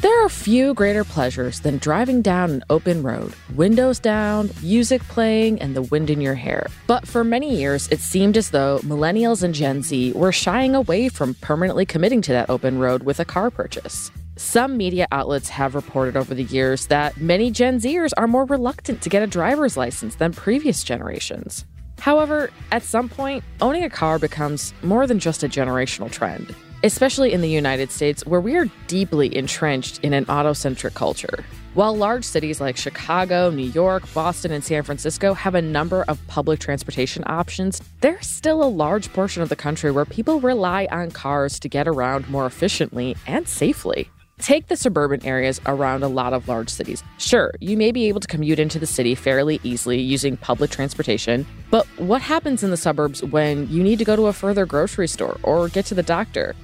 There 0.00 0.24
are 0.24 0.30
few 0.30 0.72
greater 0.72 1.04
pleasures 1.04 1.60
than 1.60 1.76
driving 1.76 2.22
down 2.22 2.50
an 2.50 2.64
open 2.70 3.02
road, 3.02 3.34
windows 3.54 3.98
down, 3.98 4.48
music 4.62 5.02
playing, 5.08 5.60
and 5.60 5.76
the 5.76 5.82
wind 5.82 6.08
in 6.08 6.22
your 6.22 6.34
hair. 6.34 6.68
But 6.86 7.06
for 7.06 7.22
many 7.22 7.54
years, 7.54 7.86
it 7.88 8.00
seemed 8.00 8.38
as 8.38 8.48
though 8.48 8.78
millennials 8.78 9.42
and 9.42 9.54
Gen 9.54 9.82
Z 9.82 10.12
were 10.12 10.32
shying 10.32 10.74
away 10.74 11.10
from 11.10 11.34
permanently 11.34 11.84
committing 11.84 12.22
to 12.22 12.32
that 12.32 12.48
open 12.48 12.78
road 12.78 13.02
with 13.02 13.20
a 13.20 13.26
car 13.26 13.50
purchase. 13.50 14.10
Some 14.36 14.78
media 14.78 15.06
outlets 15.12 15.50
have 15.50 15.74
reported 15.74 16.16
over 16.16 16.34
the 16.34 16.44
years 16.44 16.86
that 16.86 17.18
many 17.18 17.50
Gen 17.50 17.78
Zers 17.78 18.12
are 18.16 18.26
more 18.26 18.46
reluctant 18.46 19.02
to 19.02 19.10
get 19.10 19.22
a 19.22 19.26
driver's 19.26 19.76
license 19.76 20.14
than 20.14 20.32
previous 20.32 20.82
generations. 20.82 21.66
However, 21.98 22.48
at 22.72 22.84
some 22.84 23.10
point, 23.10 23.44
owning 23.60 23.84
a 23.84 23.90
car 23.90 24.18
becomes 24.18 24.72
more 24.82 25.06
than 25.06 25.18
just 25.18 25.42
a 25.42 25.48
generational 25.48 26.10
trend, 26.10 26.54
especially 26.82 27.32
in 27.32 27.40
the 27.40 27.48
United 27.48 27.90
States, 27.90 28.26
where 28.26 28.40
we 28.40 28.56
are 28.56 28.66
deeply 28.86 29.34
entrenched 29.36 29.98
in 30.04 30.12
an 30.12 30.24
auto-centric 30.26 30.94
culture. 30.94 31.44
While 31.74 31.96
large 31.96 32.24
cities 32.24 32.60
like 32.60 32.76
Chicago, 32.76 33.50
New 33.50 33.70
York, 33.70 34.02
Boston, 34.12 34.50
and 34.50 34.64
San 34.64 34.82
Francisco 34.82 35.34
have 35.34 35.54
a 35.54 35.62
number 35.62 36.04
of 36.08 36.18
public 36.26 36.58
transportation 36.58 37.22
options, 37.26 37.80
there's 38.00 38.26
still 38.26 38.64
a 38.64 38.66
large 38.66 39.12
portion 39.12 39.40
of 39.40 39.48
the 39.48 39.56
country 39.56 39.92
where 39.92 40.04
people 40.04 40.40
rely 40.40 40.88
on 40.90 41.12
cars 41.12 41.60
to 41.60 41.68
get 41.68 41.86
around 41.86 42.28
more 42.28 42.46
efficiently 42.46 43.16
and 43.26 43.46
safely. 43.46 44.10
Take 44.40 44.68
the 44.68 44.76
suburban 44.76 45.24
areas 45.24 45.60
around 45.66 46.02
a 46.02 46.08
lot 46.08 46.32
of 46.32 46.48
large 46.48 46.70
cities. 46.70 47.04
Sure, 47.18 47.52
you 47.60 47.76
may 47.76 47.92
be 47.92 48.08
able 48.08 48.20
to 48.20 48.26
commute 48.26 48.58
into 48.58 48.78
the 48.78 48.86
city 48.86 49.14
fairly 49.14 49.60
easily 49.62 50.00
using 50.00 50.38
public 50.38 50.70
transportation, 50.70 51.46
but 51.70 51.86
what 51.98 52.22
happens 52.22 52.64
in 52.64 52.70
the 52.70 52.76
suburbs 52.76 53.22
when 53.22 53.68
you 53.68 53.82
need 53.82 53.98
to 53.98 54.04
go 54.04 54.16
to 54.16 54.26
a 54.26 54.32
further 54.32 54.64
grocery 54.66 55.06
store 55.06 55.38
or 55.42 55.68
get 55.68 55.84
to 55.86 55.94
the 55.94 56.02
doctor? 56.02 56.56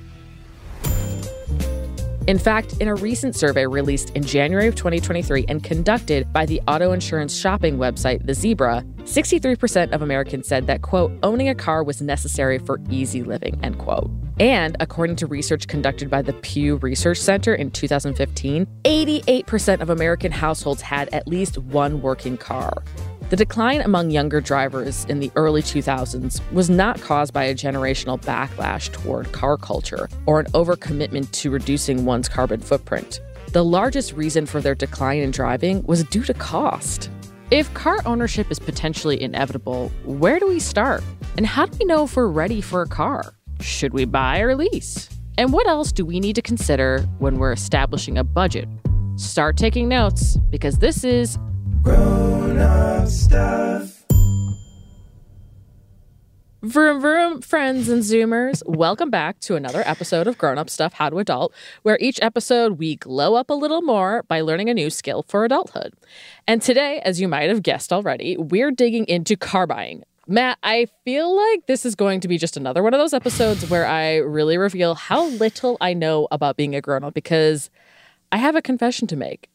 In 2.27 2.41
fact, 2.41 2.75
in 2.81 2.89
a 2.89 2.95
recent 2.97 3.37
survey 3.37 3.67
released 3.67 4.11
in 4.11 4.25
January 4.25 4.67
of 4.67 4.75
2023 4.75 5.45
and 5.49 5.63
conducted 5.63 6.33
by 6.33 6.45
the 6.45 6.61
auto 6.67 6.91
insurance 6.91 7.37
shopping 7.37 7.79
website 7.79 8.27
The 8.27 8.35
Zebra, 8.35 8.85
63% 9.05 9.93
of 9.93 10.03
Americans 10.03 10.49
said 10.49 10.67
that, 10.67 10.83
quote, 10.83 11.13
owning 11.23 11.49
a 11.49 11.55
car 11.55 11.85
was 11.85 12.03
necessary 12.03 12.59
for 12.59 12.81
easy 12.91 13.23
living, 13.23 13.61
end 13.63 13.79
quote. 13.79 14.11
And 14.41 14.77
according 14.81 15.17
to 15.17 15.29
research 15.29 15.69
conducted 15.69 16.11
by 16.11 16.21
the 16.21 16.33
Pew 16.33 16.77
Research 16.77 17.19
Center 17.19 17.55
in 17.55 17.71
2015, 17.71 18.67
88% 18.83 19.81
of 19.81 19.89
American 19.89 20.33
households 20.33 20.83
had 20.83 21.09
at 21.11 21.29
least 21.29 21.59
one 21.59 22.03
working 22.03 22.37
car. 22.37 22.83
The 23.29 23.35
decline 23.37 23.81
among 23.81 24.13
younger 24.13 24.41
drivers 24.41 25.05
in 25.07 25.19
the 25.19 25.33
early 25.35 25.61
2000s 25.61 26.41
was 26.53 26.71
not 26.71 27.01
caused 27.01 27.33
by 27.33 27.43
a 27.43 27.55
generational 27.57 28.21
backlash 28.23 28.93
toward 28.93 29.33
car 29.33 29.57
culture 29.57 30.09
or 30.27 30.39
an 30.39 30.47
overcommitment 30.53 31.33
to 31.33 31.51
reducing 31.51 32.05
one's 32.05 32.29
carbon 32.29 32.61
footprint. 32.61 33.21
The 33.51 33.65
largest 33.65 34.13
reason 34.13 34.47
for 34.47 34.61
their 34.61 34.77
decline 34.77 35.23
in 35.23 35.33
driving 35.33 35.83
was 35.83 36.05
due 36.05 36.23
to 36.23 36.35
cost. 36.35 37.11
If 37.51 37.73
car 37.75 38.01
ownership 38.07 38.49
is 38.49 38.61
potentially 38.61 39.21
inevitable, 39.21 39.91
where 40.05 40.39
do 40.39 40.47
we 40.47 40.61
start? 40.61 41.03
And 41.37 41.47
how 41.47 41.67
do 41.67 41.77
we 41.79 41.85
know 41.85 42.05
if 42.05 42.15
we're 42.15 42.29
ready 42.29 42.61
for 42.61 42.83
a 42.83 42.87
car? 42.87 43.35
Should 43.61 43.93
we 43.93 44.05
buy 44.05 44.39
or 44.39 44.55
lease? 44.55 45.09
And 45.37 45.53
what 45.53 45.67
else 45.67 45.91
do 45.91 46.07
we 46.07 46.21
need 46.21 46.37
to 46.37 46.43
consider 46.43 47.01
when 47.19 47.39
we're 47.39 47.53
establishing 47.53 48.19
a 48.19 48.25
budget? 48.25 48.69
Start 49.17 49.57
taking 49.57 49.89
notes 49.89 50.37
because 50.51 50.79
this 50.79 51.03
is 51.03 51.39
Grown 51.83 52.26
up 52.59 53.09
stuff. 53.09 54.05
Vroom 56.63 57.01
vroom, 57.01 57.43
friends 57.43 57.89
and 57.89 58.03
Zoomers. 58.03 58.61
Welcome 58.67 59.09
back 59.09 59.39
to 59.41 59.55
another 59.55 59.85
episode 59.87 60.27
of 60.27 60.37
Grown 60.37 60.59
Up 60.59 60.69
Stuff 60.69 60.95
How 60.95 61.11
to 61.11 61.19
Adult, 61.19 61.55
where 61.83 61.97
each 62.01 62.19
episode 62.21 62.79
we 62.79 62.97
glow 62.97 63.37
up 63.37 63.51
a 63.51 63.55
little 63.55 63.83
more 63.83 64.25
by 64.25 64.41
learning 64.41 64.69
a 64.69 64.75
new 64.75 64.91
skill 64.91 65.23
for 65.23 65.45
adulthood. 65.45 65.95
And 66.49 66.61
today, 66.61 67.01
as 67.05 67.21
you 67.21 67.29
might 67.29 67.51
have 67.51 67.63
guessed 67.63 67.93
already, 67.93 68.37
we're 68.37 68.73
digging 68.73 69.05
into 69.05 69.37
car 69.37 69.69
buying. 69.69 70.03
Matt, 70.27 70.59
I 70.65 70.89
feel 71.05 71.37
like 71.37 71.69
this 71.69 71.87
is 71.87 71.95
going 71.95 72.19
to 72.21 72.27
be 72.27 72.37
just 72.37 72.57
another 72.57 72.83
one 72.83 72.95
of 72.95 72.99
those 72.99 73.15
episodes 73.15 73.71
where 73.71 73.87
I 73.87 74.17
really 74.17 74.59
reveal 74.59 74.97
how 74.97 75.27
little 75.27 75.77
I 75.81 75.95
know 75.95 76.27
about 76.33 76.57
being 76.57 76.75
a 76.75 76.81
grown 76.81 77.05
up 77.05 77.15
because 77.15 77.71
I 78.33 78.39
have 78.39 78.57
a 78.57 78.63
confession 78.63 79.07
to 79.07 79.17
make. 79.17 79.49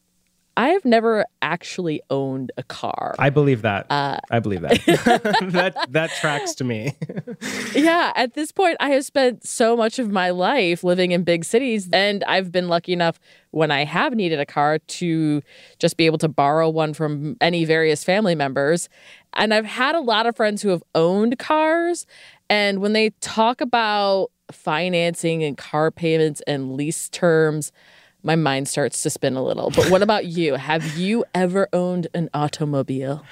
I 0.56 0.68
have 0.68 0.84
never 0.84 1.24
actually 1.40 2.02
owned 2.10 2.52
a 2.56 2.62
car. 2.62 3.14
I 3.18 3.30
believe 3.30 3.62
that. 3.62 3.86
Uh, 3.90 4.18
I 4.30 4.38
believe 4.38 4.60
that. 4.62 4.80
that 5.52 5.86
that 5.90 6.10
tracks 6.10 6.54
to 6.56 6.64
me. 6.64 6.94
yeah, 7.74 8.12
at 8.14 8.34
this 8.34 8.52
point 8.52 8.76
I 8.80 8.90
have 8.90 9.04
spent 9.04 9.46
so 9.46 9.76
much 9.76 9.98
of 9.98 10.10
my 10.10 10.30
life 10.30 10.84
living 10.84 11.12
in 11.12 11.24
big 11.24 11.44
cities 11.44 11.88
and 11.92 12.22
I've 12.24 12.52
been 12.52 12.68
lucky 12.68 12.92
enough 12.92 13.18
when 13.50 13.70
I 13.70 13.84
have 13.84 14.14
needed 14.14 14.40
a 14.40 14.46
car 14.46 14.78
to 14.78 15.42
just 15.78 15.96
be 15.96 16.06
able 16.06 16.18
to 16.18 16.28
borrow 16.28 16.68
one 16.68 16.94
from 16.94 17.36
any 17.40 17.64
various 17.64 18.04
family 18.04 18.34
members. 18.34 18.88
And 19.34 19.54
I've 19.54 19.66
had 19.66 19.94
a 19.94 20.00
lot 20.00 20.26
of 20.26 20.36
friends 20.36 20.60
who 20.60 20.68
have 20.68 20.82
owned 20.94 21.38
cars 21.38 22.06
and 22.50 22.80
when 22.82 22.92
they 22.92 23.10
talk 23.20 23.62
about 23.62 24.30
financing 24.50 25.42
and 25.42 25.56
car 25.56 25.90
payments 25.90 26.42
and 26.46 26.74
lease 26.74 27.08
terms, 27.08 27.72
my 28.22 28.36
mind 28.36 28.68
starts 28.68 29.02
to 29.02 29.10
spin 29.10 29.36
a 29.36 29.42
little. 29.42 29.70
But 29.70 29.90
what 29.90 30.02
about 30.02 30.26
you? 30.26 30.54
Have 30.54 30.96
you 30.96 31.24
ever 31.34 31.68
owned 31.72 32.06
an 32.14 32.30
automobile? 32.34 33.24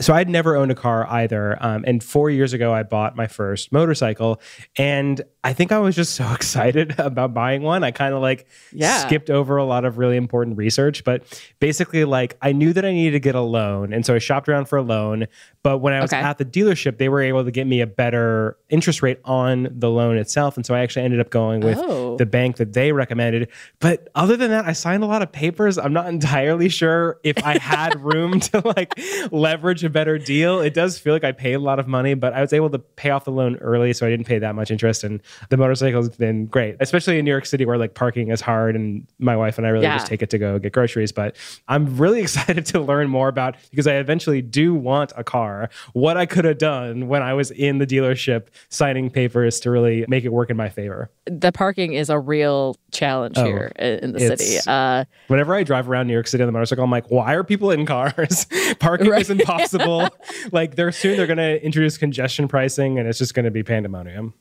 So 0.00 0.14
I'd 0.14 0.28
never 0.28 0.56
owned 0.56 0.70
a 0.70 0.74
car 0.74 1.06
either. 1.08 1.56
Um, 1.60 1.84
and 1.86 2.02
four 2.02 2.30
years 2.30 2.52
ago, 2.52 2.72
I 2.72 2.82
bought 2.82 3.16
my 3.16 3.26
first 3.26 3.72
motorcycle. 3.72 4.40
And 4.76 5.22
I 5.46 5.52
think 5.52 5.70
I 5.70 5.78
was 5.78 5.94
just 5.94 6.16
so 6.16 6.28
excited 6.34 6.98
about 6.98 7.32
buying 7.32 7.62
one. 7.62 7.84
I 7.84 7.92
kind 7.92 8.12
of 8.14 8.20
like 8.20 8.48
yeah. 8.72 8.98
skipped 9.06 9.30
over 9.30 9.58
a 9.58 9.64
lot 9.64 9.84
of 9.84 9.96
really 9.96 10.16
important 10.16 10.58
research. 10.58 11.04
But 11.04 11.40
basically, 11.60 12.04
like 12.04 12.36
I 12.42 12.50
knew 12.50 12.72
that 12.72 12.84
I 12.84 12.92
needed 12.92 13.12
to 13.12 13.20
get 13.20 13.36
a 13.36 13.40
loan. 13.40 13.92
And 13.92 14.04
so 14.04 14.16
I 14.16 14.18
shopped 14.18 14.48
around 14.48 14.64
for 14.64 14.76
a 14.76 14.82
loan. 14.82 15.28
But 15.62 15.78
when 15.78 15.92
I 15.92 16.00
was 16.00 16.12
okay. 16.12 16.20
at 16.20 16.38
the 16.38 16.44
dealership, 16.44 16.98
they 16.98 17.08
were 17.08 17.20
able 17.20 17.44
to 17.44 17.52
get 17.52 17.68
me 17.68 17.80
a 17.80 17.86
better 17.86 18.56
interest 18.70 19.02
rate 19.02 19.20
on 19.24 19.68
the 19.70 19.88
loan 19.88 20.16
itself. 20.16 20.56
And 20.56 20.66
so 20.66 20.74
I 20.74 20.80
actually 20.80 21.04
ended 21.04 21.20
up 21.20 21.30
going 21.30 21.60
with 21.60 21.78
oh. 21.78 22.16
the 22.16 22.26
bank 22.26 22.56
that 22.56 22.72
they 22.72 22.90
recommended. 22.90 23.48
But 23.78 24.08
other 24.16 24.36
than 24.36 24.50
that, 24.50 24.64
I 24.64 24.72
signed 24.72 25.04
a 25.04 25.06
lot 25.06 25.22
of 25.22 25.30
papers. 25.30 25.78
I'm 25.78 25.92
not 25.92 26.08
entirely 26.16 26.68
sure 26.68 27.20
if 27.22 27.44
I 27.44 27.58
had 27.58 28.00
room 28.00 28.40
to 28.40 28.62
like 28.64 28.98
leverage 29.30 29.84
a 29.84 29.90
better 29.90 30.18
deal. 30.18 30.60
It 30.60 30.74
does 30.74 30.98
feel 30.98 31.12
like 31.12 31.24
I 31.24 31.30
paid 31.30 31.54
a 31.54 31.60
lot 31.60 31.78
of 31.78 31.86
money, 31.86 32.14
but 32.14 32.32
I 32.32 32.40
was 32.40 32.52
able 32.52 32.70
to 32.70 32.80
pay 32.80 33.10
off 33.10 33.24
the 33.24 33.32
loan 33.32 33.56
early, 33.56 33.92
so 33.92 34.06
I 34.06 34.10
didn't 34.10 34.26
pay 34.26 34.40
that 34.40 34.56
much 34.56 34.72
interest. 34.72 35.04
And 35.04 35.20
the 35.50 35.56
motorcycle 35.56 36.02
has 36.02 36.16
been 36.16 36.46
great, 36.46 36.76
especially 36.80 37.18
in 37.18 37.24
New 37.24 37.30
York 37.30 37.46
City 37.46 37.64
where 37.64 37.78
like 37.78 37.94
parking 37.94 38.30
is 38.30 38.40
hard, 38.40 38.76
and 38.76 39.06
my 39.18 39.36
wife 39.36 39.58
and 39.58 39.66
I 39.66 39.70
really 39.70 39.84
yeah. 39.84 39.96
just 39.96 40.06
take 40.06 40.22
it 40.22 40.30
to 40.30 40.38
go 40.38 40.58
get 40.58 40.72
groceries. 40.72 41.12
But 41.12 41.36
I'm 41.68 41.96
really 41.96 42.20
excited 42.26 42.66
to 42.66 42.80
learn 42.80 43.08
more 43.08 43.28
about 43.28 43.56
because 43.70 43.86
I 43.86 43.94
eventually 43.94 44.42
do 44.42 44.74
want 44.74 45.12
a 45.16 45.24
car. 45.24 45.70
What 45.92 46.16
I 46.16 46.26
could 46.26 46.44
have 46.44 46.58
done 46.58 47.08
when 47.08 47.22
I 47.22 47.34
was 47.34 47.50
in 47.50 47.78
the 47.78 47.86
dealership 47.86 48.48
signing 48.68 49.10
papers 49.10 49.60
to 49.60 49.70
really 49.70 50.04
make 50.08 50.24
it 50.24 50.32
work 50.32 50.50
in 50.50 50.56
my 50.56 50.68
favor. 50.68 51.10
The 51.26 51.52
parking 51.52 51.94
is 51.94 52.10
a 52.10 52.18
real 52.18 52.76
challenge 52.92 53.36
oh, 53.38 53.44
here 53.44 53.72
in 53.78 54.12
the 54.12 54.20
city. 54.20 54.58
Uh, 54.66 55.04
whenever 55.28 55.54
I 55.54 55.62
drive 55.62 55.88
around 55.88 56.06
New 56.06 56.12
York 56.12 56.26
City 56.26 56.42
on 56.42 56.46
the 56.46 56.52
motorcycle, 56.52 56.84
I'm 56.84 56.90
like, 56.90 57.10
why 57.10 57.34
are 57.34 57.44
people 57.44 57.70
in 57.70 57.86
cars? 57.86 58.46
parking 58.78 59.08
right. 59.08 59.20
is 59.20 59.30
impossible 59.30 60.08
like 60.52 60.76
they're 60.76 60.92
soon 60.92 61.16
they're 61.16 61.26
going 61.26 61.36
to 61.38 61.64
introduce 61.64 61.98
congestion 61.98 62.48
pricing, 62.48 62.98
and 62.98 63.08
it's 63.08 63.18
just 63.18 63.34
going 63.34 63.44
to 63.44 63.50
be 63.50 63.62
pandemonium. 63.62 64.34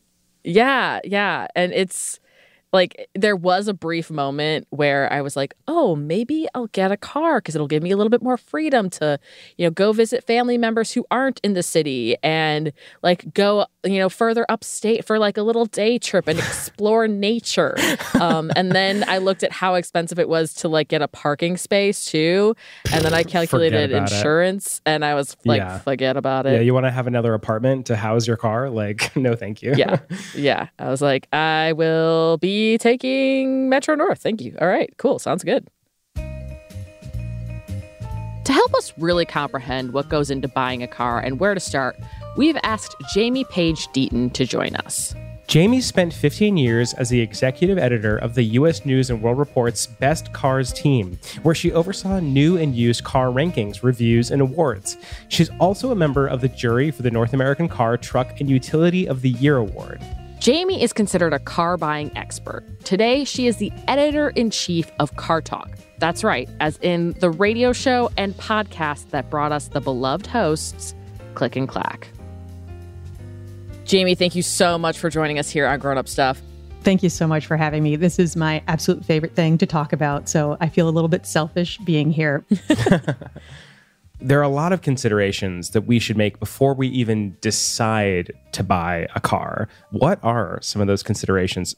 Yeah, 0.46 1.00
yeah, 1.04 1.48
and 1.56 1.74
it's 1.74 2.20
like 2.74 3.08
there 3.16 3.38
was 3.38 3.70
a 3.70 3.76
brief 3.76 4.12
moment 4.12 4.68
where 4.72 5.12
I 5.14 5.22
was 5.22 5.38
like, 5.38 5.56
"Oh, 5.70 5.96
maybe 5.96 6.48
I'll 6.56 6.68
get 6.68 6.92
a 6.92 6.98
car 6.98 7.40
because 7.40 7.56
it'll 7.56 7.68
give 7.70 7.84
me 7.84 7.92
a 7.92 7.98
little 7.98 8.10
bit 8.12 8.24
more 8.24 8.38
freedom 8.38 8.90
to, 8.92 9.20
you 9.58 9.66
know, 9.68 9.72
go 9.72 9.94
visit 9.94 10.26
family 10.26 10.58
members 10.58 10.92
who 10.94 11.06
aren't 11.12 11.40
in 11.44 11.54
the 11.54 11.64
city 11.64 12.18
and 12.24 12.74
like 13.04 13.34
go, 13.36 13.68
you 13.86 14.00
know, 14.00 14.10
further 14.10 14.46
upstate 14.50 15.06
for 15.06 15.20
like 15.20 15.38
a 15.38 15.44
little 15.44 15.66
day 15.66 15.98
trip 15.98 16.28
and 16.28 16.40
explore 16.48 17.08
nature." 17.08 17.76
Um, 18.20 18.52
and 18.56 18.72
then 18.72 19.04
I 19.08 19.20
looked 19.20 19.44
at 19.44 19.52
how 19.52 19.76
expensive 19.76 20.20
it 20.20 20.30
was 20.30 20.54
to 20.56 20.68
like 20.68 20.88
get 20.88 21.02
a 21.02 21.08
parking 21.08 21.58
space 21.58 22.06
too, 22.06 22.56
and 22.92 23.04
then 23.04 23.14
I 23.14 23.24
calculated 23.24 23.92
insurance, 23.92 24.78
it. 24.78 24.90
and 24.90 25.06
I 25.06 25.14
was 25.16 25.38
like, 25.46 25.60
yeah. 25.60 25.80
"Forget 25.80 26.18
about 26.18 26.46
it." 26.46 26.54
Yeah, 26.54 26.60
you 26.62 26.74
want 26.74 26.86
to 26.86 26.92
have 26.92 27.08
another 27.08 27.34
apartment 27.34 27.86
to 27.88 27.96
house 27.96 28.28
your 28.28 28.38
car? 28.38 28.70
Like, 28.70 29.16
no, 29.16 29.36
thank 29.36 29.62
you. 29.62 29.74
yeah, 29.76 30.00
yeah. 30.36 30.68
I 30.80 30.90
was 30.90 31.02
like, 31.02 31.28
I 31.34 31.74
will 31.74 32.38
be 32.38 32.78
taking 32.78 33.70
Metro 33.70 33.96
North. 33.96 34.20
Thank 34.22 34.42
you. 34.42 34.56
All 34.60 34.68
right, 34.68 34.94
cool. 34.98 35.20
Sounds 35.20 35.44
good. 35.44 35.68
To 38.56 38.60
help 38.60 38.74
us 38.76 38.94
really 38.98 39.26
comprehend 39.26 39.92
what 39.92 40.08
goes 40.08 40.32
into 40.32 40.48
buying 40.48 40.82
a 40.82 40.88
car 40.88 41.20
and 41.20 41.42
where 41.42 41.54
to 41.54 41.60
start, 41.60 42.00
we've 42.38 42.56
asked 42.64 42.96
Jamie 43.14 43.44
Page 43.44 43.90
Deaton 43.90 44.32
to 44.32 44.46
join 44.46 44.78
us. 44.78 45.14
Jamie 45.48 45.82
spent 45.82 46.14
15 46.14 46.56
years 46.56 46.94
as 46.94 47.10
the 47.10 47.20
executive 47.20 47.78
editor 47.78 48.16
of 48.18 48.34
the 48.34 48.44
U.S. 48.44 48.86
News 48.86 49.10
and 49.10 49.22
World 49.22 49.40
Report's 49.40 49.88
Best 49.88 50.32
Cars 50.32 50.72
team, 50.72 51.20
where 51.44 51.54
she 51.54 51.74
oversaw 51.74 52.22
new 52.22 52.56
and 52.56 52.74
used 52.74 53.04
car 53.04 53.28
rankings, 53.28 53.84
reviews, 53.84 54.32
and 54.32 54.42
awards. 54.42 54.96
She's 55.28 55.50
also 55.60 55.92
a 55.92 55.96
member 55.96 56.26
of 56.26 56.40
the 56.40 56.48
jury 56.48 56.92
for 56.92 57.02
the 57.02 57.12
North 57.12 57.34
American 57.34 57.68
Car, 57.68 57.98
Truck, 57.98 58.40
and 58.40 58.50
Utility 58.50 59.06
of 59.06 59.22
the 59.22 59.32
Year 59.32 59.58
Award. 59.58 60.02
Jamie 60.46 60.84
is 60.84 60.94
considered 60.94 61.34
a 61.34 61.40
car 61.40 61.76
buying 61.76 62.16
expert. 62.16 62.64
Today, 62.86 63.24
she 63.24 63.48
is 63.48 63.58
the 63.58 63.72
editor 63.88 64.30
in 64.30 64.52
chief 64.52 64.92
of 65.00 65.16
Car 65.16 65.42
Talk. 65.42 65.72
That's 65.98 66.24
right, 66.24 66.48
as 66.60 66.78
in 66.84 67.14
the 67.14 67.32
radio 67.32 67.74
show 67.74 68.12
and 68.16 68.36
podcast 68.36 69.10
that 69.10 69.32
brought 69.32 69.52
us 69.52 69.70
the 69.70 69.82
beloved 69.82 70.28
hosts, 70.28 70.94
Click 71.34 71.56
and 71.56 71.68
Clack. 71.68 72.10
Jamie, 73.86 74.14
thank 74.14 74.36
you 74.36 74.44
so 74.44 74.78
much 74.78 75.00
for 75.00 75.10
joining 75.10 75.40
us 75.40 75.50
here 75.50 75.66
on 75.66 75.80
Grown 75.80 75.98
Up 75.98 76.08
Stuff. 76.08 76.40
Thank 76.82 77.02
you 77.02 77.10
so 77.10 77.26
much 77.26 77.48
for 77.48 77.58
having 77.58 77.82
me. 77.82 77.96
This 77.96 78.20
is 78.20 78.36
my 78.36 78.62
absolute 78.68 79.04
favorite 79.04 79.34
thing 79.34 79.58
to 79.58 79.66
talk 79.66 79.94
about. 79.94 80.30
So 80.30 80.58
I 80.62 80.70
feel 80.70 80.88
a 80.88 80.92
little 80.92 81.08
bit 81.08 81.26
selfish 81.26 81.80
being 81.80 82.12
here. 82.12 82.46
there 84.20 84.40
are 84.40 84.44
a 84.44 84.50
lot 84.50 84.72
of 84.72 84.82
considerations 84.82 85.72
that 85.72 85.82
we 85.82 86.00
should 86.00 86.18
make 86.18 86.40
before 86.40 86.74
we 86.74 86.88
even 86.88 87.36
decide 87.42 88.32
to 88.54 88.64
buy 88.64 89.08
a 89.16 89.20
car. 89.20 89.68
What 89.92 90.20
are 90.24 90.60
some 90.62 90.82
of 90.82 90.88
those 90.88 91.04
considerations? 91.04 91.76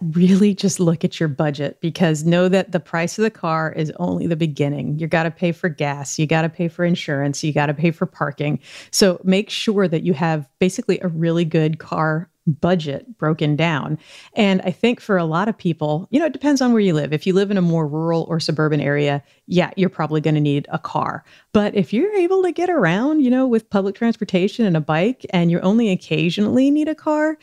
Really 0.00 0.52
just 0.52 0.80
look 0.80 1.04
at 1.04 1.20
your 1.20 1.28
budget 1.28 1.80
because 1.80 2.24
know 2.24 2.48
that 2.48 2.72
the 2.72 2.80
price 2.80 3.18
of 3.18 3.22
the 3.22 3.30
car 3.30 3.72
is 3.72 3.92
only 4.00 4.26
the 4.26 4.36
beginning. 4.36 4.98
You 4.98 5.06
got 5.06 5.22
to 5.22 5.30
pay 5.30 5.52
for 5.52 5.68
gas, 5.68 6.18
you 6.18 6.26
got 6.26 6.42
to 6.42 6.48
pay 6.48 6.66
for 6.66 6.84
insurance, 6.84 7.44
you 7.44 7.52
got 7.52 7.66
to 7.66 7.74
pay 7.74 7.92
for 7.92 8.06
parking. 8.06 8.58
So 8.90 9.20
make 9.22 9.48
sure 9.48 9.86
that 9.86 10.02
you 10.02 10.12
have 10.12 10.48
basically 10.58 10.98
a 11.00 11.08
really 11.08 11.44
good 11.44 11.78
car 11.78 12.28
budget 12.46 13.18
broken 13.18 13.54
down. 13.56 13.98
And 14.34 14.60
I 14.62 14.70
think 14.70 15.00
for 15.00 15.16
a 15.16 15.24
lot 15.24 15.48
of 15.48 15.56
people, 15.56 16.08
you 16.10 16.18
know, 16.18 16.26
it 16.26 16.32
depends 16.32 16.60
on 16.60 16.72
where 16.72 16.80
you 16.80 16.94
live. 16.94 17.12
If 17.12 17.26
you 17.26 17.34
live 17.34 17.50
in 17.50 17.56
a 17.56 17.62
more 17.62 17.86
rural 17.86 18.26
or 18.28 18.40
suburban 18.40 18.80
area, 18.80 19.22
yeah, 19.46 19.70
you're 19.76 19.88
probably 19.88 20.20
going 20.20 20.34
to 20.34 20.40
need 20.40 20.66
a 20.70 20.78
car. 20.78 21.24
But 21.52 21.74
if 21.74 21.92
you're 21.92 22.14
able 22.14 22.42
to 22.42 22.52
get 22.52 22.68
around, 22.68 23.20
you 23.20 23.30
know, 23.30 23.46
with 23.46 23.70
public 23.70 23.94
transportation 23.94 24.66
and 24.66 24.76
a 24.76 24.80
bike 24.80 25.24
and 25.30 25.50
you 25.50 25.60
only 25.60 25.90
occasionally 25.90 26.70
need 26.70 26.88
a 26.88 26.94
car, 26.94 27.38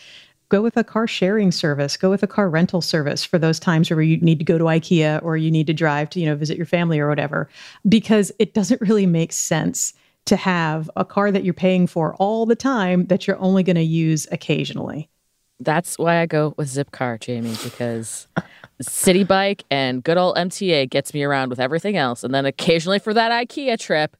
go 0.49 0.61
with 0.61 0.75
a 0.75 0.83
car 0.83 1.07
sharing 1.07 1.51
service, 1.51 1.95
go 1.95 2.09
with 2.09 2.23
a 2.23 2.27
car 2.27 2.49
rental 2.49 2.81
service 2.81 3.23
for 3.23 3.37
those 3.37 3.59
times 3.59 3.89
where 3.89 4.01
you 4.01 4.17
need 4.17 4.39
to 4.39 4.45
go 4.45 4.57
to 4.57 4.63
IKEA 4.65 5.23
or 5.23 5.37
you 5.37 5.51
need 5.51 5.67
to 5.67 5.73
drive 5.73 6.09
to, 6.09 6.19
you 6.19 6.25
know, 6.25 6.35
visit 6.35 6.57
your 6.57 6.65
family 6.65 6.99
or 6.99 7.07
whatever, 7.07 7.47
because 7.87 8.31
it 8.39 8.53
doesn't 8.53 8.81
really 8.81 9.05
make 9.05 9.31
sense 9.31 9.93
to 10.29 10.35
have 10.35 10.89
a 10.95 11.03
car 11.03 11.31
that 11.31 11.43
you're 11.43 11.55
paying 11.55 11.87
for 11.87 12.13
all 12.15 12.45
the 12.45 12.55
time 12.55 13.07
that 13.07 13.25
you're 13.25 13.39
only 13.39 13.63
going 13.63 13.75
to 13.75 13.81
use 13.81 14.27
occasionally. 14.31 15.09
That's 15.59 15.97
why 15.97 16.21
I 16.21 16.27
go 16.27 16.53
with 16.55 16.69
Zipcar, 16.69 17.19
Jamie, 17.19 17.55
because 17.63 18.27
Citi 18.83 19.27
Bike 19.27 19.63
and 19.71 20.03
good 20.03 20.17
old 20.17 20.37
MTA 20.37 20.87
gets 20.89 21.15
me 21.15 21.23
around 21.23 21.49
with 21.49 21.59
everything 21.59 21.97
else. 21.97 22.23
And 22.23 22.33
then 22.33 22.45
occasionally 22.45 22.99
for 22.99 23.11
that 23.13 23.31
IKEA 23.31 23.79
trip, 23.79 24.15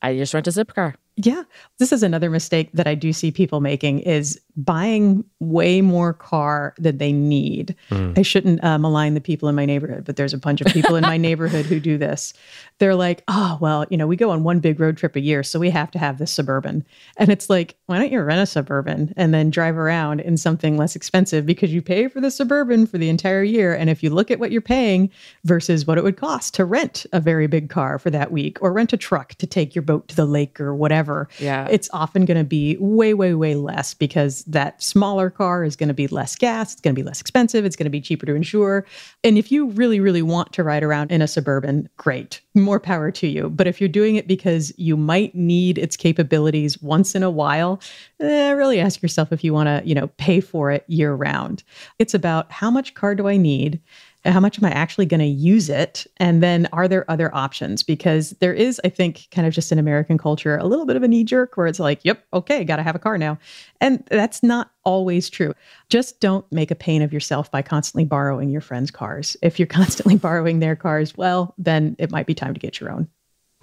I 0.00 0.16
just 0.16 0.32
rent 0.32 0.46
a 0.46 0.50
Zipcar. 0.50 0.94
Yeah. 1.16 1.42
This 1.78 1.92
is 1.92 2.04
another 2.04 2.30
mistake 2.30 2.70
that 2.74 2.86
I 2.86 2.94
do 2.94 3.12
see 3.12 3.32
people 3.32 3.60
making 3.60 3.98
is 4.00 4.40
buying 4.58 5.24
way 5.38 5.80
more 5.80 6.12
car 6.12 6.74
than 6.78 6.98
they 6.98 7.12
need. 7.12 7.76
Mm. 7.90 8.18
I 8.18 8.22
shouldn't 8.22 8.62
uh, 8.64 8.76
malign 8.76 9.14
the 9.14 9.20
people 9.20 9.48
in 9.48 9.54
my 9.54 9.64
neighborhood, 9.64 10.04
but 10.04 10.16
there's 10.16 10.34
a 10.34 10.38
bunch 10.38 10.60
of 10.60 10.66
people 10.72 10.96
in 10.96 11.02
my 11.02 11.16
neighborhood 11.28 11.64
who 11.64 11.78
do 11.78 11.96
this. 11.96 12.34
They're 12.78 12.96
like, 12.96 13.22
oh, 13.28 13.56
well, 13.60 13.86
you 13.88 13.96
know, 13.96 14.08
we 14.08 14.16
go 14.16 14.30
on 14.30 14.42
one 14.42 14.58
big 14.58 14.80
road 14.80 14.96
trip 14.96 15.14
a 15.14 15.20
year, 15.20 15.44
so 15.44 15.60
we 15.60 15.70
have 15.70 15.92
to 15.92 15.98
have 15.98 16.18
this 16.18 16.32
suburban. 16.32 16.84
And 17.16 17.30
it's 17.30 17.48
like, 17.48 17.76
why 17.86 17.98
don't 17.98 18.10
you 18.10 18.20
rent 18.20 18.40
a 18.40 18.46
suburban 18.46 19.14
and 19.16 19.32
then 19.32 19.50
drive 19.50 19.78
around 19.78 20.20
in 20.20 20.36
something 20.36 20.76
less 20.76 20.96
expensive 20.96 21.46
because 21.46 21.72
you 21.72 21.80
pay 21.80 22.08
for 22.08 22.20
the 22.20 22.30
suburban 22.30 22.86
for 22.86 22.98
the 22.98 23.08
entire 23.08 23.44
year. 23.44 23.74
And 23.74 23.88
if 23.88 24.02
you 24.02 24.10
look 24.10 24.30
at 24.30 24.40
what 24.40 24.50
you're 24.50 24.60
paying 24.60 25.08
versus 25.44 25.86
what 25.86 25.98
it 25.98 26.04
would 26.04 26.16
cost 26.16 26.54
to 26.54 26.64
rent 26.64 27.06
a 27.12 27.20
very 27.20 27.46
big 27.46 27.70
car 27.70 27.98
for 28.00 28.10
that 28.10 28.32
week 28.32 28.58
or 28.60 28.72
rent 28.72 28.92
a 28.92 28.96
truck 28.96 29.36
to 29.36 29.46
take 29.46 29.76
your 29.76 29.82
boat 29.82 30.08
to 30.08 30.16
the 30.16 30.26
lake 30.26 30.60
or 30.60 30.74
whatever, 30.74 31.28
yeah. 31.38 31.68
it's 31.70 31.88
often 31.92 32.24
going 32.24 32.38
to 32.38 32.44
be 32.44 32.76
way, 32.80 33.14
way, 33.14 33.34
way 33.34 33.54
less 33.54 33.94
because 33.94 34.44
that 34.48 34.82
smaller 34.82 35.30
car 35.30 35.62
is 35.62 35.76
going 35.76 35.88
to 35.88 35.94
be 35.94 36.08
less 36.08 36.34
gas, 36.34 36.72
it's 36.72 36.80
going 36.80 36.94
to 36.94 36.98
be 36.98 37.06
less 37.06 37.20
expensive, 37.20 37.64
it's 37.64 37.76
going 37.76 37.84
to 37.84 37.90
be 37.90 38.00
cheaper 38.00 38.26
to 38.26 38.34
insure. 38.34 38.84
And 39.22 39.38
if 39.38 39.52
you 39.52 39.68
really, 39.70 40.00
really 40.00 40.22
want 40.22 40.52
to 40.54 40.64
ride 40.64 40.82
around 40.82 41.12
in 41.12 41.22
a 41.22 41.28
suburban, 41.28 41.88
great 41.96 42.40
more 42.54 42.80
power 42.80 43.10
to 43.12 43.26
you. 43.26 43.50
But 43.50 43.66
if 43.66 43.80
you're 43.80 43.88
doing 43.88 44.16
it 44.16 44.26
because 44.26 44.72
you 44.76 44.96
might 44.96 45.34
need 45.34 45.78
its 45.78 45.96
capabilities 45.96 46.80
once 46.82 47.14
in 47.14 47.22
a 47.22 47.30
while, 47.30 47.80
eh, 48.20 48.50
really 48.50 48.80
ask 48.80 49.00
yourself 49.02 49.32
if 49.32 49.44
you 49.44 49.54
want 49.54 49.68
to, 49.68 49.88
you 49.88 49.94
know, 49.94 50.08
pay 50.18 50.40
for 50.40 50.70
it 50.70 50.84
year 50.88 51.14
round. 51.14 51.62
It's 51.98 52.14
about 52.14 52.50
how 52.50 52.70
much 52.70 52.94
car 52.94 53.14
do 53.14 53.28
I 53.28 53.36
need? 53.36 53.80
How 54.24 54.40
much 54.40 54.58
am 54.58 54.64
I 54.64 54.70
actually 54.70 55.06
going 55.06 55.20
to 55.20 55.26
use 55.26 55.68
it? 55.68 56.06
And 56.16 56.42
then 56.42 56.68
are 56.72 56.88
there 56.88 57.08
other 57.10 57.34
options? 57.34 57.82
Because 57.82 58.30
there 58.40 58.52
is, 58.52 58.80
I 58.84 58.88
think, 58.88 59.28
kind 59.30 59.46
of 59.46 59.54
just 59.54 59.70
in 59.70 59.78
American 59.78 60.18
culture, 60.18 60.56
a 60.56 60.66
little 60.66 60.86
bit 60.86 60.96
of 60.96 61.02
a 61.02 61.08
knee 61.08 61.24
jerk 61.24 61.56
where 61.56 61.66
it's 61.66 61.78
like, 61.78 62.00
yep, 62.02 62.24
okay, 62.32 62.64
got 62.64 62.76
to 62.76 62.82
have 62.82 62.96
a 62.96 62.98
car 62.98 63.16
now. 63.16 63.38
And 63.80 64.04
that's 64.10 64.42
not 64.42 64.72
always 64.84 65.30
true. 65.30 65.54
Just 65.88 66.20
don't 66.20 66.50
make 66.50 66.70
a 66.70 66.74
pain 66.74 67.02
of 67.02 67.12
yourself 67.12 67.50
by 67.50 67.62
constantly 67.62 68.04
borrowing 68.04 68.50
your 68.50 68.60
friends' 68.60 68.90
cars. 68.90 69.36
If 69.42 69.58
you're 69.58 69.66
constantly 69.68 70.16
borrowing 70.16 70.58
their 70.58 70.76
cars, 70.76 71.16
well, 71.16 71.54
then 71.56 71.94
it 71.98 72.10
might 72.10 72.26
be 72.26 72.34
time 72.34 72.54
to 72.54 72.60
get 72.60 72.80
your 72.80 72.90
own. 72.90 73.08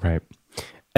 Right. 0.01 0.21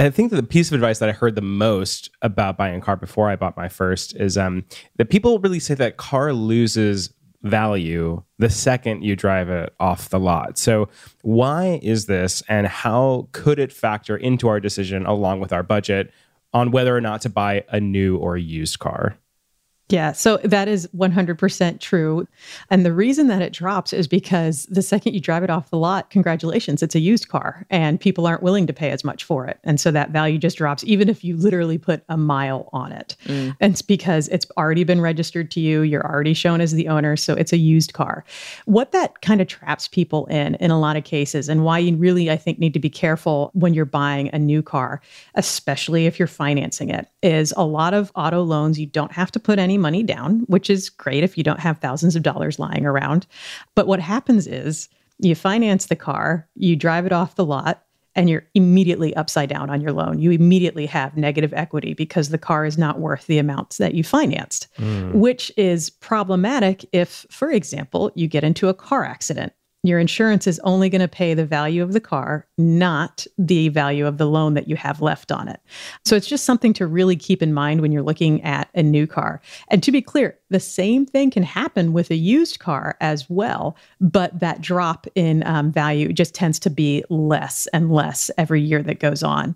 I 0.00 0.10
think 0.10 0.30
that 0.30 0.36
the 0.36 0.44
piece 0.44 0.68
of 0.68 0.74
advice 0.74 1.00
that 1.00 1.08
I 1.08 1.12
heard 1.12 1.34
the 1.34 1.42
most 1.42 2.10
about 2.22 2.56
buying 2.56 2.76
a 2.76 2.80
car 2.80 2.94
before 2.94 3.28
I 3.28 3.34
bought 3.34 3.56
my 3.56 3.68
first 3.68 4.14
is 4.14 4.38
um, 4.38 4.64
that 4.96 5.10
people 5.10 5.40
really 5.40 5.58
say 5.58 5.74
that 5.74 5.96
car 5.96 6.32
loses 6.32 7.12
value 7.42 8.22
the 8.38 8.50
second 8.50 9.02
you 9.02 9.16
drive 9.16 9.48
it 9.48 9.74
off 9.80 10.08
the 10.08 10.18
lot. 10.18 10.58
So, 10.58 10.88
why 11.22 11.80
is 11.82 12.06
this, 12.06 12.42
and 12.48 12.66
how 12.66 13.28
could 13.32 13.58
it 13.58 13.72
factor 13.72 14.16
into 14.16 14.48
our 14.48 14.60
decision 14.60 15.06
along 15.06 15.40
with 15.40 15.52
our 15.52 15.62
budget 15.62 16.12
on 16.52 16.70
whether 16.70 16.96
or 16.96 17.00
not 17.00 17.20
to 17.22 17.28
buy 17.28 17.64
a 17.68 17.80
new 17.80 18.16
or 18.16 18.36
used 18.36 18.78
car? 18.78 19.16
Yeah, 19.90 20.12
so 20.12 20.36
that 20.44 20.68
is 20.68 20.86
100% 20.88 21.80
true. 21.80 22.28
And 22.68 22.84
the 22.84 22.92
reason 22.92 23.28
that 23.28 23.40
it 23.40 23.54
drops 23.54 23.94
is 23.94 24.06
because 24.06 24.66
the 24.66 24.82
second 24.82 25.14
you 25.14 25.20
drive 25.20 25.42
it 25.42 25.48
off 25.48 25.70
the 25.70 25.78
lot, 25.78 26.10
congratulations, 26.10 26.82
it's 26.82 26.94
a 26.94 27.00
used 27.00 27.28
car 27.28 27.64
and 27.70 27.98
people 27.98 28.26
aren't 28.26 28.42
willing 28.42 28.66
to 28.66 28.72
pay 28.74 28.90
as 28.90 29.02
much 29.02 29.24
for 29.24 29.46
it. 29.46 29.58
And 29.64 29.80
so 29.80 29.90
that 29.90 30.10
value 30.10 30.36
just 30.36 30.58
drops, 30.58 30.84
even 30.84 31.08
if 31.08 31.24
you 31.24 31.36
literally 31.36 31.78
put 31.78 32.02
a 32.10 32.18
mile 32.18 32.68
on 32.74 32.92
it. 32.92 33.16
Mm. 33.24 33.56
And 33.60 33.72
it's 33.72 33.80
because 33.80 34.28
it's 34.28 34.46
already 34.58 34.84
been 34.84 35.00
registered 35.00 35.50
to 35.52 35.60
you, 35.60 35.80
you're 35.80 36.06
already 36.06 36.34
shown 36.34 36.60
as 36.60 36.72
the 36.72 36.88
owner. 36.88 37.16
So 37.16 37.32
it's 37.32 37.54
a 37.54 37.58
used 37.58 37.94
car. 37.94 38.26
What 38.66 38.92
that 38.92 39.22
kind 39.22 39.40
of 39.40 39.46
traps 39.46 39.88
people 39.88 40.26
in, 40.26 40.56
in 40.56 40.70
a 40.70 40.78
lot 40.78 40.96
of 40.96 41.04
cases, 41.04 41.48
and 41.48 41.64
why 41.64 41.78
you 41.78 41.96
really, 41.96 42.30
I 42.30 42.36
think, 42.36 42.58
need 42.58 42.74
to 42.74 42.78
be 42.78 42.90
careful 42.90 43.50
when 43.54 43.72
you're 43.72 43.86
buying 43.86 44.28
a 44.34 44.38
new 44.38 44.62
car, 44.62 45.00
especially 45.34 46.04
if 46.04 46.18
you're 46.18 46.28
financing 46.28 46.90
it, 46.90 47.08
is 47.22 47.54
a 47.56 47.64
lot 47.64 47.94
of 47.94 48.12
auto 48.14 48.42
loans, 48.42 48.78
you 48.78 48.86
don't 48.86 49.12
have 49.12 49.30
to 49.32 49.40
put 49.40 49.58
any 49.58 49.77
money 49.78 50.02
down, 50.02 50.40
which 50.46 50.68
is 50.68 50.90
great 50.90 51.24
if 51.24 51.36
you 51.38 51.44
don't 51.44 51.60
have 51.60 51.78
thousands 51.78 52.16
of 52.16 52.22
dollars 52.22 52.58
lying 52.58 52.84
around. 52.84 53.26
But 53.74 53.86
what 53.86 54.00
happens 54.00 54.46
is 54.46 54.88
you 55.18 55.34
finance 55.34 55.86
the 55.86 55.96
car, 55.96 56.48
you 56.54 56.76
drive 56.76 57.06
it 57.06 57.12
off 57.12 57.34
the 57.34 57.44
lot, 57.44 57.84
and 58.14 58.28
you're 58.28 58.46
immediately 58.54 59.14
upside 59.14 59.48
down 59.48 59.70
on 59.70 59.80
your 59.80 59.92
loan. 59.92 60.18
You 60.18 60.32
immediately 60.32 60.86
have 60.86 61.16
negative 61.16 61.54
equity 61.54 61.94
because 61.94 62.30
the 62.30 62.38
car 62.38 62.64
is 62.64 62.76
not 62.76 62.98
worth 62.98 63.26
the 63.26 63.38
amounts 63.38 63.78
that 63.78 63.94
you 63.94 64.02
financed, 64.02 64.66
mm. 64.76 65.12
which 65.14 65.52
is 65.56 65.88
problematic 65.88 66.84
if, 66.92 67.26
for 67.30 67.50
example, 67.50 68.10
you 68.16 68.26
get 68.26 68.42
into 68.42 68.68
a 68.68 68.74
car 68.74 69.04
accident 69.04 69.52
your 69.84 70.00
insurance 70.00 70.46
is 70.46 70.60
only 70.64 70.88
going 70.88 71.00
to 71.00 71.08
pay 71.08 71.34
the 71.34 71.46
value 71.46 71.82
of 71.82 71.92
the 71.92 72.00
car, 72.00 72.46
not 72.58 73.26
the 73.38 73.68
value 73.68 74.06
of 74.06 74.18
the 74.18 74.26
loan 74.26 74.54
that 74.54 74.68
you 74.68 74.74
have 74.76 75.00
left 75.00 75.30
on 75.30 75.48
it. 75.48 75.60
So 76.04 76.16
it's 76.16 76.26
just 76.26 76.44
something 76.44 76.72
to 76.74 76.86
really 76.86 77.14
keep 77.14 77.42
in 77.42 77.54
mind 77.54 77.80
when 77.80 77.92
you're 77.92 78.02
looking 78.02 78.42
at 78.42 78.68
a 78.74 78.82
new 78.82 79.06
car. 79.06 79.40
And 79.68 79.82
to 79.84 79.92
be 79.92 80.02
clear, 80.02 80.36
the 80.50 80.60
same 80.60 81.06
thing 81.06 81.30
can 81.30 81.44
happen 81.44 81.92
with 81.92 82.10
a 82.10 82.16
used 82.16 82.58
car 82.58 82.96
as 83.00 83.30
well, 83.30 83.76
but 84.00 84.38
that 84.40 84.60
drop 84.60 85.06
in 85.14 85.46
um, 85.46 85.70
value 85.70 86.12
just 86.12 86.34
tends 86.34 86.58
to 86.60 86.70
be 86.70 87.04
less 87.08 87.68
and 87.72 87.92
less 87.92 88.30
every 88.36 88.60
year 88.60 88.82
that 88.82 88.98
goes 88.98 89.22
on. 89.22 89.54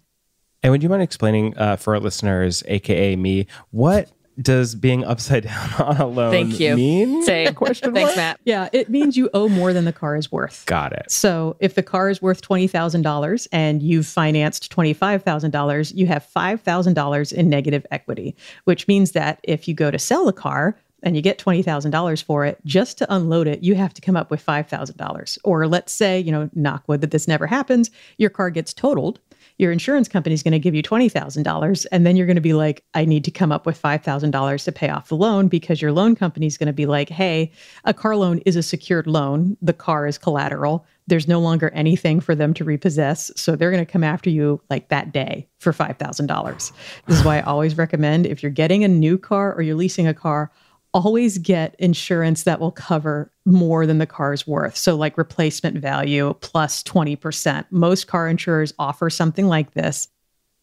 And 0.62 0.70
would 0.70 0.84
you 0.84 0.88
mind 0.88 1.02
explaining 1.02 1.58
uh, 1.58 1.74
for 1.74 1.94
our 1.94 2.00
listeners, 2.00 2.62
aka 2.66 3.16
me, 3.16 3.48
what 3.70 4.08
does 4.40 4.74
being 4.74 5.04
upside 5.04 5.44
down 5.44 5.72
on 5.78 5.96
a 5.98 6.06
loan 6.06 6.30
Thank 6.30 6.60
you. 6.60 6.76
mean? 6.76 7.22
Same. 7.22 7.54
Question 7.54 7.92
Thanks, 7.92 8.16
Matt. 8.16 8.40
Yeah, 8.44 8.68
it 8.72 8.88
means 8.88 9.16
you 9.16 9.30
owe 9.34 9.48
more 9.48 9.72
than 9.72 9.84
the 9.84 9.92
car 9.92 10.16
is 10.16 10.32
worth. 10.32 10.64
Got 10.66 10.92
it. 10.92 11.10
So 11.10 11.56
if 11.60 11.74
the 11.74 11.82
car 11.82 12.08
is 12.10 12.22
worth 12.22 12.42
$20,000 12.42 13.48
and 13.52 13.82
you've 13.82 14.06
financed 14.06 14.74
$25,000, 14.74 15.94
you 15.94 16.06
have 16.06 16.26
$5,000 16.34 17.32
in 17.32 17.48
negative 17.48 17.86
equity, 17.90 18.36
which 18.64 18.88
means 18.88 19.12
that 19.12 19.40
if 19.42 19.68
you 19.68 19.74
go 19.74 19.90
to 19.90 19.98
sell 19.98 20.24
the 20.24 20.32
car, 20.32 20.76
and 21.02 21.16
you 21.16 21.22
get 21.22 21.38
$20,000 21.38 22.22
for 22.22 22.44
it, 22.46 22.60
just 22.64 22.98
to 22.98 23.12
unload 23.12 23.48
it, 23.48 23.62
you 23.62 23.74
have 23.74 23.92
to 23.94 24.00
come 24.00 24.16
up 24.16 24.30
with 24.30 24.44
$5,000. 24.44 25.38
Or 25.44 25.66
let's 25.66 25.92
say, 25.92 26.20
you 26.20 26.30
know, 26.30 26.48
knock 26.54 26.84
wood 26.86 27.00
that 27.00 27.10
this 27.10 27.26
never 27.26 27.46
happens, 27.46 27.90
your 28.18 28.30
car 28.30 28.50
gets 28.50 28.72
totaled 28.72 29.18
your 29.62 29.72
insurance 29.72 30.08
company 30.08 30.34
is 30.34 30.42
going 30.42 30.52
to 30.52 30.58
give 30.58 30.74
you 30.74 30.82
$20,000 30.82 31.86
and 31.92 32.04
then 32.04 32.16
you're 32.16 32.26
going 32.26 32.34
to 32.34 32.42
be 32.42 32.52
like 32.52 32.84
I 32.94 33.04
need 33.04 33.24
to 33.24 33.30
come 33.30 33.52
up 33.52 33.64
with 33.64 33.80
$5,000 33.80 34.64
to 34.64 34.72
pay 34.72 34.88
off 34.88 35.08
the 35.08 35.16
loan 35.16 35.48
because 35.48 35.80
your 35.80 35.92
loan 35.92 36.16
company 36.16 36.46
is 36.46 36.58
going 36.58 36.66
to 36.66 36.72
be 36.72 36.86
like, 36.86 37.08
"Hey, 37.08 37.52
a 37.84 37.94
car 37.94 38.16
loan 38.16 38.38
is 38.44 38.56
a 38.56 38.62
secured 38.62 39.06
loan. 39.06 39.56
The 39.62 39.72
car 39.72 40.06
is 40.06 40.18
collateral. 40.18 40.84
There's 41.06 41.28
no 41.28 41.40
longer 41.40 41.70
anything 41.70 42.20
for 42.20 42.34
them 42.34 42.52
to 42.54 42.64
repossess, 42.64 43.30
so 43.36 43.56
they're 43.56 43.70
going 43.70 43.84
to 43.84 43.90
come 43.90 44.04
after 44.04 44.30
you 44.30 44.60
like 44.68 44.88
that 44.88 45.12
day 45.12 45.48
for 45.58 45.72
$5,000." 45.72 46.72
This 47.06 47.18
is 47.18 47.24
why 47.24 47.38
I 47.38 47.42
always 47.42 47.78
recommend 47.78 48.26
if 48.26 48.42
you're 48.42 48.50
getting 48.50 48.84
a 48.84 48.88
new 48.88 49.16
car 49.16 49.54
or 49.54 49.62
you're 49.62 49.76
leasing 49.76 50.06
a 50.06 50.14
car, 50.14 50.50
always 50.94 51.38
get 51.38 51.74
insurance 51.78 52.44
that 52.44 52.60
will 52.60 52.70
cover 52.70 53.30
more 53.44 53.86
than 53.86 53.98
the 53.98 54.06
car's 54.06 54.46
worth. 54.46 54.76
So, 54.76 54.94
like 54.94 55.16
replacement 55.18 55.78
value 55.78 56.34
plus 56.40 56.82
20%. 56.82 57.64
Most 57.70 58.06
car 58.06 58.28
insurers 58.28 58.72
offer 58.78 59.10
something 59.10 59.46
like 59.46 59.72
this. 59.72 60.08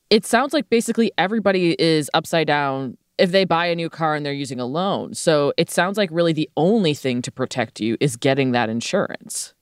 It 0.10 0.26
sounds 0.26 0.54
like 0.54 0.70
basically 0.70 1.12
everybody 1.18 1.76
is 1.80 2.10
upside 2.14 2.48
down 2.48 2.98
if 3.18 3.32
they 3.32 3.44
buy 3.44 3.66
a 3.66 3.76
new 3.76 3.90
car 3.90 4.16
and 4.16 4.26
they're 4.26 4.34
using 4.34 4.60
a 4.60 4.66
loan. 4.66 5.14
So, 5.14 5.54
it 5.58 5.70
sounds 5.70 5.98
like 5.98 6.10
really 6.12 6.34
the 6.34 6.50
only 6.58 6.94
thing 6.94 7.22
to 7.24 7.32
protect 7.32 7.80
you 7.80 7.98
is 8.00 8.16
getting 8.16 8.52
that 8.52 8.70
insurance. 8.70 9.54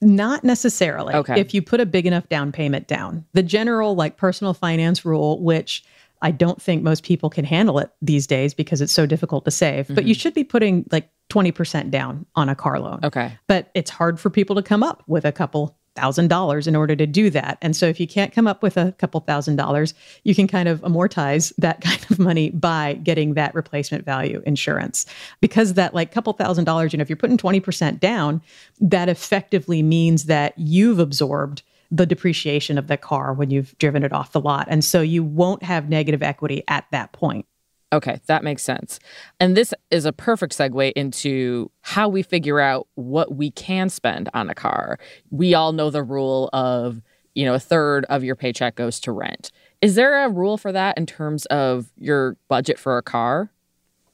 Not 0.00 0.44
necessarily. 0.44 1.14
Okay. 1.14 1.40
If 1.40 1.54
you 1.54 1.62
put 1.62 1.80
a 1.80 1.86
big 1.86 2.06
enough 2.06 2.28
down 2.28 2.52
payment 2.52 2.86
down. 2.86 3.24
The 3.32 3.42
general, 3.42 3.94
like 3.94 4.18
personal 4.18 4.52
finance 4.52 5.04
rule, 5.04 5.42
which 5.42 5.84
I 6.22 6.30
don't 6.30 6.60
think 6.60 6.82
most 6.82 7.02
people 7.02 7.30
can 7.30 7.44
handle 7.44 7.78
it 7.78 7.90
these 8.00 8.26
days 8.26 8.54
because 8.54 8.80
it's 8.80 8.92
so 8.92 9.06
difficult 9.06 9.44
to 9.44 9.50
save. 9.50 9.86
Mm-hmm. 9.86 9.94
But 9.94 10.04
you 10.04 10.14
mm-hmm. 10.14 10.20
should 10.20 10.34
be 10.34 10.44
putting 10.44 10.86
like 10.90 11.10
20% 11.30 11.90
down 11.90 12.26
on 12.34 12.48
a 12.48 12.54
car 12.54 12.78
loan. 12.78 13.00
Okay. 13.02 13.36
But 13.46 13.70
it's 13.74 13.90
hard 13.90 14.20
for 14.20 14.30
people 14.30 14.56
to 14.56 14.62
come 14.62 14.82
up 14.82 15.02
with 15.06 15.24
a 15.24 15.32
couple 15.32 15.76
thousand 15.96 16.28
dollars 16.28 16.66
in 16.66 16.76
order 16.76 16.94
to 16.94 17.06
do 17.06 17.30
that. 17.30 17.58
And 17.62 17.74
so 17.74 17.86
if 17.86 17.98
you 17.98 18.06
can't 18.06 18.32
come 18.32 18.46
up 18.46 18.62
with 18.62 18.76
a 18.76 18.92
couple 18.98 19.18
thousand 19.20 19.56
dollars, 19.56 19.94
you 20.24 20.34
can 20.34 20.46
kind 20.46 20.68
of 20.68 20.82
amortize 20.82 21.52
that 21.58 21.80
kind 21.80 22.04
of 22.10 22.18
money 22.18 22.50
by 22.50 22.94
getting 23.02 23.34
that 23.34 23.54
replacement 23.54 24.04
value 24.04 24.42
insurance. 24.46 25.06
Because 25.40 25.74
that 25.74 25.94
like 25.94 26.12
couple 26.12 26.32
thousand 26.34 26.64
dollars, 26.64 26.92
you 26.92 26.98
know, 26.98 27.02
if 27.02 27.08
you're 27.08 27.16
putting 27.16 27.38
20% 27.38 27.98
down, 27.98 28.42
that 28.80 29.08
effectively 29.08 29.82
means 29.82 30.24
that 30.24 30.54
you've 30.56 30.98
absorbed 30.98 31.62
the 31.90 32.06
depreciation 32.06 32.78
of 32.78 32.86
the 32.86 32.96
car 32.96 33.32
when 33.32 33.50
you've 33.50 33.76
driven 33.78 34.02
it 34.02 34.12
off 34.12 34.32
the 34.32 34.40
lot. 34.40 34.66
And 34.70 34.84
so 34.84 35.00
you 35.00 35.22
won't 35.22 35.62
have 35.62 35.88
negative 35.88 36.22
equity 36.22 36.62
at 36.68 36.86
that 36.90 37.12
point. 37.12 37.46
Okay, 37.92 38.20
that 38.26 38.42
makes 38.42 38.62
sense. 38.62 38.98
And 39.38 39.56
this 39.56 39.72
is 39.90 40.04
a 40.04 40.12
perfect 40.12 40.56
segue 40.56 40.92
into 40.92 41.70
how 41.82 42.08
we 42.08 42.22
figure 42.22 42.58
out 42.58 42.88
what 42.96 43.36
we 43.36 43.50
can 43.52 43.88
spend 43.88 44.28
on 44.34 44.50
a 44.50 44.54
car. 44.54 44.98
We 45.30 45.54
all 45.54 45.72
know 45.72 45.90
the 45.90 46.02
rule 46.02 46.50
of, 46.52 47.00
you 47.34 47.44
know, 47.44 47.54
a 47.54 47.60
third 47.60 48.04
of 48.06 48.24
your 48.24 48.34
paycheck 48.34 48.74
goes 48.74 48.98
to 49.00 49.12
rent. 49.12 49.52
Is 49.80 49.94
there 49.94 50.24
a 50.24 50.28
rule 50.28 50.56
for 50.56 50.72
that 50.72 50.98
in 50.98 51.06
terms 51.06 51.46
of 51.46 51.86
your 51.96 52.36
budget 52.48 52.78
for 52.78 52.98
a 52.98 53.02
car? 53.02 53.52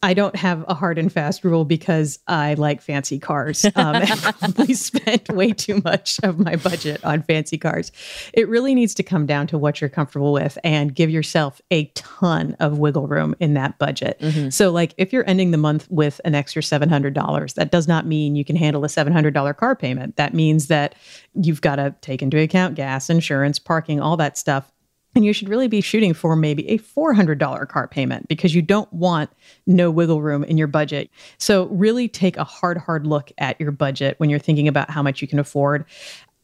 I 0.03 0.15
don't 0.15 0.35
have 0.35 0.65
a 0.67 0.75
hard 0.75 0.99
and 0.99 1.13
fast 1.13 1.45
rule 1.45 1.65
because 1.65 2.19
I 2.27 2.55
like 2.55 2.83
fancy 2.83 3.21
cars 3.21 3.65
um, 3.77 4.03
probably 4.23 4.75
spent 4.75 5.31
way 5.31 5.53
too 5.53 5.81
much 5.85 6.19
of 6.25 6.41
my 6.41 6.57
budget 6.57 7.05
on 7.05 7.23
fancy 7.23 7.57
cars. 7.57 7.93
It 8.33 8.49
really 8.49 8.75
needs 8.75 8.95
to 8.95 9.05
come 9.05 9.27
down 9.27 9.47
to 9.49 9.59
what 9.59 9.81
you're 9.81 9.91
comfortable 9.91 10.33
with 10.33 10.59
and 10.65 10.93
give 10.93 11.09
yourself 11.09 11.61
a 11.71 11.85
ton 11.95 12.57
of 12.59 12.79
wiggle 12.79 13.07
room 13.07 13.37
in 13.39 13.55
that 13.55 13.79
budget. 13.79 14.19
Mm-hmm. 14.21 14.49
So, 14.49 14.71
like 14.73 14.93
if 14.99 15.13
you're 15.13 15.29
ending 15.29 15.53
the 15.53 15.59
month 15.59 15.87
with 15.89 16.21
an 16.25 16.35
extra 16.35 16.63
$700, 16.63 17.55
that 17.55 17.71
does 17.71 17.87
not 17.87 18.05
mean 18.05 18.35
you 18.35 18.45
can 18.45 18.57
handle 18.57 18.85
a 18.85 18.89
$700 18.89 19.57
car 19.57 19.77
payment. 19.77 20.17
That 20.17 20.35
means 20.35 20.67
that 20.67 20.97
you've 21.35 21.61
got 21.61 21.77
to 21.77 21.95
take 22.01 22.23
into 22.23 22.39
account 22.39 22.75
gas, 22.75 23.09
insurance, 23.09 23.61
parking, 23.61 24.01
all 24.01 24.17
that 24.17 24.37
stuff 24.37 24.72
and 25.15 25.25
you 25.25 25.33
should 25.33 25.49
really 25.49 25.69
be 25.69 25.81
shooting 25.81 26.15
for 26.15 26.37
maybe 26.37 26.69
a 26.69 26.79
$400 26.79 27.69
car 27.69 27.89
payment 27.89 28.29
because 28.29 28.55
you 28.55 28.63
don't 28.63 28.91
want 28.93 29.31
no 29.67 29.91
wiggle 29.91 30.23
room 30.23 30.45
in 30.45 30.57
your 30.57 30.67
budget. 30.67 31.11
So, 31.39 31.67
really 31.67 32.09
take 32.09 32.37
a 32.37 32.45
hard, 32.45 32.79
hard 32.79 33.07
look 33.07 33.31
at 33.39 33.61
your 33.61 33.73
budget 33.73 34.19
when 34.19 34.31
you're 34.31 34.39
thinking 34.39 34.69
about 34.69 34.91
how 34.91 35.03
much 35.03 35.21
you 35.21 35.29
can 35.29 35.39
afford. 35.39 35.85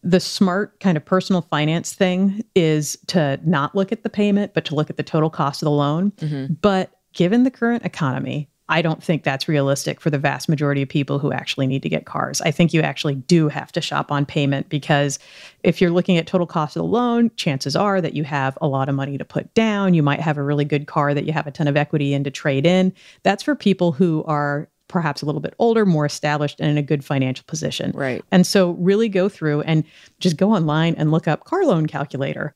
The 0.03 0.21
smart 0.21 0.79
kind 0.81 0.97
of 0.97 1.05
personal 1.05 1.43
finance 1.43 1.93
thing 1.93 2.45
is 2.55 2.97
to 3.09 3.41
not 3.45 3.75
look 3.75 3.91
at 3.91 4.03
the 4.03 4.11
payment, 4.11 4.55
but 4.55 4.65
to 4.67 4.75
look 4.75 4.91
at 4.91 4.97
the 4.97 5.03
total 5.03 5.31
cost 5.31 5.63
of 5.63 5.67
the 5.67 5.73
loan. 5.73 6.13
Mm-hmm. 6.13 6.55
But 6.61 6.93
given 7.13 7.43
the 7.43 7.51
current 7.51 7.85
economy, 7.85 8.49
I 8.69 8.83
don't 8.83 9.03
think 9.03 9.23
that's 9.23 9.49
realistic 9.49 10.01
for 10.01 10.11
the 10.11 10.19
vast 10.19 10.49
majority 10.49 10.83
of 10.83 10.89
people 10.89 11.19
who 11.19 11.33
actually 11.33 11.67
need 11.67 11.83
to 11.83 11.89
get 11.89 12.05
cars. 12.05 12.41
I 12.43 12.51
think 12.51 12.75
you 12.75 12.83
actually 12.83 13.15
do 13.15 13.49
have 13.49 13.73
to 13.73 13.81
shop 13.81 14.13
on 14.13 14.27
payment 14.27 14.69
because 14.69 15.19
if 15.63 15.81
you're 15.81 15.91
looking 15.91 16.19
at 16.19 16.27
total 16.27 16.47
cost 16.47 16.77
of 16.77 16.81
the 16.81 16.89
loan, 16.89 17.31
chances 17.37 17.75
are 17.75 18.01
that 18.01 18.15
you 18.15 18.25
have 18.25 18.59
a 18.61 18.69
lot 18.69 18.89
of 18.89 18.95
money 18.95 19.17
to 19.17 19.25
put 19.25 19.53
down. 19.55 19.95
You 19.95 20.03
might 20.03 20.21
have 20.21 20.37
a 20.37 20.43
really 20.43 20.65
good 20.65 20.87
car 20.87 21.15
that 21.15 21.25
you 21.25 21.33
have 21.33 21.47
a 21.47 21.51
ton 21.51 21.67
of 21.67 21.77
equity 21.77 22.13
in 22.13 22.25
to 22.25 22.31
trade 22.31 22.67
in. 22.67 22.93
That's 23.23 23.43
for 23.43 23.55
people 23.55 23.93
who 23.93 24.23
are 24.25 24.69
perhaps 24.89 25.23
a 25.23 25.27
little 25.27 25.41
bit 25.41 25.55
older, 25.59 25.87
more 25.87 26.07
established, 26.07 26.61
and 26.61 26.71
in 26.71 26.79
a 26.79 26.83
good 26.83 27.05
financial 27.05 27.45
position. 27.47 27.93
Right. 27.95 28.25
And 28.31 28.47
so 28.47 28.71
really 28.73 29.09
go 29.09 29.29
through 29.29 29.63
and 29.63 29.85
just 30.19 30.37
go 30.37 30.53
online 30.53 30.95
and 30.97 31.11
look 31.11 31.29
up 31.29 31.45
car 31.45 31.65
loan 31.65 31.87
calculator. 31.87 32.55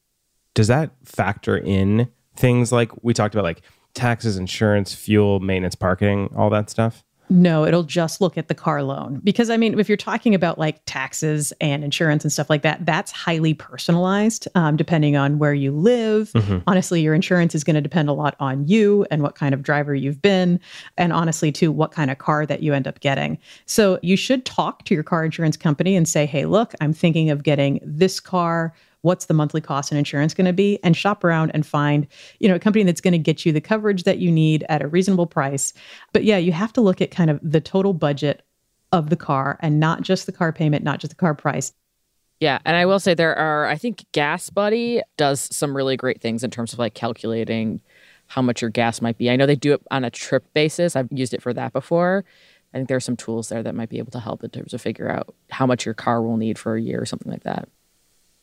Does 0.54 0.66
that 0.68 0.90
factor 1.04 1.56
in 1.56 2.10
things 2.36 2.72
like 2.72 2.90
we 3.02 3.14
talked 3.14 3.34
about, 3.34 3.44
like 3.44 3.62
taxes, 3.94 4.36
insurance, 4.36 4.94
fuel, 4.94 5.40
maintenance, 5.40 5.74
parking, 5.74 6.32
all 6.36 6.50
that 6.50 6.70
stuff? 6.70 7.04
No, 7.32 7.64
it'll 7.64 7.82
just 7.82 8.20
look 8.20 8.36
at 8.36 8.48
the 8.48 8.54
car 8.54 8.82
loan. 8.82 9.20
Because 9.24 9.48
I 9.48 9.56
mean, 9.56 9.78
if 9.78 9.88
you're 9.88 9.96
talking 9.96 10.34
about 10.34 10.58
like 10.58 10.80
taxes 10.84 11.52
and 11.60 11.82
insurance 11.82 12.24
and 12.24 12.32
stuff 12.32 12.50
like 12.50 12.62
that, 12.62 12.84
that's 12.84 13.10
highly 13.10 13.54
personalized 13.54 14.46
um, 14.54 14.76
depending 14.76 15.16
on 15.16 15.38
where 15.38 15.54
you 15.54 15.72
live. 15.72 16.30
Mm-hmm. 16.32 16.58
Honestly, 16.66 17.00
your 17.00 17.14
insurance 17.14 17.54
is 17.54 17.64
going 17.64 17.74
to 17.74 17.80
depend 17.80 18.10
a 18.10 18.12
lot 18.12 18.36
on 18.38 18.66
you 18.68 19.06
and 19.10 19.22
what 19.22 19.34
kind 19.34 19.54
of 19.54 19.62
driver 19.62 19.94
you've 19.94 20.20
been. 20.20 20.60
And 20.98 21.12
honestly, 21.12 21.50
too, 21.50 21.72
what 21.72 21.92
kind 21.92 22.10
of 22.10 22.18
car 22.18 22.44
that 22.44 22.62
you 22.62 22.74
end 22.74 22.86
up 22.86 23.00
getting. 23.00 23.38
So 23.64 23.98
you 24.02 24.16
should 24.16 24.44
talk 24.44 24.84
to 24.84 24.94
your 24.94 25.02
car 25.02 25.24
insurance 25.24 25.56
company 25.56 25.96
and 25.96 26.06
say, 26.06 26.26
hey, 26.26 26.44
look, 26.44 26.74
I'm 26.82 26.92
thinking 26.92 27.30
of 27.30 27.44
getting 27.44 27.80
this 27.82 28.20
car 28.20 28.74
what's 29.02 29.26
the 29.26 29.34
monthly 29.34 29.60
cost 29.60 29.90
and 29.90 29.98
insurance 29.98 30.34
going 30.34 30.46
to 30.46 30.52
be 30.52 30.78
and 30.82 30.96
shop 30.96 31.22
around 31.22 31.50
and 31.54 31.66
find 31.66 32.06
you 32.40 32.48
know 32.48 32.54
a 32.54 32.60
company 32.60 32.84
that's 32.84 33.00
going 33.00 33.12
to 33.12 33.18
get 33.18 33.44
you 33.44 33.52
the 33.52 33.60
coverage 33.60 34.04
that 34.04 34.18
you 34.18 34.30
need 34.32 34.64
at 34.68 34.82
a 34.82 34.88
reasonable 34.88 35.26
price 35.26 35.72
but 36.12 36.24
yeah 36.24 36.38
you 36.38 36.52
have 36.52 36.72
to 36.72 36.80
look 36.80 37.00
at 37.00 37.10
kind 37.10 37.30
of 37.30 37.38
the 37.42 37.60
total 37.60 37.92
budget 37.92 38.42
of 38.90 39.10
the 39.10 39.16
car 39.16 39.58
and 39.60 39.78
not 39.78 40.02
just 40.02 40.26
the 40.26 40.32
car 40.32 40.52
payment 40.52 40.84
not 40.84 40.98
just 40.98 41.10
the 41.10 41.16
car 41.16 41.34
price 41.34 41.72
yeah, 42.40 42.58
and 42.64 42.76
I 42.76 42.86
will 42.86 42.98
say 42.98 43.14
there 43.14 43.36
are 43.36 43.68
I 43.68 43.76
think 43.76 44.04
Gas 44.10 44.50
Buddy 44.50 45.00
does 45.16 45.48
some 45.54 45.76
really 45.76 45.96
great 45.96 46.20
things 46.20 46.42
in 46.42 46.50
terms 46.50 46.72
of 46.72 46.80
like 46.80 46.92
calculating 46.92 47.80
how 48.26 48.42
much 48.42 48.62
your 48.62 48.70
gas 48.70 49.00
might 49.00 49.16
be. 49.16 49.30
I 49.30 49.36
know 49.36 49.46
they 49.46 49.54
do 49.54 49.74
it 49.74 49.82
on 49.92 50.04
a 50.04 50.10
trip 50.10 50.52
basis. 50.52 50.96
I've 50.96 51.06
used 51.12 51.34
it 51.34 51.40
for 51.40 51.54
that 51.54 51.72
before. 51.72 52.24
I 52.74 52.78
think 52.78 52.88
there 52.88 52.96
are 52.96 53.00
some 53.00 53.16
tools 53.16 53.48
there 53.48 53.62
that 53.62 53.76
might 53.76 53.90
be 53.90 53.98
able 53.98 54.10
to 54.10 54.18
help 54.18 54.42
in 54.42 54.50
terms 54.50 54.74
of 54.74 54.80
figure 54.80 55.08
out 55.08 55.32
how 55.50 55.66
much 55.66 55.84
your 55.84 55.94
car 55.94 56.20
will 56.20 56.36
need 56.36 56.58
for 56.58 56.74
a 56.74 56.80
year 56.80 57.00
or 57.00 57.06
something 57.06 57.30
like 57.30 57.44
that. 57.44 57.68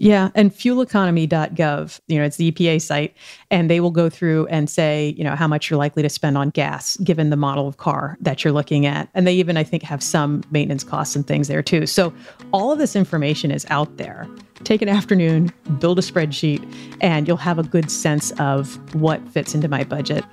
Yeah, 0.01 0.29
and 0.33 0.49
fueleconomy.gov, 0.49 1.99
you 2.07 2.17
know, 2.17 2.23
it's 2.23 2.37
the 2.37 2.53
EPA 2.53 2.81
site, 2.81 3.13
and 3.51 3.69
they 3.69 3.81
will 3.81 3.91
go 3.91 4.09
through 4.09 4.47
and 4.47 4.69
say, 4.69 5.13
you 5.17 5.25
know, 5.25 5.35
how 5.35 5.45
much 5.45 5.69
you're 5.69 5.77
likely 5.77 6.01
to 6.03 6.09
spend 6.09 6.37
on 6.37 6.51
gas 6.51 6.95
given 6.97 7.29
the 7.29 7.35
model 7.35 7.67
of 7.67 7.75
car 7.75 8.17
that 8.21 8.43
you're 8.43 8.53
looking 8.53 8.85
at. 8.85 9.09
And 9.13 9.27
they 9.27 9.33
even, 9.33 9.57
I 9.57 9.63
think, 9.65 9.83
have 9.83 10.01
some 10.01 10.41
maintenance 10.51 10.85
costs 10.85 11.17
and 11.17 11.27
things 11.27 11.49
there 11.49 11.61
too. 11.61 11.85
So 11.85 12.13
all 12.53 12.71
of 12.71 12.79
this 12.79 12.95
information 12.95 13.51
is 13.51 13.67
out 13.69 13.97
there. 13.97 14.25
Take 14.63 14.81
an 14.81 14.87
afternoon, 14.87 15.51
build 15.79 15.99
a 15.99 16.01
spreadsheet, 16.01 16.65
and 17.01 17.27
you'll 17.27 17.37
have 17.37 17.59
a 17.59 17.63
good 17.63 17.91
sense 17.91 18.31
of 18.39 18.77
what 18.95 19.27
fits 19.29 19.53
into 19.53 19.67
my 19.67 19.83
budget. 19.83 20.23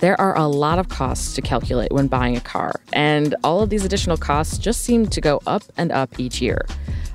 There 0.00 0.20
are 0.20 0.36
a 0.36 0.46
lot 0.46 0.78
of 0.78 0.88
costs 0.88 1.34
to 1.34 1.42
calculate 1.42 1.90
when 1.90 2.06
buying 2.06 2.36
a 2.36 2.40
car, 2.40 2.80
and 2.92 3.34
all 3.42 3.62
of 3.62 3.68
these 3.68 3.84
additional 3.84 4.16
costs 4.16 4.56
just 4.56 4.82
seem 4.82 5.08
to 5.08 5.20
go 5.20 5.40
up 5.44 5.64
and 5.76 5.90
up 5.90 6.20
each 6.20 6.40
year. 6.40 6.66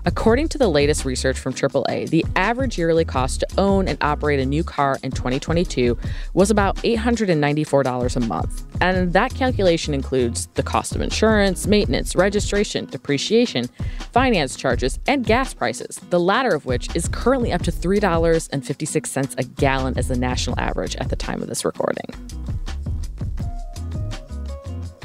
According 0.06 0.50
to 0.50 0.58
the 0.58 0.68
latest 0.68 1.06
research 1.06 1.40
from 1.40 1.54
AAA, 1.54 2.10
the 2.10 2.26
average 2.36 2.78
yearly 2.78 3.06
cost 3.06 3.40
to 3.40 3.48
own 3.58 3.88
and 3.88 3.98
operate 4.02 4.42
a 4.42 4.46
new 4.46 4.62
car 4.62 5.00
in 5.02 5.12
2022 5.12 5.98
was 6.34 6.52
about 6.52 6.76
$894 6.78 8.16
a 8.16 8.20
month. 8.20 8.64
And 8.82 9.14
that 9.14 9.34
calculation 9.34 9.94
includes 9.94 10.48
the 10.56 10.64
cost 10.64 10.94
of 10.94 11.02
insurance, 11.02 11.68
maintenance, 11.68 12.18
registration, 12.18 12.84
depreciation, 12.88 13.70
finance 14.12 14.58
charges, 14.58 15.00
and 15.08 15.26
gas 15.26 15.54
prices, 15.54 16.02
the 16.10 16.20
latter 16.20 16.54
of 16.54 16.66
which 16.66 16.94
is 16.98 17.08
currently 17.08 17.54
up 17.54 17.62
to 17.62 17.72
$3.56 17.72 19.40
a 19.40 19.44
gallon 19.44 19.98
as 19.98 20.10
the 20.10 20.18
national 20.18 20.60
average 20.60 20.98
at 20.98 21.08
the 21.08 21.16
time 21.16 21.42
of 21.42 21.48
this 21.48 21.64
recording. 21.64 22.43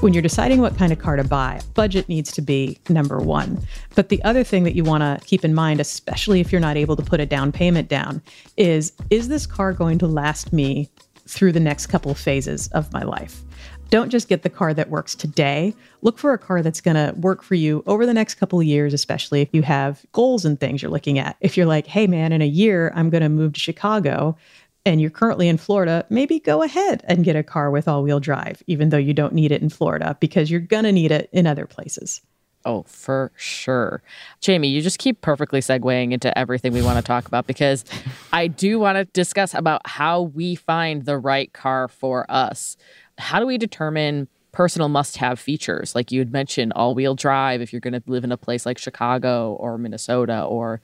When 0.01 0.13
you're 0.13 0.23
deciding 0.23 0.61
what 0.61 0.77
kind 0.77 0.93
of 0.93 1.01
car 1.01 1.17
to 1.17 1.25
buy, 1.25 1.61
budget 1.75 2.09
needs 2.09 2.31
to 2.33 2.41
be 2.41 2.79
number 2.89 3.19
one. 3.19 3.61
But 3.97 4.11
the 4.11 4.23
other 4.23 4.45
thing 4.45 4.63
that 4.63 4.77
you 4.77 4.85
want 4.85 5.03
to 5.03 5.19
keep 5.27 5.45
in 5.45 5.55
mind, 5.55 5.81
especially 5.81 6.39
if 6.39 6.53
you're 6.53 6.61
not 6.61 6.77
able 6.77 6.95
to 6.95 7.03
put 7.03 7.19
a 7.19 7.27
down 7.27 7.51
payment 7.51 7.89
down, 7.89 8.23
is 8.57 8.93
is 9.11 9.27
this 9.27 9.45
car 9.45 9.73
going 9.73 9.99
to 9.99 10.07
last 10.07 10.53
me 10.53 10.89
through 11.27 11.51
the 11.51 11.61
next 11.61 11.87
couple 11.87 12.15
phases 12.15 12.69
of 12.69 12.93
my 12.93 13.03
life? 13.03 13.43
Don't 13.91 14.11
just 14.11 14.29
get 14.29 14.43
the 14.43 14.51
car 14.51 14.73
that 14.73 14.89
works 14.89 15.17
today. 15.17 15.75
Look 16.03 16.19
for 16.19 16.33
a 16.33 16.39
car 16.39 16.63
that's 16.63 16.81
going 16.81 16.95
to 16.95 17.19
work 17.19 17.43
for 17.43 17.57
you 17.57 17.83
over 17.87 18.07
the 18.07 18.15
next 18.15 18.35
couple 18.37 18.61
of 18.61 18.67
years, 18.67 18.95
especially 18.95 19.41
if 19.41 19.49
you 19.53 19.63
have 19.63 20.05
goals 20.13 20.45
and 20.45 20.61
things 20.61 20.81
you're 20.81 20.93
looking 20.93 21.19
at. 21.19 21.37
If 21.41 21.57
you're 21.57 21.67
like, 21.67 21.87
hey, 21.89 22.07
man, 22.07 22.33
in 22.33 22.43
a 22.43 22.47
year, 22.47 22.93
I'm 22.95 23.11
going 23.11 23.23
to 23.23 23.29
move 23.29 23.55
to 23.55 23.61
Chicago, 23.61 24.37
and 24.85 25.01
you're 25.01 25.11
currently 25.11 25.49
in 25.49 25.59
Florida, 25.59 26.07
maybe 26.09 26.41
go 26.41 26.63
ahead 26.63 27.05
and 27.07 27.25
get 27.25 27.37
a 27.37 27.43
car 27.43 27.71
with 27.71 27.89
all 27.89 28.03
wheel 28.03 28.21
drive, 28.21 28.63
even 28.67 28.89
though 28.89 28.97
you 28.97 29.13
don't 29.13 29.35
need 29.35 29.53
it 29.53 29.63
in 29.63 29.69
Florida, 29.69 30.17
because 30.21 30.51
you're 30.51 30.61
going 30.61 30.85
to 30.85 30.93
need 30.93 31.11
it 31.11 31.29
in 31.33 31.47
other 31.47 31.67
places. 31.67 32.23
Oh, 32.65 32.85
for 32.87 33.33
sure. 33.37 34.03
Jamie, 34.41 34.69
you 34.69 34.83
just 34.83 34.99
keep 34.99 35.21
perfectly 35.21 35.61
segueing 35.61 36.13
into 36.13 36.37
everything 36.37 36.73
we 36.73 36.83
want 36.83 36.97
to 36.97 37.03
talk 37.03 37.27
about 37.27 37.47
because 37.47 37.85
I 38.33 38.47
do 38.47 38.79
want 38.79 38.97
to 38.97 39.05
discuss 39.07 39.55
about 39.55 39.87
how 39.87 40.23
we 40.23 40.55
find 40.55 41.05
the 41.05 41.19
right 41.19 41.53
car 41.53 41.89
for 41.89 42.31
us. 42.31 42.77
How 43.17 43.41
do 43.41 43.47
we 43.47 43.59
determine 43.59 44.29
personal 44.53 44.89
must 44.89 45.19
have 45.19 45.39
features? 45.39 45.95
Like 45.95 46.11
you 46.11 46.19
had 46.19 46.33
mentioned, 46.33 46.73
all 46.75 46.95
wheel 46.95 47.15
drive 47.15 47.61
if 47.61 47.73
you're 47.73 47.81
going 47.81 47.95
to 47.95 48.03
live 48.07 48.25
in 48.25 48.33
a 48.33 48.37
place 48.37 48.67
like 48.67 48.77
Chicago 48.77 49.53
or 49.55 49.79
Minnesota 49.79 50.43
or 50.43 50.81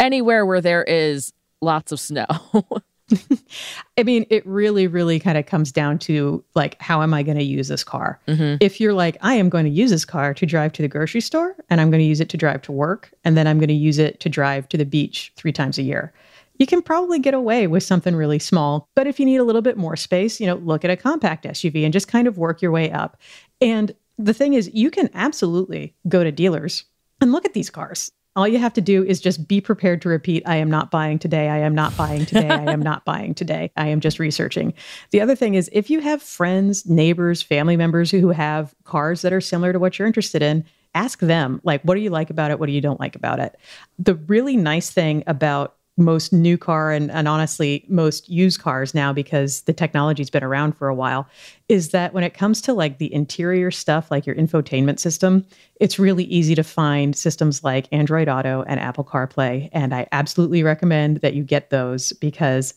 anywhere 0.00 0.46
where 0.46 0.60
there 0.60 0.82
is 0.82 1.32
lots 1.60 1.92
of 1.92 2.00
snow. 2.00 2.26
I 3.98 4.02
mean, 4.02 4.26
it 4.30 4.46
really, 4.46 4.86
really 4.86 5.18
kind 5.18 5.38
of 5.38 5.46
comes 5.46 5.72
down 5.72 5.98
to 6.00 6.44
like, 6.54 6.80
how 6.80 7.02
am 7.02 7.14
I 7.14 7.22
going 7.22 7.38
to 7.38 7.44
use 7.44 7.68
this 7.68 7.84
car? 7.84 8.20
Mm-hmm. 8.28 8.56
If 8.60 8.80
you're 8.80 8.92
like, 8.92 9.16
I 9.20 9.34
am 9.34 9.48
going 9.48 9.64
to 9.64 9.70
use 9.70 9.90
this 9.90 10.04
car 10.04 10.34
to 10.34 10.46
drive 10.46 10.72
to 10.74 10.82
the 10.82 10.88
grocery 10.88 11.20
store 11.20 11.56
and 11.70 11.80
I'm 11.80 11.90
going 11.90 12.00
to 12.00 12.06
use 12.06 12.20
it 12.20 12.28
to 12.30 12.36
drive 12.36 12.62
to 12.62 12.72
work 12.72 13.10
and 13.24 13.36
then 13.36 13.46
I'm 13.46 13.58
going 13.58 13.68
to 13.68 13.74
use 13.74 13.98
it 13.98 14.20
to 14.20 14.28
drive 14.28 14.68
to 14.70 14.76
the 14.76 14.84
beach 14.84 15.32
three 15.36 15.52
times 15.52 15.78
a 15.78 15.82
year, 15.82 16.12
you 16.58 16.66
can 16.66 16.82
probably 16.82 17.18
get 17.18 17.34
away 17.34 17.66
with 17.66 17.82
something 17.82 18.16
really 18.16 18.38
small. 18.38 18.88
But 18.94 19.06
if 19.06 19.18
you 19.20 19.26
need 19.26 19.36
a 19.36 19.44
little 19.44 19.62
bit 19.62 19.76
more 19.76 19.96
space, 19.96 20.40
you 20.40 20.46
know, 20.46 20.56
look 20.56 20.84
at 20.84 20.90
a 20.90 20.96
compact 20.96 21.44
SUV 21.44 21.84
and 21.84 21.92
just 21.92 22.08
kind 22.08 22.26
of 22.26 22.36
work 22.36 22.60
your 22.60 22.72
way 22.72 22.90
up. 22.90 23.16
And 23.60 23.94
the 24.18 24.34
thing 24.34 24.54
is, 24.54 24.70
you 24.74 24.90
can 24.90 25.08
absolutely 25.14 25.94
go 26.08 26.24
to 26.24 26.32
dealers 26.32 26.84
and 27.20 27.32
look 27.32 27.44
at 27.44 27.54
these 27.54 27.70
cars 27.70 28.10
all 28.38 28.46
you 28.46 28.58
have 28.60 28.72
to 28.74 28.80
do 28.80 29.04
is 29.04 29.20
just 29.20 29.48
be 29.48 29.60
prepared 29.60 30.00
to 30.02 30.08
repeat 30.08 30.44
I 30.46 30.56
am 30.56 30.70
not 30.70 30.92
buying 30.92 31.18
today. 31.18 31.48
I 31.48 31.58
am 31.58 31.74
not 31.74 31.96
buying 31.96 32.24
today. 32.24 32.48
I 32.48 32.70
am 32.72 32.80
not 32.80 33.04
buying 33.04 33.34
today. 33.34 33.72
I 33.76 33.88
am 33.88 33.98
just 33.98 34.20
researching. 34.20 34.74
The 35.10 35.20
other 35.20 35.34
thing 35.34 35.56
is 35.56 35.68
if 35.72 35.90
you 35.90 35.98
have 35.98 36.22
friends, 36.22 36.86
neighbors, 36.86 37.42
family 37.42 37.76
members 37.76 38.12
who 38.12 38.28
have 38.28 38.76
cars 38.84 39.22
that 39.22 39.32
are 39.32 39.40
similar 39.40 39.72
to 39.72 39.80
what 39.80 39.98
you're 39.98 40.06
interested 40.06 40.40
in, 40.40 40.64
ask 40.94 41.18
them 41.18 41.60
like 41.64 41.82
what 41.82 41.96
do 41.96 42.00
you 42.00 42.10
like 42.10 42.30
about 42.30 42.52
it? 42.52 42.60
What 42.60 42.66
do 42.66 42.72
you 42.72 42.80
don't 42.80 43.00
like 43.00 43.16
about 43.16 43.40
it? 43.40 43.56
The 43.98 44.14
really 44.14 44.56
nice 44.56 44.88
thing 44.88 45.24
about 45.26 45.74
most 45.98 46.32
new 46.32 46.56
car 46.56 46.90
and, 46.90 47.10
and 47.10 47.28
honestly 47.28 47.84
most 47.88 48.28
used 48.28 48.60
cars 48.60 48.94
now 48.94 49.12
because 49.12 49.62
the 49.62 49.72
technology's 49.72 50.30
been 50.30 50.44
around 50.44 50.72
for 50.76 50.88
a 50.88 50.94
while 50.94 51.28
is 51.68 51.90
that 51.90 52.14
when 52.14 52.24
it 52.24 52.34
comes 52.34 52.60
to 52.62 52.72
like 52.72 52.98
the 52.98 53.12
interior 53.12 53.70
stuff 53.70 54.10
like 54.10 54.24
your 54.24 54.36
infotainment 54.36 54.98
system 54.98 55.44
it's 55.80 55.98
really 55.98 56.24
easy 56.24 56.54
to 56.54 56.62
find 56.62 57.16
systems 57.16 57.62
like 57.64 57.88
android 57.92 58.28
auto 58.28 58.62
and 58.68 58.80
apple 58.80 59.04
carplay. 59.04 59.68
And 59.72 59.94
i 59.94 60.06
absolutely 60.12 60.62
recommend 60.62 61.18
that 61.18 61.34
you 61.34 61.42
get 61.42 61.70
those 61.70 62.12
because 62.14 62.74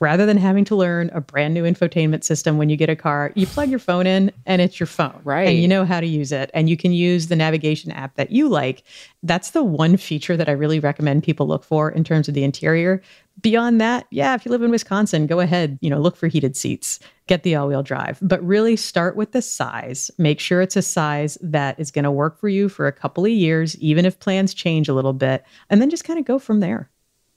rather 0.00 0.26
than 0.26 0.38
having 0.38 0.64
to 0.64 0.74
learn 0.74 1.10
a 1.12 1.20
brand 1.20 1.54
new 1.54 1.62
infotainment 1.62 2.24
system 2.24 2.58
when 2.58 2.70
you 2.70 2.76
get 2.76 2.88
a 2.88 2.96
car, 2.96 3.32
you 3.34 3.46
plug 3.46 3.68
your 3.68 3.78
phone 3.78 4.06
in 4.06 4.32
and 4.46 4.60
it's 4.62 4.80
your 4.80 4.86
phone. 4.86 5.20
Right. 5.22 5.48
And 5.48 5.58
you 5.58 5.68
know 5.68 5.84
how 5.84 6.00
to 6.00 6.06
use 6.06 6.32
it. 6.32 6.50
And 6.54 6.68
you 6.68 6.76
can 6.76 6.92
use 6.92 7.28
the 7.28 7.36
navigation 7.36 7.92
app 7.92 8.16
that 8.16 8.30
you 8.30 8.48
like. 8.48 8.82
That's 9.22 9.50
the 9.50 9.62
one 9.62 9.96
feature 9.98 10.36
that 10.36 10.48
I 10.48 10.52
really 10.52 10.80
recommend 10.80 11.22
people 11.22 11.46
look 11.46 11.62
for 11.62 11.90
in 11.90 12.02
terms 12.02 12.28
of 12.28 12.34
the 12.34 12.44
interior. 12.44 13.02
Beyond 13.42 13.80
that, 13.80 14.06
yeah, 14.10 14.34
if 14.34 14.44
you 14.44 14.50
live 14.50 14.62
in 14.62 14.70
Wisconsin, 14.70 15.26
go 15.26 15.40
ahead, 15.40 15.78
you 15.80 15.88
know, 15.88 15.98
look 15.98 16.16
for 16.16 16.28
heated 16.28 16.56
seats, 16.56 16.98
get 17.26 17.42
the 17.42 17.54
all-wheel 17.54 17.82
drive, 17.82 18.18
but 18.20 18.44
really 18.44 18.76
start 18.76 19.16
with 19.16 19.32
the 19.32 19.40
size. 19.40 20.10
Make 20.18 20.40
sure 20.40 20.60
it's 20.60 20.76
a 20.76 20.82
size 20.82 21.38
that 21.40 21.78
is 21.80 21.90
going 21.90 22.04
to 22.04 22.10
work 22.10 22.38
for 22.38 22.48
you 22.48 22.68
for 22.68 22.86
a 22.86 22.92
couple 22.92 23.24
of 23.24 23.30
years, 23.30 23.76
even 23.78 24.04
if 24.04 24.18
plans 24.18 24.52
change 24.52 24.88
a 24.88 24.94
little 24.94 25.14
bit, 25.14 25.44
and 25.70 25.80
then 25.80 25.88
just 25.88 26.04
kind 26.04 26.18
of 26.18 26.26
go 26.26 26.38
from 26.38 26.60
there. 26.60 26.90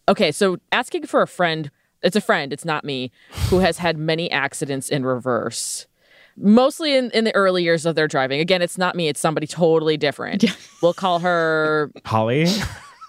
Okay, 0.09 0.33
so 0.33 0.57
asking 0.73 1.05
for 1.05 1.21
a 1.21 1.27
friend 1.27 1.71
it's 2.03 2.15
a 2.15 2.21
friend, 2.21 2.51
it's 2.53 2.65
not 2.65 2.83
me, 2.83 3.11
who 3.49 3.59
has 3.59 3.77
had 3.77 3.97
many 3.97 4.29
accidents 4.31 4.89
in 4.89 5.05
reverse. 5.05 5.87
Mostly 6.35 6.95
in, 6.95 7.11
in 7.11 7.23
the 7.25 7.35
early 7.35 7.63
years 7.63 7.85
of 7.85 7.95
their 7.95 8.07
driving. 8.07 8.39
Again, 8.39 8.61
it's 8.61 8.77
not 8.77 8.95
me, 8.95 9.07
it's 9.07 9.19
somebody 9.19 9.47
totally 9.47 9.97
different. 9.97 10.43
we'll 10.81 10.93
call 10.93 11.19
her 11.19 11.91
Holly. 12.05 12.47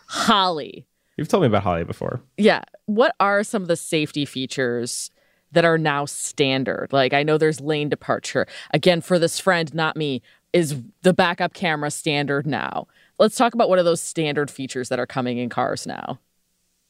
Holly. 0.07 0.87
You've 1.17 1.29
told 1.29 1.43
me 1.43 1.47
about 1.47 1.63
Holly 1.63 1.85
before. 1.85 2.21
Yeah. 2.37 2.63
What 2.87 3.15
are 3.21 3.43
some 3.45 3.63
of 3.63 3.69
the 3.69 3.77
safety 3.77 4.25
features 4.25 5.11
that 5.53 5.65
are 5.65 5.79
now 5.79 6.05
standard? 6.05 6.89
Like, 6.93 7.13
I 7.15 7.23
know 7.23 7.39
there's 7.39 7.61
lane 7.61 7.89
departure. 7.89 8.47
Again, 8.73 9.01
for 9.01 9.19
this 9.19 9.39
friend, 9.39 9.73
not 9.75 9.97
me, 9.97 10.23
is 10.53 10.77
the 11.03 11.15
backup 11.15 11.55
camera 11.55 11.91
standard 11.91 12.47
now? 12.47 12.89
Let's 13.19 13.37
talk 13.37 13.55
about 13.55 13.69
what 13.69 13.79
are 13.79 13.85
those 13.85 14.03
standard 14.03 14.51
features 14.51 14.89
that 14.89 14.99
are 14.99 15.07
coming 15.07 15.39
in 15.39 15.49
cars 15.49 15.87
now. 15.87 16.19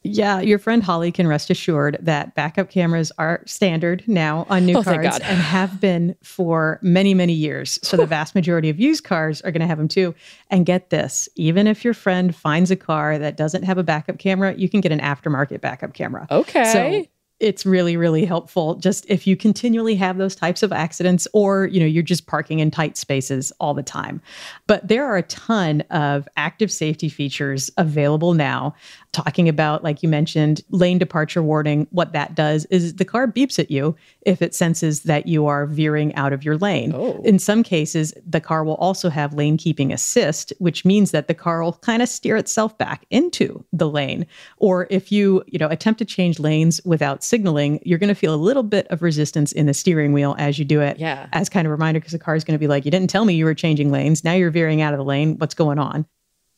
Yeah, 0.06 0.40
your 0.40 0.58
friend 0.58 0.82
Holly 0.82 1.10
can 1.10 1.26
rest 1.26 1.48
assured 1.48 1.96
that 2.02 2.34
backup 2.34 2.68
cameras 2.68 3.10
are 3.16 3.42
standard 3.46 4.04
now 4.06 4.46
on 4.50 4.66
new 4.66 4.76
oh, 4.76 4.82
cars 4.82 5.18
and 5.18 5.38
have 5.38 5.80
been 5.80 6.14
for 6.22 6.78
many, 6.82 7.14
many 7.14 7.32
years. 7.32 7.78
So 7.82 7.96
the 7.96 8.04
vast 8.14 8.34
majority 8.34 8.68
of 8.68 8.78
used 8.78 9.04
cars 9.04 9.40
are 9.40 9.50
going 9.50 9.62
to 9.62 9.66
have 9.66 9.78
them 9.78 9.88
too. 9.88 10.14
And 10.50 10.66
get 10.66 10.90
this 10.90 11.26
even 11.36 11.66
if 11.66 11.84
your 11.84 11.94
friend 11.94 12.36
finds 12.36 12.70
a 12.70 12.76
car 12.76 13.18
that 13.18 13.38
doesn't 13.38 13.62
have 13.62 13.78
a 13.78 13.82
backup 13.82 14.18
camera, 14.18 14.54
you 14.54 14.68
can 14.68 14.82
get 14.82 14.92
an 14.92 15.00
aftermarket 15.00 15.62
backup 15.62 15.94
camera. 15.94 16.26
Okay. 16.30 16.64
So 16.64 17.08
it's 17.40 17.66
really 17.66 17.96
really 17.96 18.24
helpful 18.24 18.76
just 18.76 19.04
if 19.08 19.26
you 19.26 19.36
continually 19.36 19.96
have 19.96 20.18
those 20.18 20.36
types 20.36 20.62
of 20.62 20.72
accidents 20.72 21.26
or 21.32 21.66
you 21.66 21.80
know 21.80 21.86
you're 21.86 22.02
just 22.02 22.26
parking 22.26 22.60
in 22.60 22.70
tight 22.70 22.96
spaces 22.96 23.52
all 23.58 23.74
the 23.74 23.82
time 23.82 24.22
but 24.68 24.86
there 24.86 25.04
are 25.04 25.16
a 25.16 25.22
ton 25.24 25.80
of 25.90 26.28
active 26.36 26.70
safety 26.70 27.08
features 27.08 27.70
available 27.76 28.34
now 28.34 28.72
talking 29.14 29.48
about 29.48 29.82
like 29.82 30.02
you 30.02 30.08
mentioned 30.08 30.60
lane 30.70 30.98
departure 30.98 31.42
warning 31.42 31.86
what 31.90 32.12
that 32.12 32.34
does 32.34 32.64
is 32.66 32.94
the 32.94 33.04
car 33.04 33.26
beeps 33.26 33.58
at 33.58 33.70
you 33.70 33.96
if 34.22 34.42
it 34.42 34.54
senses 34.54 35.02
that 35.02 35.26
you 35.26 35.46
are 35.46 35.66
veering 35.66 36.14
out 36.14 36.32
of 36.32 36.44
your 36.44 36.56
lane 36.58 36.92
oh. 36.94 37.20
in 37.24 37.38
some 37.38 37.62
cases 37.62 38.12
the 38.26 38.40
car 38.40 38.64
will 38.64 38.74
also 38.76 39.08
have 39.08 39.34
lane 39.34 39.56
keeping 39.56 39.92
assist 39.92 40.52
which 40.58 40.84
means 40.84 41.10
that 41.10 41.28
the 41.28 41.34
car 41.34 41.62
will 41.62 41.74
kind 41.74 42.02
of 42.02 42.08
steer 42.08 42.36
itself 42.36 42.76
back 42.76 43.06
into 43.10 43.64
the 43.72 43.88
lane 43.88 44.26
or 44.58 44.86
if 44.90 45.10
you 45.10 45.42
you 45.46 45.58
know 45.58 45.68
attempt 45.68 45.98
to 45.98 46.04
change 46.04 46.38
lanes 46.38 46.80
without 46.84 47.22
signaling, 47.24 47.80
you're 47.84 47.98
going 47.98 48.08
to 48.08 48.14
feel 48.14 48.34
a 48.34 48.36
little 48.36 48.62
bit 48.62 48.86
of 48.88 49.02
resistance 49.02 49.52
in 49.52 49.66
the 49.66 49.74
steering 49.74 50.12
wheel 50.12 50.34
as 50.38 50.58
you 50.58 50.64
do 50.64 50.80
it. 50.80 50.98
Yeah. 50.98 51.28
As 51.32 51.48
kind 51.48 51.66
of 51.66 51.70
a 51.70 51.74
reminder, 51.74 52.00
because 52.00 52.12
the 52.12 52.18
car 52.18 52.34
is 52.34 52.44
going 52.44 52.54
to 52.54 52.58
be 52.58 52.68
like, 52.68 52.84
you 52.84 52.90
didn't 52.90 53.10
tell 53.10 53.24
me 53.24 53.34
you 53.34 53.44
were 53.44 53.54
changing 53.54 53.90
lanes. 53.90 54.24
Now 54.24 54.32
you're 54.32 54.50
veering 54.50 54.80
out 54.80 54.94
of 54.94 54.98
the 54.98 55.04
lane. 55.04 55.36
What's 55.38 55.54
going 55.54 55.78
on? 55.78 56.06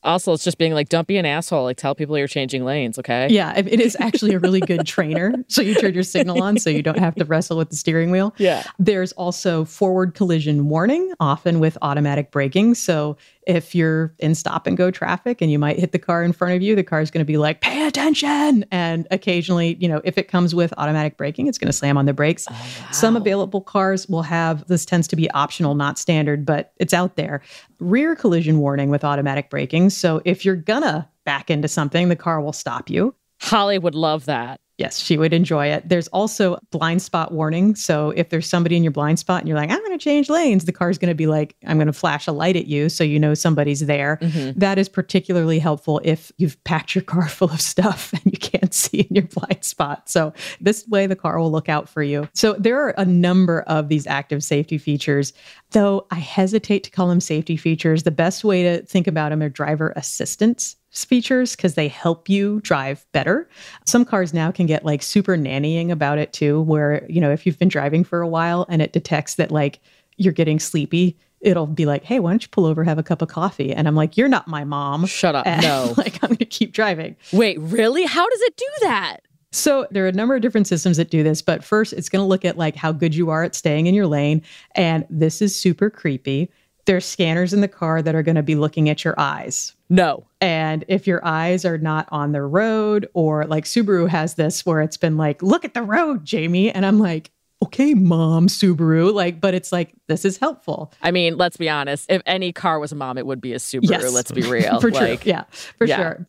Also, 0.06 0.32
it's 0.32 0.44
just 0.44 0.56
being 0.56 0.72
like, 0.72 0.88
don't 0.88 1.06
be 1.06 1.18
an 1.18 1.26
asshole. 1.26 1.64
Like, 1.64 1.76
tell 1.76 1.94
people 1.94 2.16
you're 2.16 2.28
changing 2.28 2.64
lanes, 2.64 2.98
okay? 2.98 3.28
Yeah, 3.28 3.54
it 3.56 3.80
is 3.80 3.96
actually 4.00 4.32
a 4.34 4.38
really 4.38 4.60
good 4.60 4.86
trainer. 4.86 5.34
So 5.48 5.60
you 5.60 5.74
turn 5.74 5.92
your 5.92 6.02
signal 6.02 6.42
on 6.42 6.58
so 6.58 6.70
you 6.70 6.82
don't 6.82 6.98
have 6.98 7.14
to 7.16 7.24
wrestle 7.24 7.58
with 7.58 7.70
the 7.70 7.76
steering 7.76 8.10
wheel. 8.10 8.34
Yeah. 8.38 8.62
There's 8.78 9.12
also 9.12 9.64
forward 9.64 10.14
collision 10.14 10.68
warning, 10.68 11.12
often 11.20 11.60
with 11.60 11.76
automatic 11.82 12.30
braking. 12.30 12.74
So 12.74 13.16
if 13.46 13.74
you're 13.74 14.14
in 14.18 14.34
stop 14.34 14.66
and 14.66 14.76
go 14.76 14.90
traffic 14.90 15.40
and 15.40 15.50
you 15.50 15.58
might 15.58 15.78
hit 15.78 15.92
the 15.92 15.98
car 15.98 16.22
in 16.22 16.32
front 16.32 16.54
of 16.54 16.62
you, 16.62 16.74
the 16.74 16.82
car 16.82 17.00
is 17.00 17.10
going 17.10 17.20
to 17.20 17.26
be 17.26 17.36
like, 17.36 17.60
pay 17.60 17.86
attention. 17.86 18.64
And 18.70 19.06
occasionally, 19.10 19.76
you 19.80 19.88
know, 19.88 20.00
if 20.04 20.18
it 20.18 20.28
comes 20.28 20.54
with 20.54 20.74
automatic 20.76 21.16
braking, 21.16 21.46
it's 21.46 21.56
going 21.56 21.68
to 21.68 21.72
slam 21.72 21.96
on 21.96 22.06
the 22.06 22.12
brakes. 22.12 22.46
Oh, 22.50 22.52
wow. 22.52 22.90
Some 22.90 23.16
available 23.16 23.60
cars 23.60 24.08
will 24.08 24.22
have 24.22 24.66
this 24.66 24.84
tends 24.84 25.06
to 25.08 25.16
be 25.16 25.30
optional, 25.30 25.74
not 25.74 25.98
standard, 25.98 26.44
but 26.44 26.72
it's 26.78 26.92
out 26.92 27.16
there. 27.16 27.40
Rear 27.78 28.16
collision 28.16 28.58
warning 28.58 28.90
with 28.90 29.04
automatic 29.04 29.48
braking. 29.48 29.90
So 29.90 30.20
if 30.24 30.44
you're 30.44 30.56
gonna 30.56 31.08
back 31.24 31.50
into 31.50 31.68
something, 31.68 32.08
the 32.08 32.16
car 32.16 32.40
will 32.40 32.52
stop 32.52 32.90
you. 32.90 33.14
Holly 33.40 33.78
would 33.78 33.94
love 33.94 34.24
that. 34.26 34.60
Yes, 34.78 34.98
she 34.98 35.16
would 35.16 35.32
enjoy 35.32 35.68
it. 35.68 35.88
There's 35.88 36.08
also 36.08 36.58
blind 36.70 37.00
spot 37.00 37.32
warning. 37.32 37.74
So 37.74 38.10
if 38.10 38.28
there's 38.28 38.46
somebody 38.46 38.76
in 38.76 38.82
your 38.82 38.92
blind 38.92 39.18
spot 39.18 39.40
and 39.40 39.48
you're 39.48 39.56
like, 39.56 39.70
I'm 39.70 39.78
going 39.78 39.98
to 39.98 40.02
change 40.02 40.28
lanes, 40.28 40.66
the 40.66 40.72
car's 40.72 40.98
going 40.98 41.08
to 41.08 41.14
be 41.14 41.26
like, 41.26 41.56
I'm 41.66 41.78
going 41.78 41.86
to 41.86 41.94
flash 41.94 42.26
a 42.26 42.32
light 42.32 42.56
at 42.56 42.66
you 42.66 42.90
so 42.90 43.02
you 43.02 43.18
know 43.18 43.32
somebody's 43.32 43.80
there. 43.80 44.18
Mm-hmm. 44.20 44.58
That 44.58 44.78
is 44.78 44.90
particularly 44.90 45.58
helpful 45.58 46.00
if 46.04 46.30
you've 46.36 46.62
packed 46.64 46.94
your 46.94 47.02
car 47.02 47.28
full 47.28 47.50
of 47.50 47.60
stuff 47.60 48.12
and 48.12 48.22
you 48.26 48.38
can't 48.38 48.74
see 48.74 49.00
in 49.00 49.14
your 49.14 49.26
blind 49.26 49.64
spot. 49.64 50.10
So 50.10 50.34
this 50.60 50.86
way 50.88 51.06
the 51.06 51.16
car 51.16 51.38
will 51.38 51.50
look 51.50 51.70
out 51.70 51.88
for 51.88 52.02
you. 52.02 52.28
So 52.34 52.52
there 52.54 52.78
are 52.78 52.94
a 52.98 53.04
number 53.06 53.62
of 53.62 53.88
these 53.88 54.06
active 54.06 54.44
safety 54.44 54.76
features, 54.76 55.32
though 55.70 56.06
I 56.10 56.16
hesitate 56.16 56.84
to 56.84 56.90
call 56.90 57.08
them 57.08 57.20
safety 57.20 57.56
features. 57.56 58.02
The 58.02 58.10
best 58.10 58.44
way 58.44 58.62
to 58.62 58.82
think 58.84 59.06
about 59.06 59.30
them 59.30 59.42
are 59.42 59.48
driver 59.48 59.94
assistance 59.96 60.76
features 61.04 61.56
because 61.56 61.74
they 61.74 61.88
help 61.88 62.28
you 62.28 62.60
drive 62.60 63.06
better. 63.12 63.48
Some 63.84 64.04
cars 64.04 64.32
now 64.32 64.50
can 64.50 64.66
get 64.66 64.84
like 64.84 65.02
super 65.02 65.36
nannying 65.36 65.90
about 65.90 66.18
it 66.18 66.32
too, 66.32 66.62
where, 66.62 67.06
you 67.08 67.20
know, 67.20 67.30
if 67.30 67.46
you've 67.46 67.58
been 67.58 67.68
driving 67.68 68.04
for 68.04 68.20
a 68.20 68.28
while 68.28 68.66
and 68.68 68.82
it 68.82 68.92
detects 68.92 69.34
that 69.34 69.50
like 69.50 69.80
you're 70.16 70.32
getting 70.32 70.58
sleepy, 70.58 71.16
it'll 71.40 71.66
be 71.66 71.86
like, 71.86 72.02
hey, 72.04 72.18
why 72.18 72.30
don't 72.30 72.42
you 72.42 72.48
pull 72.48 72.66
over, 72.66 72.82
have 72.84 72.98
a 72.98 73.02
cup 73.02 73.22
of 73.22 73.28
coffee? 73.28 73.72
And 73.72 73.86
I'm 73.86 73.94
like, 73.94 74.16
you're 74.16 74.28
not 74.28 74.48
my 74.48 74.64
mom. 74.64 75.06
Shut 75.06 75.34
up. 75.34 75.46
And, 75.46 75.62
no. 75.62 75.94
like, 75.98 76.14
I'm 76.22 76.30
going 76.30 76.38
to 76.38 76.44
keep 76.44 76.72
driving. 76.72 77.16
Wait, 77.32 77.60
really? 77.60 78.04
How 78.04 78.28
does 78.28 78.40
it 78.40 78.56
do 78.56 78.68
that? 78.82 79.18
So 79.52 79.86
there 79.90 80.04
are 80.04 80.08
a 80.08 80.12
number 80.12 80.34
of 80.34 80.42
different 80.42 80.66
systems 80.66 80.96
that 80.98 81.10
do 81.10 81.22
this, 81.22 81.40
but 81.40 81.64
first 81.64 81.92
it's 81.92 82.08
going 82.08 82.22
to 82.22 82.26
look 82.26 82.44
at 82.44 82.58
like 82.58 82.76
how 82.76 82.92
good 82.92 83.14
you 83.14 83.30
are 83.30 83.42
at 83.42 83.54
staying 83.54 83.86
in 83.86 83.94
your 83.94 84.06
lane. 84.06 84.42
And 84.74 85.06
this 85.08 85.40
is 85.40 85.58
super 85.58 85.88
creepy 85.88 86.50
there's 86.86 87.04
scanners 87.04 87.52
in 87.52 87.60
the 87.60 87.68
car 87.68 88.00
that 88.00 88.14
are 88.14 88.22
going 88.22 88.36
to 88.36 88.42
be 88.42 88.54
looking 88.54 88.88
at 88.88 89.04
your 89.04 89.14
eyes. 89.18 89.74
No. 89.88 90.26
And 90.40 90.84
if 90.88 91.06
your 91.06 91.24
eyes 91.24 91.64
are 91.64 91.78
not 91.78 92.08
on 92.10 92.32
the 92.32 92.42
road, 92.42 93.08
or 93.12 93.44
like 93.44 93.64
Subaru 93.64 94.08
has 94.08 94.34
this 94.34 94.64
where 94.64 94.80
it's 94.80 94.96
been 94.96 95.16
like, 95.16 95.42
look 95.42 95.64
at 95.64 95.74
the 95.74 95.82
road, 95.82 96.24
Jamie. 96.24 96.70
And 96.70 96.86
I'm 96.86 96.98
like, 96.98 97.30
okay, 97.62 97.94
mom, 97.94 98.46
Subaru. 98.48 99.12
Like, 99.12 99.40
but 99.40 99.54
it's 99.54 99.72
like, 99.72 99.94
this 100.06 100.24
is 100.24 100.38
helpful. 100.38 100.92
I 101.02 101.10
mean, 101.10 101.36
let's 101.36 101.56
be 101.56 101.68
honest. 101.68 102.10
If 102.10 102.22
any 102.26 102.52
car 102.52 102.78
was 102.78 102.92
a 102.92 102.96
mom, 102.96 103.18
it 103.18 103.26
would 103.26 103.40
be 103.40 103.52
a 103.52 103.58
Subaru. 103.58 103.90
Yes. 103.90 104.12
Let's 104.12 104.30
be 104.30 104.42
real. 104.42 104.80
for 104.80 104.90
like, 104.90 105.22
sure. 105.22 105.28
Yeah, 105.28 105.44
for 105.78 105.86
yeah. 105.86 105.96
sure. 105.96 106.26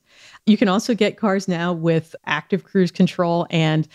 You 0.48 0.56
can 0.56 0.70
also 0.70 0.96
get 0.96 1.18
cars 1.18 1.48
now 1.48 1.74
with 1.74 2.16
active 2.26 2.64
cruise 2.64 2.90
control 2.90 3.46
and 3.50 3.88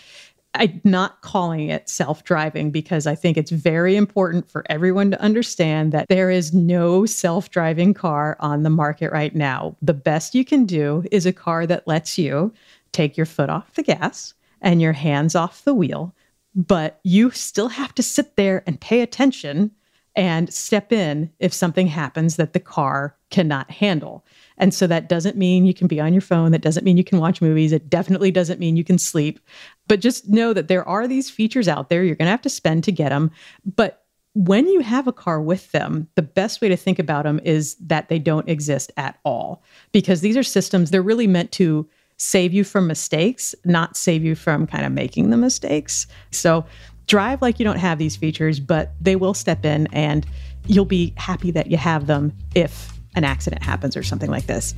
I'm 0.55 0.81
not 0.83 1.21
calling 1.21 1.69
it 1.69 1.89
self 1.89 2.23
driving 2.23 2.69
because 2.69 3.07
I 3.07 3.15
think 3.15 3.37
it's 3.37 3.51
very 3.51 3.95
important 3.95 4.49
for 4.51 4.63
everyone 4.69 5.11
to 5.11 5.21
understand 5.21 5.91
that 5.93 6.07
there 6.09 6.29
is 6.29 6.53
no 6.53 7.05
self 7.05 7.49
driving 7.49 7.93
car 7.93 8.37
on 8.39 8.63
the 8.63 8.69
market 8.69 9.11
right 9.11 9.35
now. 9.35 9.75
The 9.81 9.93
best 9.93 10.35
you 10.35 10.45
can 10.45 10.65
do 10.65 11.03
is 11.11 11.25
a 11.25 11.33
car 11.33 11.65
that 11.67 11.87
lets 11.87 12.17
you 12.17 12.53
take 12.91 13.17
your 13.17 13.25
foot 13.25 13.49
off 13.49 13.73
the 13.73 13.83
gas 13.83 14.33
and 14.61 14.81
your 14.81 14.93
hands 14.93 15.35
off 15.35 15.63
the 15.63 15.73
wheel, 15.73 16.13
but 16.55 16.99
you 17.03 17.31
still 17.31 17.69
have 17.69 17.95
to 17.95 18.03
sit 18.03 18.35
there 18.35 18.63
and 18.67 18.79
pay 18.79 19.01
attention 19.01 19.71
and 20.15 20.53
step 20.53 20.91
in 20.91 21.31
if 21.39 21.51
something 21.53 21.87
happens 21.87 22.35
that 22.35 22.53
the 22.53 22.59
car 22.59 23.15
cannot 23.31 23.71
handle. 23.71 24.23
And 24.57 24.73
so 24.73 24.87
that 24.87 25.09
doesn't 25.09 25.37
mean 25.37 25.65
you 25.65 25.73
can 25.73 25.87
be 25.87 25.99
on 25.99 26.13
your 26.13 26.21
phone. 26.21 26.51
That 26.51 26.61
doesn't 26.61 26.83
mean 26.83 26.97
you 26.97 27.03
can 27.03 27.19
watch 27.19 27.41
movies. 27.41 27.71
It 27.71 27.89
definitely 27.89 28.31
doesn't 28.31 28.59
mean 28.59 28.77
you 28.77 28.83
can 28.83 28.97
sleep. 28.97 29.39
But 29.87 29.99
just 29.99 30.29
know 30.29 30.53
that 30.53 30.67
there 30.67 30.87
are 30.87 31.07
these 31.07 31.29
features 31.29 31.67
out 31.67 31.89
there. 31.89 32.03
You're 32.03 32.15
going 32.15 32.27
to 32.27 32.31
have 32.31 32.41
to 32.43 32.49
spend 32.49 32.83
to 32.85 32.91
get 32.91 33.09
them. 33.09 33.31
But 33.75 34.03
when 34.33 34.67
you 34.67 34.79
have 34.81 35.07
a 35.07 35.13
car 35.13 35.41
with 35.41 35.71
them, 35.71 36.07
the 36.15 36.21
best 36.21 36.61
way 36.61 36.69
to 36.69 36.77
think 36.77 36.97
about 36.99 37.23
them 37.23 37.39
is 37.43 37.75
that 37.75 38.09
they 38.09 38.19
don't 38.19 38.49
exist 38.49 38.91
at 38.97 39.19
all 39.23 39.63
because 39.91 40.21
these 40.21 40.35
are 40.35 40.43
systems, 40.43 40.89
they're 40.89 41.03
really 41.03 41.27
meant 41.27 41.51
to 41.53 41.87
save 42.17 42.53
you 42.53 42.63
from 42.63 42.87
mistakes, 42.87 43.53
not 43.65 43.95
save 43.95 44.23
you 44.23 44.35
from 44.35 44.65
kind 44.65 44.85
of 44.85 44.91
making 44.91 45.29
the 45.29 45.37
mistakes. 45.37 46.07
So 46.31 46.65
drive 47.07 47.41
like 47.41 47.59
you 47.59 47.65
don't 47.65 47.77
have 47.77 47.99
these 47.99 48.15
features, 48.15 48.59
but 48.59 48.93
they 48.99 49.15
will 49.15 49.33
step 49.33 49.65
in 49.65 49.87
and 49.93 50.25
you'll 50.65 50.85
be 50.85 51.13
happy 51.17 51.51
that 51.51 51.67
you 51.67 51.77
have 51.77 52.07
them 52.07 52.33
if 52.55 52.91
an 53.15 53.23
accident 53.23 53.63
happens 53.63 53.95
or 53.95 54.03
something 54.03 54.29
like 54.29 54.47
this. 54.47 54.73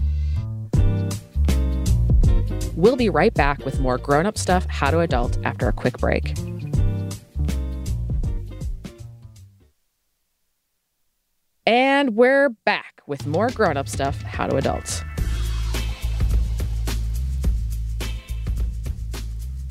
We'll 2.76 2.98
be 2.98 3.10
right 3.10 3.34
back 3.34 3.64
with 3.64 3.80
more 3.80 3.98
grown 3.98 4.26
up 4.26 4.38
stuff, 4.38 4.66
how 4.66 4.92
to 4.92 5.00
adult, 5.00 5.38
after 5.46 5.68
a 5.68 5.74
quick 5.74 5.98
break. 5.98 6.34
And 11.66 12.16
we're 12.16 12.50
back 12.50 13.02
with 13.08 13.26
more 13.26 13.50
grown 13.50 13.78
up 13.78 13.88
stuff, 13.88 14.22
how 14.22 14.48
to 14.48 14.58
adult. 14.58 15.04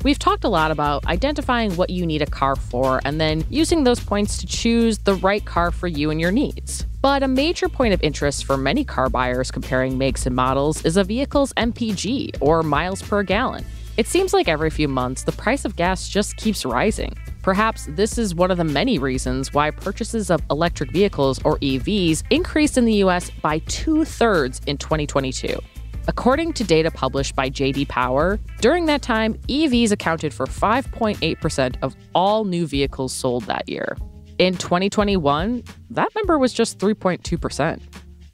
We've 0.05 0.19
talked 0.19 0.43
a 0.43 0.49
lot 0.49 0.69
about 0.69 1.07
identifying 1.07 1.75
what 1.77 1.89
you 1.89 2.05
need 2.05 2.21
a 2.21 2.27
car 2.27 2.55
for 2.55 3.01
and 3.03 3.19
then 3.19 3.43
using 3.49 3.85
those 3.85 3.99
points 3.99 4.37
to 4.37 4.45
choose 4.45 4.99
the 4.99 5.15
right 5.15 5.43
car 5.43 5.71
for 5.71 5.87
you 5.87 6.11
and 6.11 6.21
your 6.21 6.31
needs. 6.31 6.85
But 7.01 7.23
a 7.23 7.27
major 7.27 7.67
point 7.67 7.91
of 7.91 8.03
interest 8.03 8.45
for 8.45 8.55
many 8.55 8.83
car 8.83 9.09
buyers 9.09 9.49
comparing 9.49 9.97
makes 9.97 10.27
and 10.27 10.35
models 10.35 10.85
is 10.85 10.95
a 10.95 11.03
vehicle's 11.03 11.53
MPG, 11.53 12.35
or 12.39 12.61
miles 12.61 13.01
per 13.01 13.23
gallon. 13.23 13.65
It 13.97 14.05
seems 14.05 14.31
like 14.31 14.47
every 14.47 14.69
few 14.69 14.87
months, 14.87 15.23
the 15.23 15.31
price 15.31 15.65
of 15.65 15.75
gas 15.75 16.07
just 16.07 16.37
keeps 16.37 16.65
rising. 16.65 17.15
Perhaps 17.41 17.87
this 17.89 18.19
is 18.19 18.35
one 18.35 18.51
of 18.51 18.57
the 18.57 18.63
many 18.63 18.99
reasons 18.99 19.55
why 19.55 19.71
purchases 19.71 20.29
of 20.29 20.39
electric 20.51 20.91
vehicles, 20.91 21.41
or 21.43 21.57
EVs, 21.61 22.21
increased 22.29 22.77
in 22.77 22.85
the 22.85 23.01
US 23.05 23.31
by 23.41 23.57
two 23.57 24.05
thirds 24.05 24.61
in 24.67 24.77
2022. 24.77 25.59
According 26.07 26.53
to 26.53 26.63
data 26.63 26.91
published 26.91 27.35
by 27.35 27.49
JD 27.49 27.87
Power, 27.87 28.39
during 28.61 28.85
that 28.85 29.01
time, 29.01 29.33
EVs 29.49 29.91
accounted 29.91 30.33
for 30.33 30.45
5.8% 30.45 31.75
of 31.81 31.95
all 32.13 32.45
new 32.45 32.67
vehicles 32.67 33.11
sold 33.11 33.45
that 33.45 33.67
year. 33.67 33.97
In 34.37 34.55
2021, 34.55 35.63
that 35.89 36.09
number 36.15 36.37
was 36.37 36.53
just 36.53 36.77
3.2%. 36.77 37.81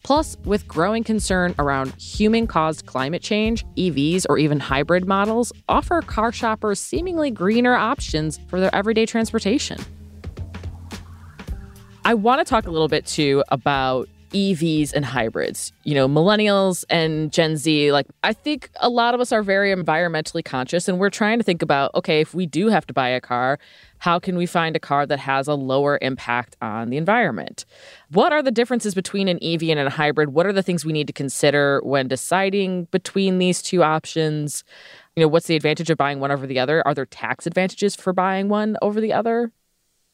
Plus, 0.04 0.36
with 0.44 0.68
growing 0.68 1.04
concern 1.04 1.56
around 1.60 1.94
human 1.94 2.46
caused 2.46 2.88
climate 2.88 3.22
change, 3.22 3.64
EVs 3.78 4.26
or 4.28 4.38
even 4.38 4.60
hybrid 4.60 5.08
models 5.08 5.54
offer 5.70 6.02
car 6.02 6.32
shoppers 6.32 6.80
seemingly 6.80 7.32
greener 7.32 7.76
options 7.76 8.40
for 8.48 8.60
their 8.60 8.74
everyday 8.76 9.06
transportation. 9.06 9.78
I 12.04 12.16
want 12.16 12.40
to 12.40 12.46
talk 12.50 12.66
a 12.66 12.72
little 12.72 12.88
bit 12.88 13.06
too 13.06 13.44
about 13.50 14.10
EVs 14.32 14.94
and 14.94 15.06
hybrids. 15.06 15.72
You 15.84 15.96
know, 15.96 16.08
millennials 16.08 16.84
and 16.90 17.32
Gen 17.32 17.58
Z, 17.58 17.92
like, 17.92 18.08
I 18.24 18.34
think 18.34 18.70
a 18.80 18.90
lot 18.90 19.14
of 19.14 19.20
us 19.20 19.32
are 19.32 19.44
very 19.44 19.74
environmentally 19.74 20.44
conscious 20.44 20.88
and 20.88 21.00
we're 21.00 21.10
trying 21.10 21.38
to 21.40 21.44
think 21.44 21.62
about 21.62 21.92
okay, 21.96 22.22
if 22.22 22.34
we 22.34 22.46
do 22.46 22.68
have 22.68 22.86
to 22.88 22.94
buy 22.94 23.10
a 23.10 23.22
car, 23.22 23.60
how 24.00 24.20
can 24.20 24.36
we 24.36 24.46
find 24.46 24.76
a 24.76 24.80
car 24.80 25.06
that 25.06 25.20
has 25.20 25.48
a 25.48 25.54
lower 25.54 26.00
impact 26.02 26.56
on 26.62 26.90
the 26.90 26.98
environment? 26.98 27.66
What 28.10 28.34
are 28.34 28.42
the 28.42 28.52
differences 28.52 28.96
between 28.96 29.28
an 29.28 29.38
EV 29.44 29.64
and 29.64 29.80
a 29.80 29.90
hybrid? 29.90 30.34
What 30.34 30.46
are 30.46 30.54
the 30.54 30.64
things 30.64 30.84
we 30.84 30.94
need 30.94 31.08
to 31.08 31.14
consider 31.14 31.82
when 31.84 32.08
deciding 32.08 32.86
between 32.86 33.38
these 33.38 33.62
two 33.62 33.84
options? 33.84 34.64
You 35.16 35.22
know, 35.22 35.28
what's 35.28 35.48
the 35.48 35.56
advantage 35.56 35.90
of 35.90 35.98
buying 35.98 36.20
one 36.20 36.32
over 36.32 36.48
the 36.48 36.58
other? 36.58 36.86
Are 36.88 36.96
there 36.96 37.06
tax 37.06 37.46
advantages 37.46 37.96
for 37.96 38.14
buying 38.14 38.50
one 38.50 38.78
over 38.82 39.00
the 39.00 39.14
other? 39.14 39.52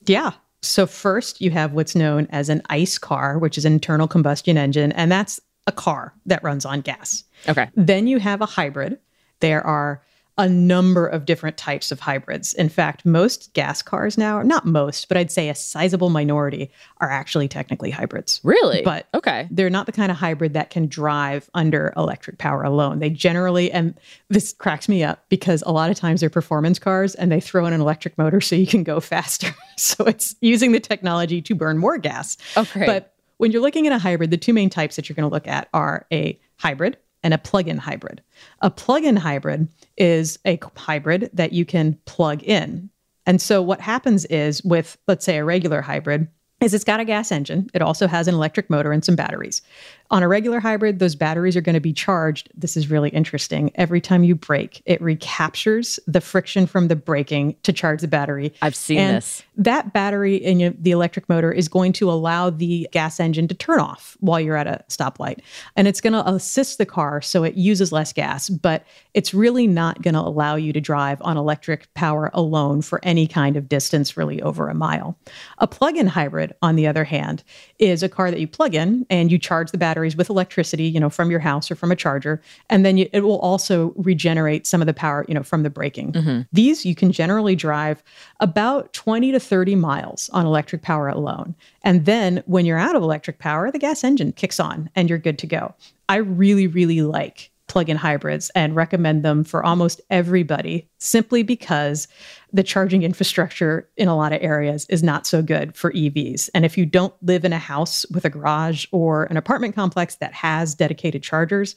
Yeah, 0.05 0.31
so, 0.61 0.87
first, 0.87 1.39
you 1.39 1.51
have 1.51 1.73
what's 1.73 1.95
known 1.95 2.27
as 2.31 2.49
an 2.49 2.61
ICE 2.69 2.97
car, 2.97 3.37
which 3.37 3.57
is 3.57 3.65
an 3.65 3.73
internal 3.73 4.07
combustion 4.07 4.57
engine, 4.57 4.91
and 4.93 5.11
that's 5.11 5.39
a 5.67 5.71
car 5.71 6.13
that 6.25 6.43
runs 6.43 6.65
on 6.65 6.81
gas. 6.81 7.23
Okay. 7.47 7.69
Then 7.75 8.07
you 8.07 8.17
have 8.19 8.41
a 8.41 8.45
hybrid. 8.45 8.97
There 9.39 9.65
are 9.65 10.01
a 10.37 10.47
number 10.47 11.07
of 11.07 11.25
different 11.25 11.57
types 11.57 11.91
of 11.91 11.99
hybrids. 11.99 12.53
In 12.53 12.69
fact, 12.69 13.05
most 13.05 13.53
gas 13.53 13.81
cars 13.81 14.17
now, 14.17 14.41
not 14.43 14.65
most, 14.65 15.07
but 15.07 15.17
I'd 15.17 15.31
say 15.31 15.49
a 15.49 15.55
sizable 15.55 16.09
minority 16.09 16.71
are 16.97 17.09
actually 17.09 17.47
technically 17.47 17.89
hybrids. 17.89 18.39
Really? 18.43 18.83
But 18.83 19.07
okay. 19.15 19.47
They're 19.49 19.69
not 19.69 19.87
the 19.87 19.91
kind 19.91 20.11
of 20.11 20.17
hybrid 20.17 20.53
that 20.53 20.69
can 20.69 20.87
drive 20.87 21.49
under 21.55 21.91
electric 21.97 22.37
power 22.37 22.63
alone. 22.63 22.99
They 22.99 23.09
generally, 23.09 23.71
and 23.71 23.99
this 24.29 24.53
cracks 24.53 24.87
me 24.87 25.03
up 25.03 25.25
because 25.29 25.63
a 25.65 25.71
lot 25.71 25.89
of 25.89 25.97
times 25.97 26.19
they're 26.21 26.29
performance 26.29 26.77
cars 26.77 27.15
and 27.15 27.31
they 27.31 27.39
throw 27.39 27.65
in 27.65 27.73
an 27.73 27.81
electric 27.81 28.15
motor 28.17 28.39
so 28.39 28.55
you 28.55 28.67
can 28.67 28.83
go 28.83 28.99
faster. 29.07 29.49
so 29.75 30.05
it's 30.05 30.35
using 30.41 30.71
the 30.71 30.79
technology 30.79 31.41
to 31.41 31.55
burn 31.55 31.79
more 31.79 31.97
gas. 31.97 32.37
Okay. 32.55 32.85
But 32.85 33.13
when 33.37 33.51
you're 33.51 33.61
looking 33.61 33.87
at 33.87 33.93
a 33.93 33.97
hybrid, 33.97 34.29
the 34.29 34.37
two 34.37 34.53
main 34.53 34.69
types 34.69 34.95
that 34.95 35.09
you're 35.09 35.15
going 35.15 35.29
to 35.29 35.33
look 35.33 35.47
at 35.47 35.67
are 35.73 36.05
a 36.11 36.39
hybrid 36.57 36.97
and 37.23 37.33
a 37.33 37.37
plug-in 37.37 37.77
hybrid. 37.77 38.21
A 38.61 38.69
plug-in 38.69 39.15
hybrid 39.15 39.67
is 39.97 40.39
a 40.45 40.59
hybrid 40.75 41.29
that 41.33 41.53
you 41.53 41.65
can 41.65 41.97
plug 42.05 42.43
in. 42.43 42.89
And 43.25 43.41
so 43.41 43.61
what 43.61 43.81
happens 43.81 44.25
is 44.25 44.63
with 44.63 44.97
let's 45.07 45.25
say 45.25 45.37
a 45.37 45.45
regular 45.45 45.81
hybrid, 45.81 46.27
is 46.59 46.73
it's 46.73 46.83
got 46.83 46.99
a 46.99 47.05
gas 47.05 47.31
engine. 47.31 47.69
It 47.73 47.81
also 47.81 48.07
has 48.07 48.27
an 48.27 48.33
electric 48.33 48.69
motor 48.69 48.91
and 48.91 49.05
some 49.05 49.15
batteries. 49.15 49.61
On 50.09 50.23
a 50.23 50.27
regular 50.27 50.59
hybrid, 50.59 50.99
those 50.99 51.15
batteries 51.15 51.57
are 51.57 51.61
going 51.61 51.75
to 51.75 51.81
be 51.81 51.91
charged. 51.91 52.49
This 52.55 52.77
is 52.77 52.89
really 52.89 53.09
interesting. 53.09 53.71
Every 53.75 53.99
time 53.99 54.23
you 54.23 54.35
brake, 54.35 54.81
it 54.85 55.01
recaptures 55.01 55.99
the 56.07 56.21
friction 56.21 56.65
from 56.65 56.87
the 56.87 56.95
braking 56.95 57.57
to 57.63 57.73
charge 57.73 58.01
the 58.01 58.07
battery. 58.07 58.53
I've 58.61 58.75
seen 58.75 58.99
and 58.99 59.17
this. 59.17 59.43
That 59.57 59.91
battery 59.91 60.35
in 60.35 60.77
the 60.79 60.91
electric 60.91 61.27
motor 61.27 61.51
is 61.51 61.67
going 61.67 61.91
to 61.93 62.09
allow 62.09 62.49
the 62.49 62.87
gas 62.91 63.19
engine 63.19 63.47
to 63.49 63.55
turn 63.55 63.79
off 63.79 64.15
while 64.21 64.39
you're 64.39 64.55
at 64.55 64.67
a 64.67 64.83
stoplight. 64.87 65.41
And 65.75 65.87
it's 65.87 65.99
going 65.99 66.13
to 66.13 66.27
assist 66.27 66.77
the 66.77 66.85
car 66.85 67.21
so 67.21 67.43
it 67.43 67.55
uses 67.55 67.91
less 67.91 68.13
gas, 68.13 68.49
but 68.49 68.85
it's 69.13 69.33
really 69.33 69.67
not 69.67 70.01
going 70.01 70.13
to 70.13 70.21
allow 70.21 70.55
you 70.55 70.71
to 70.71 70.79
drive 70.79 71.21
on 71.21 71.35
electric 71.35 71.93
power 71.95 72.31
alone 72.33 72.81
for 72.81 73.01
any 73.03 73.27
kind 73.27 73.57
of 73.57 73.67
distance, 73.67 74.15
really 74.15 74.41
over 74.41 74.69
a 74.69 74.73
mile. 74.73 75.17
A 75.57 75.67
plug 75.67 75.97
in 75.97 76.07
hybrid, 76.07 76.46
on 76.61 76.75
the 76.75 76.87
other 76.87 77.03
hand, 77.03 77.43
is 77.79 78.03
a 78.03 78.09
car 78.09 78.31
that 78.31 78.39
you 78.39 78.47
plug 78.47 78.75
in 78.75 79.05
and 79.09 79.31
you 79.31 79.37
charge 79.37 79.71
the 79.71 79.77
batteries 79.77 80.15
with 80.15 80.29
electricity, 80.29 80.85
you 80.85 80.99
know, 80.99 81.09
from 81.09 81.31
your 81.31 81.39
house 81.39 81.69
or 81.71 81.75
from 81.75 81.91
a 81.91 81.95
charger, 81.95 82.41
and 82.69 82.85
then 82.85 82.97
you, 82.97 83.09
it 83.13 83.21
will 83.21 83.39
also 83.39 83.93
regenerate 83.97 84.67
some 84.67 84.81
of 84.81 84.87
the 84.87 84.93
power, 84.93 85.25
you 85.27 85.33
know, 85.33 85.43
from 85.43 85.63
the 85.63 85.69
braking. 85.69 86.11
Mm-hmm. 86.13 86.41
These 86.51 86.85
you 86.85 86.95
can 86.95 87.11
generally 87.11 87.55
drive 87.55 88.03
about 88.39 88.93
20 88.93 89.31
to 89.31 89.39
30 89.39 89.75
miles 89.75 90.29
on 90.29 90.45
electric 90.45 90.81
power 90.81 91.07
alone. 91.07 91.55
And 91.83 92.05
then 92.05 92.43
when 92.45 92.65
you're 92.65 92.77
out 92.77 92.95
of 92.95 93.03
electric 93.03 93.39
power, 93.39 93.71
the 93.71 93.79
gas 93.79 94.03
engine 94.03 94.31
kicks 94.31 94.59
on 94.59 94.89
and 94.95 95.09
you're 95.09 95.17
good 95.17 95.39
to 95.39 95.47
go. 95.47 95.73
I 96.09 96.17
really 96.17 96.67
really 96.67 97.01
like 97.01 97.51
plug-in 97.67 97.97
hybrids 97.97 98.49
and 98.55 98.75
recommend 98.75 99.23
them 99.23 99.43
for 99.43 99.63
almost 99.63 100.01
everybody 100.09 100.89
simply 100.97 101.43
because 101.43 102.07
the 102.53 102.63
charging 102.63 103.03
infrastructure 103.03 103.89
in 103.97 104.07
a 104.07 104.15
lot 104.15 104.33
of 104.33 104.41
areas 104.41 104.85
is 104.89 105.03
not 105.03 105.27
so 105.27 105.41
good 105.41 105.75
for 105.75 105.91
EVs. 105.91 106.49
And 106.53 106.65
if 106.65 106.77
you 106.77 106.85
don't 106.85 107.13
live 107.21 107.43
in 107.43 107.53
a 107.53 107.59
house 107.59 108.05
with 108.09 108.25
a 108.25 108.29
garage 108.29 108.85
or 108.91 109.25
an 109.25 109.37
apartment 109.37 109.75
complex 109.75 110.15
that 110.15 110.33
has 110.33 110.75
dedicated 110.75 111.23
chargers, 111.23 111.75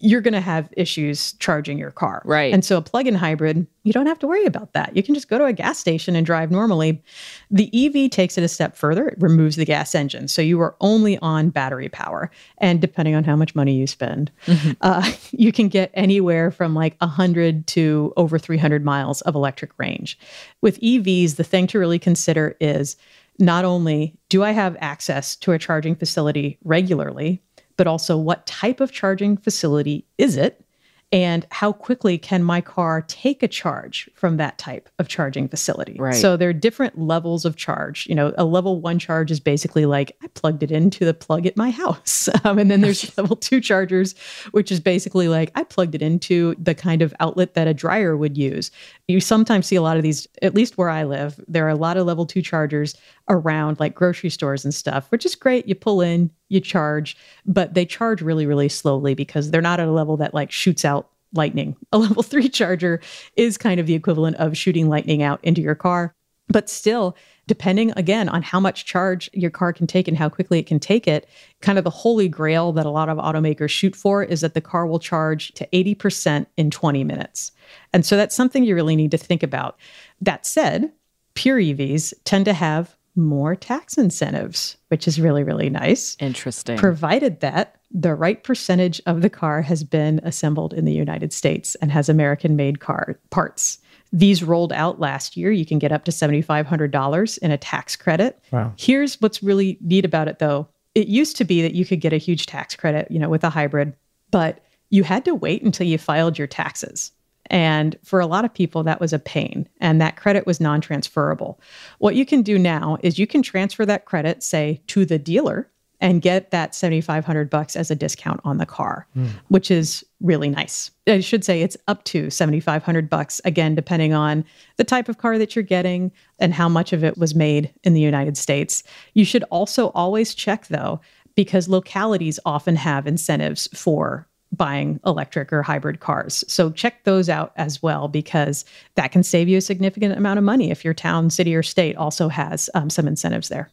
you're 0.00 0.20
going 0.20 0.34
to 0.34 0.40
have 0.40 0.72
issues 0.76 1.32
charging 1.34 1.78
your 1.78 1.90
car. 1.90 2.22
Right. 2.24 2.52
And 2.52 2.64
so 2.64 2.76
a 2.76 2.82
plug 2.82 3.06
in 3.06 3.14
hybrid, 3.14 3.66
you 3.82 3.92
don't 3.92 4.06
have 4.06 4.18
to 4.20 4.26
worry 4.26 4.44
about 4.44 4.72
that. 4.72 4.94
You 4.94 5.02
can 5.02 5.14
just 5.14 5.28
go 5.28 5.38
to 5.38 5.44
a 5.44 5.52
gas 5.52 5.78
station 5.78 6.14
and 6.14 6.24
drive 6.24 6.50
normally. 6.50 7.02
The 7.50 7.68
EV 7.72 8.10
takes 8.10 8.38
it 8.38 8.44
a 8.44 8.48
step 8.48 8.76
further, 8.76 9.08
it 9.08 9.16
removes 9.20 9.56
the 9.56 9.64
gas 9.64 9.94
engine. 9.94 10.28
So 10.28 10.40
you 10.40 10.60
are 10.60 10.76
only 10.80 11.18
on 11.18 11.50
battery 11.50 11.88
power. 11.88 12.30
And 12.58 12.80
depending 12.80 13.14
on 13.14 13.24
how 13.24 13.34
much 13.34 13.54
money 13.54 13.74
you 13.74 13.86
spend, 13.86 14.30
mm-hmm. 14.46 14.72
uh, 14.80 15.10
you 15.30 15.52
can 15.52 15.68
get 15.68 15.90
anywhere 15.94 16.50
from 16.50 16.74
like 16.74 16.96
100 17.00 17.66
to 17.68 18.12
over 18.16 18.38
300 18.38 18.84
miles 18.84 19.20
of 19.22 19.34
electric 19.34 19.76
range. 19.78 20.18
With 20.60 20.80
EVs, 20.80 21.36
the 21.36 21.44
thing 21.44 21.66
to 21.68 21.78
really 21.78 21.98
consider 21.98 22.56
is 22.60 22.96
not 23.38 23.64
only 23.64 24.16
do 24.28 24.42
I 24.42 24.50
have 24.50 24.76
access 24.80 25.36
to 25.36 25.52
a 25.52 25.58
charging 25.58 25.94
facility 25.94 26.58
regularly, 26.64 27.40
but 27.78 27.86
also 27.86 28.18
what 28.18 28.46
type 28.46 28.80
of 28.80 28.92
charging 28.92 29.38
facility 29.38 30.04
is 30.18 30.36
it? 30.36 30.62
and 31.10 31.46
how 31.50 31.72
quickly 31.72 32.18
can 32.18 32.42
my 32.42 32.60
car 32.60 33.02
take 33.08 33.42
a 33.42 33.48
charge 33.48 34.10
from 34.14 34.36
that 34.36 34.58
type 34.58 34.90
of 34.98 35.08
charging 35.08 35.48
facility? 35.48 35.96
Right. 35.98 36.14
so 36.14 36.36
there 36.36 36.50
are 36.50 36.54
different 36.54 36.98
levels 36.98 37.44
of 37.44 37.56
charge. 37.56 38.06
You 38.06 38.14
know 38.14 38.34
a 38.36 38.44
level 38.44 38.80
one 38.80 38.98
charge 38.98 39.30
is 39.30 39.40
basically 39.40 39.86
like 39.86 40.12
i 40.22 40.26
plugged 40.28 40.62
it 40.62 40.70
into 40.70 41.04
the 41.04 41.14
plug 41.14 41.46
at 41.46 41.56
my 41.56 41.70
house. 41.70 42.28
Um, 42.44 42.58
and 42.58 42.70
then 42.70 42.82
there's 42.82 43.16
level 43.18 43.36
two 43.36 43.60
chargers 43.60 44.14
which 44.52 44.70
is 44.70 44.80
basically 44.80 45.28
like 45.28 45.50
i 45.54 45.64
plugged 45.64 45.94
it 45.94 46.02
into 46.02 46.54
the 46.58 46.74
kind 46.74 47.02
of 47.02 47.12
outlet 47.20 47.54
that 47.54 47.66
a 47.66 47.74
dryer 47.74 48.16
would 48.16 48.36
use. 48.36 48.70
You 49.08 49.20
sometimes 49.20 49.66
see 49.66 49.76
a 49.76 49.82
lot 49.82 49.96
of 49.96 50.02
these 50.02 50.26
at 50.42 50.54
least 50.54 50.78
where 50.78 50.88
i 50.88 51.04
live 51.04 51.40
there 51.48 51.66
are 51.66 51.70
a 51.70 51.74
lot 51.74 51.96
of 51.96 52.06
level 52.06 52.26
two 52.26 52.42
chargers 52.42 52.94
around 53.28 53.80
like 53.80 53.94
grocery 53.94 54.30
stores 54.30 54.64
and 54.64 54.74
stuff 54.74 55.10
which 55.10 55.26
is 55.26 55.34
great. 55.34 55.66
You 55.66 55.74
pull 55.74 56.00
in 56.00 56.30
you 56.48 56.60
charge, 56.60 57.16
but 57.46 57.74
they 57.74 57.84
charge 57.84 58.22
really, 58.22 58.46
really 58.46 58.68
slowly 58.68 59.14
because 59.14 59.50
they're 59.50 59.60
not 59.60 59.80
at 59.80 59.88
a 59.88 59.92
level 59.92 60.16
that 60.16 60.34
like 60.34 60.50
shoots 60.50 60.84
out 60.84 61.08
lightning. 61.34 61.76
A 61.92 61.98
level 61.98 62.22
three 62.22 62.48
charger 62.48 63.00
is 63.36 63.58
kind 63.58 63.78
of 63.78 63.86
the 63.86 63.94
equivalent 63.94 64.36
of 64.36 64.56
shooting 64.56 64.88
lightning 64.88 65.22
out 65.22 65.40
into 65.42 65.60
your 65.60 65.74
car. 65.74 66.14
But 66.50 66.70
still, 66.70 67.14
depending 67.46 67.92
again 67.96 68.28
on 68.28 68.42
how 68.42 68.58
much 68.58 68.86
charge 68.86 69.28
your 69.34 69.50
car 69.50 69.72
can 69.72 69.86
take 69.86 70.08
and 70.08 70.16
how 70.16 70.30
quickly 70.30 70.58
it 70.58 70.66
can 70.66 70.80
take 70.80 71.06
it, 71.06 71.28
kind 71.60 71.76
of 71.76 71.84
the 71.84 71.90
holy 71.90 72.28
grail 72.28 72.72
that 72.72 72.86
a 72.86 72.90
lot 72.90 73.10
of 73.10 73.18
automakers 73.18 73.70
shoot 73.70 73.94
for 73.94 74.22
is 74.22 74.40
that 74.40 74.54
the 74.54 74.60
car 74.60 74.86
will 74.86 74.98
charge 74.98 75.52
to 75.52 75.66
80% 75.72 76.46
in 76.56 76.70
20 76.70 77.04
minutes. 77.04 77.52
And 77.92 78.06
so 78.06 78.16
that's 78.16 78.34
something 78.34 78.64
you 78.64 78.74
really 78.74 78.96
need 78.96 79.10
to 79.10 79.18
think 79.18 79.42
about. 79.42 79.78
That 80.22 80.46
said, 80.46 80.90
pure 81.34 81.58
EVs 81.58 82.14
tend 82.24 82.46
to 82.46 82.54
have 82.54 82.96
more 83.18 83.54
tax 83.56 83.98
incentives, 83.98 84.76
which 84.88 85.06
is 85.06 85.20
really, 85.20 85.42
really 85.42 85.68
nice. 85.68 86.16
Interesting. 86.20 86.78
Provided 86.78 87.40
that 87.40 87.76
the 87.90 88.14
right 88.14 88.42
percentage 88.42 89.00
of 89.06 89.22
the 89.22 89.30
car 89.30 89.60
has 89.62 89.82
been 89.82 90.20
assembled 90.22 90.72
in 90.72 90.84
the 90.84 90.92
United 90.92 91.32
States 91.32 91.74
and 91.76 91.90
has 91.90 92.08
American 92.08 92.56
made 92.56 92.80
car 92.80 93.18
parts. 93.30 93.78
These 94.12 94.42
rolled 94.42 94.72
out 94.72 95.00
last 95.00 95.36
year. 95.36 95.50
You 95.50 95.66
can 95.66 95.78
get 95.78 95.92
up 95.92 96.04
to 96.04 96.10
$7,500 96.10 97.38
in 97.38 97.50
a 97.50 97.58
tax 97.58 97.96
credit. 97.96 98.42
Wow. 98.52 98.72
Here's 98.78 99.20
what's 99.20 99.42
really 99.42 99.78
neat 99.80 100.04
about 100.04 100.28
it 100.28 100.38
though. 100.38 100.68
It 100.94 101.08
used 101.08 101.36
to 101.36 101.44
be 101.44 101.62
that 101.62 101.74
you 101.74 101.84
could 101.84 102.00
get 102.00 102.12
a 102.12 102.18
huge 102.18 102.46
tax 102.46 102.74
credit, 102.74 103.10
you 103.10 103.18
know, 103.18 103.28
with 103.28 103.44
a 103.44 103.50
hybrid, 103.50 103.94
but 104.30 104.64
you 104.90 105.04
had 105.04 105.24
to 105.26 105.34
wait 105.34 105.62
until 105.62 105.86
you 105.86 105.98
filed 105.98 106.38
your 106.38 106.46
taxes. 106.46 107.12
And 107.50 107.96
for 108.04 108.20
a 108.20 108.26
lot 108.26 108.44
of 108.44 108.52
people, 108.52 108.82
that 108.84 109.00
was 109.00 109.12
a 109.12 109.18
pain, 109.18 109.68
and 109.80 110.00
that 110.00 110.16
credit 110.16 110.46
was 110.46 110.60
non 110.60 110.80
transferable. 110.80 111.60
What 111.98 112.14
you 112.14 112.26
can 112.26 112.42
do 112.42 112.58
now 112.58 112.98
is 113.02 113.18
you 113.18 113.26
can 113.26 113.42
transfer 113.42 113.86
that 113.86 114.04
credit, 114.04 114.42
say, 114.42 114.82
to 114.88 115.04
the 115.04 115.18
dealer 115.18 115.70
and 116.00 116.22
get 116.22 116.50
that 116.50 116.74
7500 116.74 117.50
bucks 117.50 117.74
as 117.74 117.90
a 117.90 117.96
discount 117.96 118.40
on 118.44 118.58
the 118.58 118.66
car 118.66 119.06
mm. 119.16 119.28
which 119.48 119.70
is 119.70 120.04
really 120.20 120.48
nice 120.48 120.90
i 121.06 121.20
should 121.20 121.44
say 121.44 121.62
it's 121.62 121.76
up 121.88 122.04
to 122.04 122.30
7500 122.30 123.10
bucks 123.10 123.40
again 123.44 123.74
depending 123.74 124.12
on 124.12 124.44
the 124.76 124.84
type 124.84 125.08
of 125.08 125.18
car 125.18 125.38
that 125.38 125.56
you're 125.56 125.62
getting 125.62 126.12
and 126.38 126.54
how 126.54 126.68
much 126.68 126.92
of 126.92 127.02
it 127.02 127.18
was 127.18 127.34
made 127.34 127.72
in 127.82 127.94
the 127.94 128.00
united 128.00 128.36
states 128.36 128.82
you 129.14 129.24
should 129.24 129.42
also 129.50 129.88
always 129.88 130.34
check 130.34 130.68
though 130.68 131.00
because 131.34 131.68
localities 131.68 132.40
often 132.44 132.76
have 132.76 133.06
incentives 133.06 133.68
for 133.68 134.27
buying 134.52 134.98
electric 135.04 135.52
or 135.52 135.62
hybrid 135.62 136.00
cars. 136.00 136.44
So 136.48 136.70
check 136.70 137.04
those 137.04 137.28
out 137.28 137.52
as 137.56 137.82
well 137.82 138.08
because 138.08 138.64
that 138.94 139.12
can 139.12 139.22
save 139.22 139.48
you 139.48 139.58
a 139.58 139.62
significant 139.62 140.16
amount 140.16 140.38
of 140.38 140.44
money 140.44 140.70
if 140.70 140.84
your 140.84 140.94
town, 140.94 141.30
city, 141.30 141.54
or 141.54 141.62
state 141.62 141.96
also 141.96 142.28
has 142.28 142.70
um, 142.74 142.90
some 142.90 143.06
incentives 143.06 143.48
there. 143.48 143.70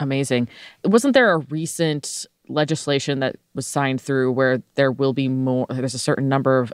Amazing. 0.00 0.48
Wasn't 0.84 1.14
there 1.14 1.32
a 1.32 1.38
recent 1.38 2.26
legislation 2.48 3.20
that 3.20 3.36
was 3.54 3.66
signed 3.66 4.00
through 4.00 4.32
where 4.32 4.62
there 4.74 4.92
will 4.92 5.12
be 5.12 5.28
more, 5.28 5.66
there's 5.70 5.94
a 5.94 5.98
certain 5.98 6.28
number 6.28 6.58
of 6.58 6.72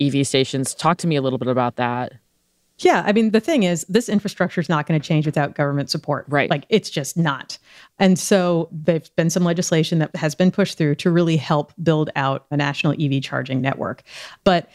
EV 0.00 0.26
stations? 0.26 0.74
Talk 0.74 0.98
to 0.98 1.06
me 1.06 1.16
a 1.16 1.22
little 1.22 1.38
bit 1.38 1.48
about 1.48 1.76
that. 1.76 2.12
Yeah, 2.80 3.02
I 3.06 3.12
mean, 3.12 3.30
the 3.30 3.40
thing 3.40 3.62
is, 3.62 3.84
this 3.88 4.08
infrastructure 4.08 4.60
is 4.60 4.68
not 4.68 4.86
going 4.86 5.00
to 5.00 5.06
change 5.06 5.26
without 5.26 5.54
government 5.54 5.90
support. 5.90 6.24
Right. 6.28 6.48
Like, 6.50 6.64
it's 6.68 6.90
just 6.90 7.16
not. 7.16 7.58
And 7.98 8.18
so, 8.18 8.68
there's 8.72 9.10
been 9.10 9.30
some 9.30 9.44
legislation 9.44 9.98
that 9.98 10.14
has 10.16 10.34
been 10.34 10.50
pushed 10.50 10.78
through 10.78 10.94
to 10.96 11.10
really 11.10 11.36
help 11.36 11.72
build 11.82 12.10
out 12.16 12.46
a 12.50 12.56
national 12.56 12.94
EV 12.98 13.22
charging 13.22 13.60
network. 13.60 14.02
But 14.44 14.70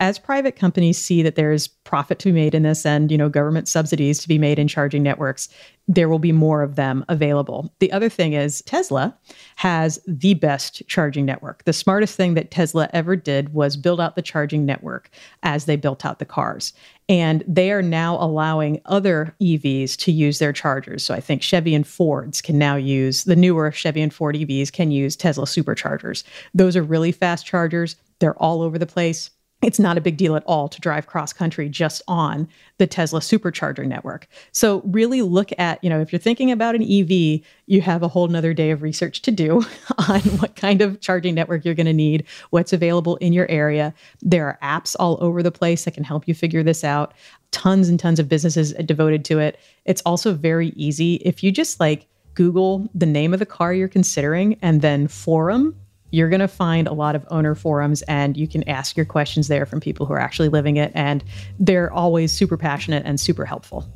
as 0.00 0.18
private 0.18 0.56
companies 0.56 0.98
see 0.98 1.22
that 1.22 1.34
there 1.34 1.52
is 1.52 1.68
profit 1.68 2.18
to 2.20 2.28
be 2.28 2.32
made 2.32 2.54
in 2.54 2.62
this 2.62 2.86
and 2.86 3.10
you 3.10 3.18
know 3.18 3.28
government 3.28 3.68
subsidies 3.68 4.18
to 4.18 4.28
be 4.28 4.38
made 4.38 4.58
in 4.58 4.68
charging 4.68 5.02
networks 5.02 5.48
there 5.88 6.10
will 6.10 6.18
be 6.18 6.32
more 6.32 6.62
of 6.62 6.76
them 6.76 7.02
available. 7.08 7.72
The 7.78 7.90
other 7.92 8.10
thing 8.10 8.34
is 8.34 8.62
tesla 8.62 9.16
has 9.56 9.98
the 10.06 10.34
best 10.34 10.82
charging 10.86 11.24
network. 11.24 11.64
The 11.64 11.72
smartest 11.72 12.14
thing 12.14 12.34
that 12.34 12.50
tesla 12.50 12.90
ever 12.92 13.16
did 13.16 13.54
was 13.54 13.76
build 13.76 14.00
out 14.00 14.14
the 14.14 14.22
charging 14.22 14.66
network 14.66 15.10
as 15.42 15.64
they 15.64 15.76
built 15.76 16.04
out 16.04 16.18
the 16.18 16.26
cars. 16.26 16.74
And 17.08 17.42
they 17.48 17.72
are 17.72 17.80
now 17.80 18.16
allowing 18.22 18.82
other 18.84 19.34
evs 19.40 19.96
to 20.00 20.12
use 20.12 20.38
their 20.38 20.52
chargers. 20.52 21.02
So 21.02 21.14
i 21.14 21.20
think 21.20 21.42
chevy 21.42 21.74
and 21.74 21.86
fords 21.86 22.42
can 22.42 22.58
now 22.58 22.76
use 22.76 23.24
the 23.24 23.36
newer 23.36 23.70
chevy 23.70 24.02
and 24.02 24.12
ford 24.12 24.36
evs 24.36 24.70
can 24.70 24.90
use 24.90 25.16
tesla 25.16 25.46
superchargers. 25.46 26.22
Those 26.52 26.76
are 26.76 26.82
really 26.82 27.12
fast 27.12 27.46
chargers. 27.46 27.96
They're 28.18 28.40
all 28.42 28.60
over 28.60 28.78
the 28.78 28.86
place 28.86 29.30
it's 29.60 29.80
not 29.80 29.98
a 29.98 30.00
big 30.00 30.16
deal 30.16 30.36
at 30.36 30.44
all 30.46 30.68
to 30.68 30.80
drive 30.80 31.08
cross 31.08 31.32
country 31.32 31.68
just 31.68 32.00
on 32.06 32.48
the 32.78 32.86
Tesla 32.86 33.18
supercharger 33.18 33.84
network. 33.84 34.28
So 34.52 34.82
really 34.84 35.20
look 35.20 35.50
at, 35.58 35.82
you 35.82 35.90
know, 35.90 36.00
if 36.00 36.12
you're 36.12 36.20
thinking 36.20 36.52
about 36.52 36.76
an 36.76 36.82
EV, 36.82 37.40
you 37.66 37.80
have 37.80 38.04
a 38.04 38.08
whole 38.08 38.28
nother 38.28 38.54
day 38.54 38.70
of 38.70 38.82
research 38.82 39.20
to 39.22 39.32
do 39.32 39.64
on 40.08 40.20
what 40.38 40.54
kind 40.54 40.80
of 40.80 41.00
charging 41.00 41.34
network 41.34 41.64
you're 41.64 41.74
going 41.74 41.86
to 41.86 41.92
need, 41.92 42.24
what's 42.50 42.72
available 42.72 43.16
in 43.16 43.32
your 43.32 43.50
area. 43.50 43.92
There 44.22 44.46
are 44.46 44.58
apps 44.62 44.94
all 44.98 45.18
over 45.20 45.42
the 45.42 45.50
place 45.50 45.84
that 45.84 45.94
can 45.94 46.04
help 46.04 46.28
you 46.28 46.34
figure 46.34 46.62
this 46.62 46.84
out. 46.84 47.12
Tons 47.50 47.88
and 47.88 47.98
tons 47.98 48.20
of 48.20 48.28
businesses 48.28 48.72
devoted 48.84 49.24
to 49.24 49.40
it. 49.40 49.58
It's 49.86 50.02
also 50.02 50.34
very 50.34 50.68
easy 50.76 51.14
if 51.24 51.42
you 51.42 51.50
just 51.50 51.80
like 51.80 52.06
Google 52.34 52.88
the 52.94 53.06
name 53.06 53.32
of 53.32 53.40
the 53.40 53.46
car 53.46 53.74
you're 53.74 53.88
considering 53.88 54.56
and 54.62 54.82
then 54.82 55.08
forum 55.08 55.74
you're 56.10 56.28
going 56.28 56.40
to 56.40 56.48
find 56.48 56.86
a 56.86 56.92
lot 56.92 57.14
of 57.14 57.26
owner 57.30 57.54
forums 57.54 58.02
and 58.02 58.36
you 58.36 58.48
can 58.48 58.68
ask 58.68 58.96
your 58.96 59.06
questions 59.06 59.48
there 59.48 59.66
from 59.66 59.80
people 59.80 60.06
who 60.06 60.12
are 60.12 60.20
actually 60.20 60.48
living 60.48 60.76
it. 60.76 60.92
And 60.94 61.22
they're 61.58 61.92
always 61.92 62.32
super 62.32 62.56
passionate 62.56 63.04
and 63.04 63.20
super 63.20 63.44
helpful. 63.44 63.86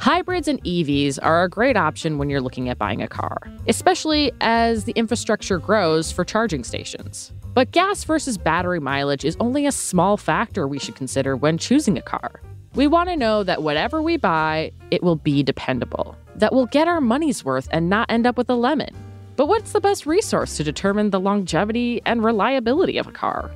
Hybrids 0.00 0.48
and 0.48 0.64
EVs 0.64 1.18
are 1.20 1.44
a 1.44 1.48
great 1.48 1.76
option 1.76 2.16
when 2.16 2.30
you're 2.30 2.40
looking 2.40 2.70
at 2.70 2.78
buying 2.78 3.02
a 3.02 3.06
car, 3.06 3.36
especially 3.68 4.32
as 4.40 4.84
the 4.84 4.92
infrastructure 4.92 5.58
grows 5.58 6.10
for 6.10 6.24
charging 6.24 6.64
stations. 6.64 7.30
But 7.52 7.72
gas 7.72 8.04
versus 8.04 8.38
battery 8.38 8.80
mileage 8.80 9.26
is 9.26 9.36
only 9.40 9.66
a 9.66 9.72
small 9.72 10.16
factor 10.16 10.66
we 10.66 10.78
should 10.78 10.94
consider 10.94 11.36
when 11.36 11.58
choosing 11.58 11.98
a 11.98 12.02
car. 12.02 12.40
We 12.74 12.86
want 12.86 13.10
to 13.10 13.16
know 13.16 13.42
that 13.42 13.62
whatever 13.62 14.00
we 14.00 14.16
buy, 14.16 14.72
it 14.90 15.02
will 15.02 15.16
be 15.16 15.42
dependable, 15.42 16.16
that 16.40 16.52
we'll 16.52 16.66
get 16.66 16.88
our 16.88 17.00
money's 17.00 17.44
worth 17.44 17.68
and 17.70 17.88
not 17.88 18.10
end 18.10 18.26
up 18.26 18.36
with 18.36 18.50
a 18.50 18.54
lemon. 18.54 18.94
But 19.36 19.46
what's 19.46 19.72
the 19.72 19.80
best 19.80 20.04
resource 20.04 20.56
to 20.56 20.64
determine 20.64 21.10
the 21.10 21.20
longevity 21.20 22.02
and 22.04 22.24
reliability 22.24 22.98
of 22.98 23.06
a 23.06 23.12
car? 23.12 23.50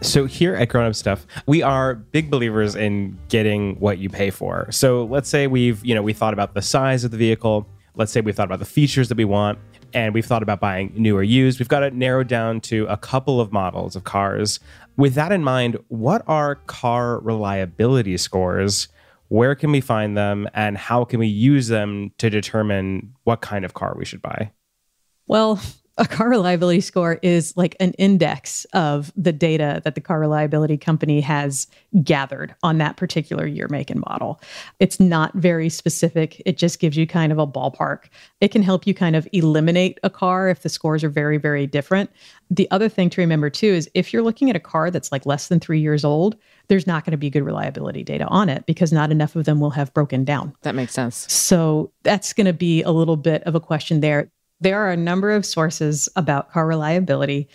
So 0.00 0.26
here 0.26 0.54
at 0.54 0.68
Grown 0.68 0.86
Up 0.86 0.94
Stuff, 0.94 1.26
we 1.46 1.62
are 1.62 1.94
big 1.94 2.30
believers 2.30 2.74
in 2.74 3.18
getting 3.28 3.76
what 3.78 3.98
you 3.98 4.08
pay 4.08 4.30
for. 4.30 4.70
So 4.70 5.04
let's 5.04 5.28
say 5.28 5.46
we've, 5.46 5.84
you 5.84 5.94
know, 5.94 6.02
we 6.02 6.12
thought 6.12 6.32
about 6.32 6.54
the 6.54 6.62
size 6.62 7.04
of 7.04 7.10
the 7.10 7.16
vehicle. 7.16 7.68
Let's 7.94 8.10
say 8.10 8.20
we've 8.20 8.34
thought 8.34 8.46
about 8.46 8.58
the 8.58 8.64
features 8.64 9.08
that 9.08 9.16
we 9.16 9.24
want 9.24 9.58
and 9.94 10.14
we've 10.14 10.24
thought 10.24 10.42
about 10.42 10.58
buying 10.58 10.92
new 10.96 11.16
or 11.16 11.22
used. 11.22 11.60
We've 11.60 11.68
got 11.68 11.82
it 11.82 11.94
narrowed 11.94 12.26
down 12.26 12.62
to 12.62 12.86
a 12.86 12.96
couple 12.96 13.40
of 13.40 13.52
models 13.52 13.94
of 13.94 14.04
cars 14.04 14.58
with 14.96 15.14
that 15.14 15.32
in 15.32 15.42
mind, 15.42 15.78
what 15.88 16.22
are 16.26 16.56
car 16.66 17.18
reliability 17.20 18.16
scores? 18.16 18.88
Where 19.32 19.54
can 19.54 19.72
we 19.72 19.80
find 19.80 20.14
them 20.14 20.46
and 20.52 20.76
how 20.76 21.06
can 21.06 21.18
we 21.18 21.26
use 21.26 21.68
them 21.68 22.10
to 22.18 22.28
determine 22.28 23.14
what 23.24 23.40
kind 23.40 23.64
of 23.64 23.72
car 23.72 23.94
we 23.96 24.04
should 24.04 24.20
buy? 24.20 24.52
Well, 25.26 25.58
A 26.02 26.06
car 26.08 26.28
reliability 26.28 26.80
score 26.80 27.20
is 27.22 27.56
like 27.56 27.76
an 27.78 27.92
index 27.92 28.64
of 28.72 29.12
the 29.16 29.32
data 29.32 29.80
that 29.84 29.94
the 29.94 30.00
car 30.00 30.18
reliability 30.18 30.76
company 30.76 31.20
has 31.20 31.68
gathered 32.02 32.56
on 32.64 32.78
that 32.78 32.96
particular 32.96 33.46
year, 33.46 33.68
make, 33.70 33.88
and 33.88 34.00
model. 34.00 34.40
It's 34.80 34.98
not 34.98 35.32
very 35.34 35.68
specific. 35.68 36.42
It 36.44 36.58
just 36.58 36.80
gives 36.80 36.96
you 36.96 37.06
kind 37.06 37.30
of 37.30 37.38
a 37.38 37.46
ballpark. 37.46 38.06
It 38.40 38.48
can 38.48 38.64
help 38.64 38.84
you 38.84 38.94
kind 38.94 39.14
of 39.14 39.28
eliminate 39.32 40.00
a 40.02 40.10
car 40.10 40.48
if 40.48 40.62
the 40.62 40.68
scores 40.68 41.04
are 41.04 41.08
very, 41.08 41.36
very 41.36 41.68
different. 41.68 42.10
The 42.50 42.68
other 42.72 42.88
thing 42.88 43.08
to 43.10 43.20
remember 43.20 43.48
too 43.48 43.68
is 43.68 43.88
if 43.94 44.12
you're 44.12 44.24
looking 44.24 44.50
at 44.50 44.56
a 44.56 44.60
car 44.60 44.90
that's 44.90 45.12
like 45.12 45.24
less 45.24 45.46
than 45.46 45.60
three 45.60 45.78
years 45.78 46.04
old, 46.04 46.34
there's 46.66 46.86
not 46.86 47.04
going 47.04 47.12
to 47.12 47.16
be 47.16 47.30
good 47.30 47.44
reliability 47.44 48.02
data 48.02 48.26
on 48.26 48.48
it 48.48 48.66
because 48.66 48.92
not 48.92 49.12
enough 49.12 49.36
of 49.36 49.44
them 49.44 49.60
will 49.60 49.70
have 49.70 49.94
broken 49.94 50.24
down. 50.24 50.52
That 50.62 50.74
makes 50.74 50.94
sense. 50.94 51.32
So 51.32 51.92
that's 52.02 52.32
going 52.32 52.46
to 52.48 52.52
be 52.52 52.82
a 52.82 52.90
little 52.90 53.16
bit 53.16 53.44
of 53.44 53.54
a 53.54 53.60
question 53.60 54.00
there. 54.00 54.32
There 54.62 54.80
are 54.80 54.90
a 54.90 54.96
number 54.96 55.30
of 55.32 55.44
sources 55.44 56.08
about 56.16 56.52
car 56.52 56.66
reliability. 56.66 57.48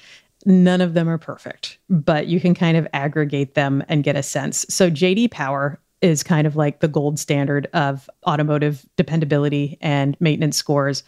None 0.46 0.82
of 0.82 0.94
them 0.94 1.10
are 1.10 1.18
perfect, 1.18 1.78
but 1.90 2.28
you 2.28 2.40
can 2.40 2.54
kind 2.54 2.78
of 2.78 2.88
aggregate 2.94 3.56
them 3.56 3.84
and 3.88 4.04
get 4.04 4.16
a 4.16 4.24
sense. 4.24 4.66
So 4.70 4.90
JD 4.90 5.32
Power 5.32 5.80
is 6.02 6.22
kind 6.22 6.46
of 6.46 6.56
like 6.56 6.80
the 6.80 6.88
gold 6.88 7.18
standard 7.18 7.68
of 7.74 8.10
automotive 8.28 8.86
dependability 8.98 9.78
and 9.82 10.16
maintenance 10.20 10.58
scores 10.58 11.04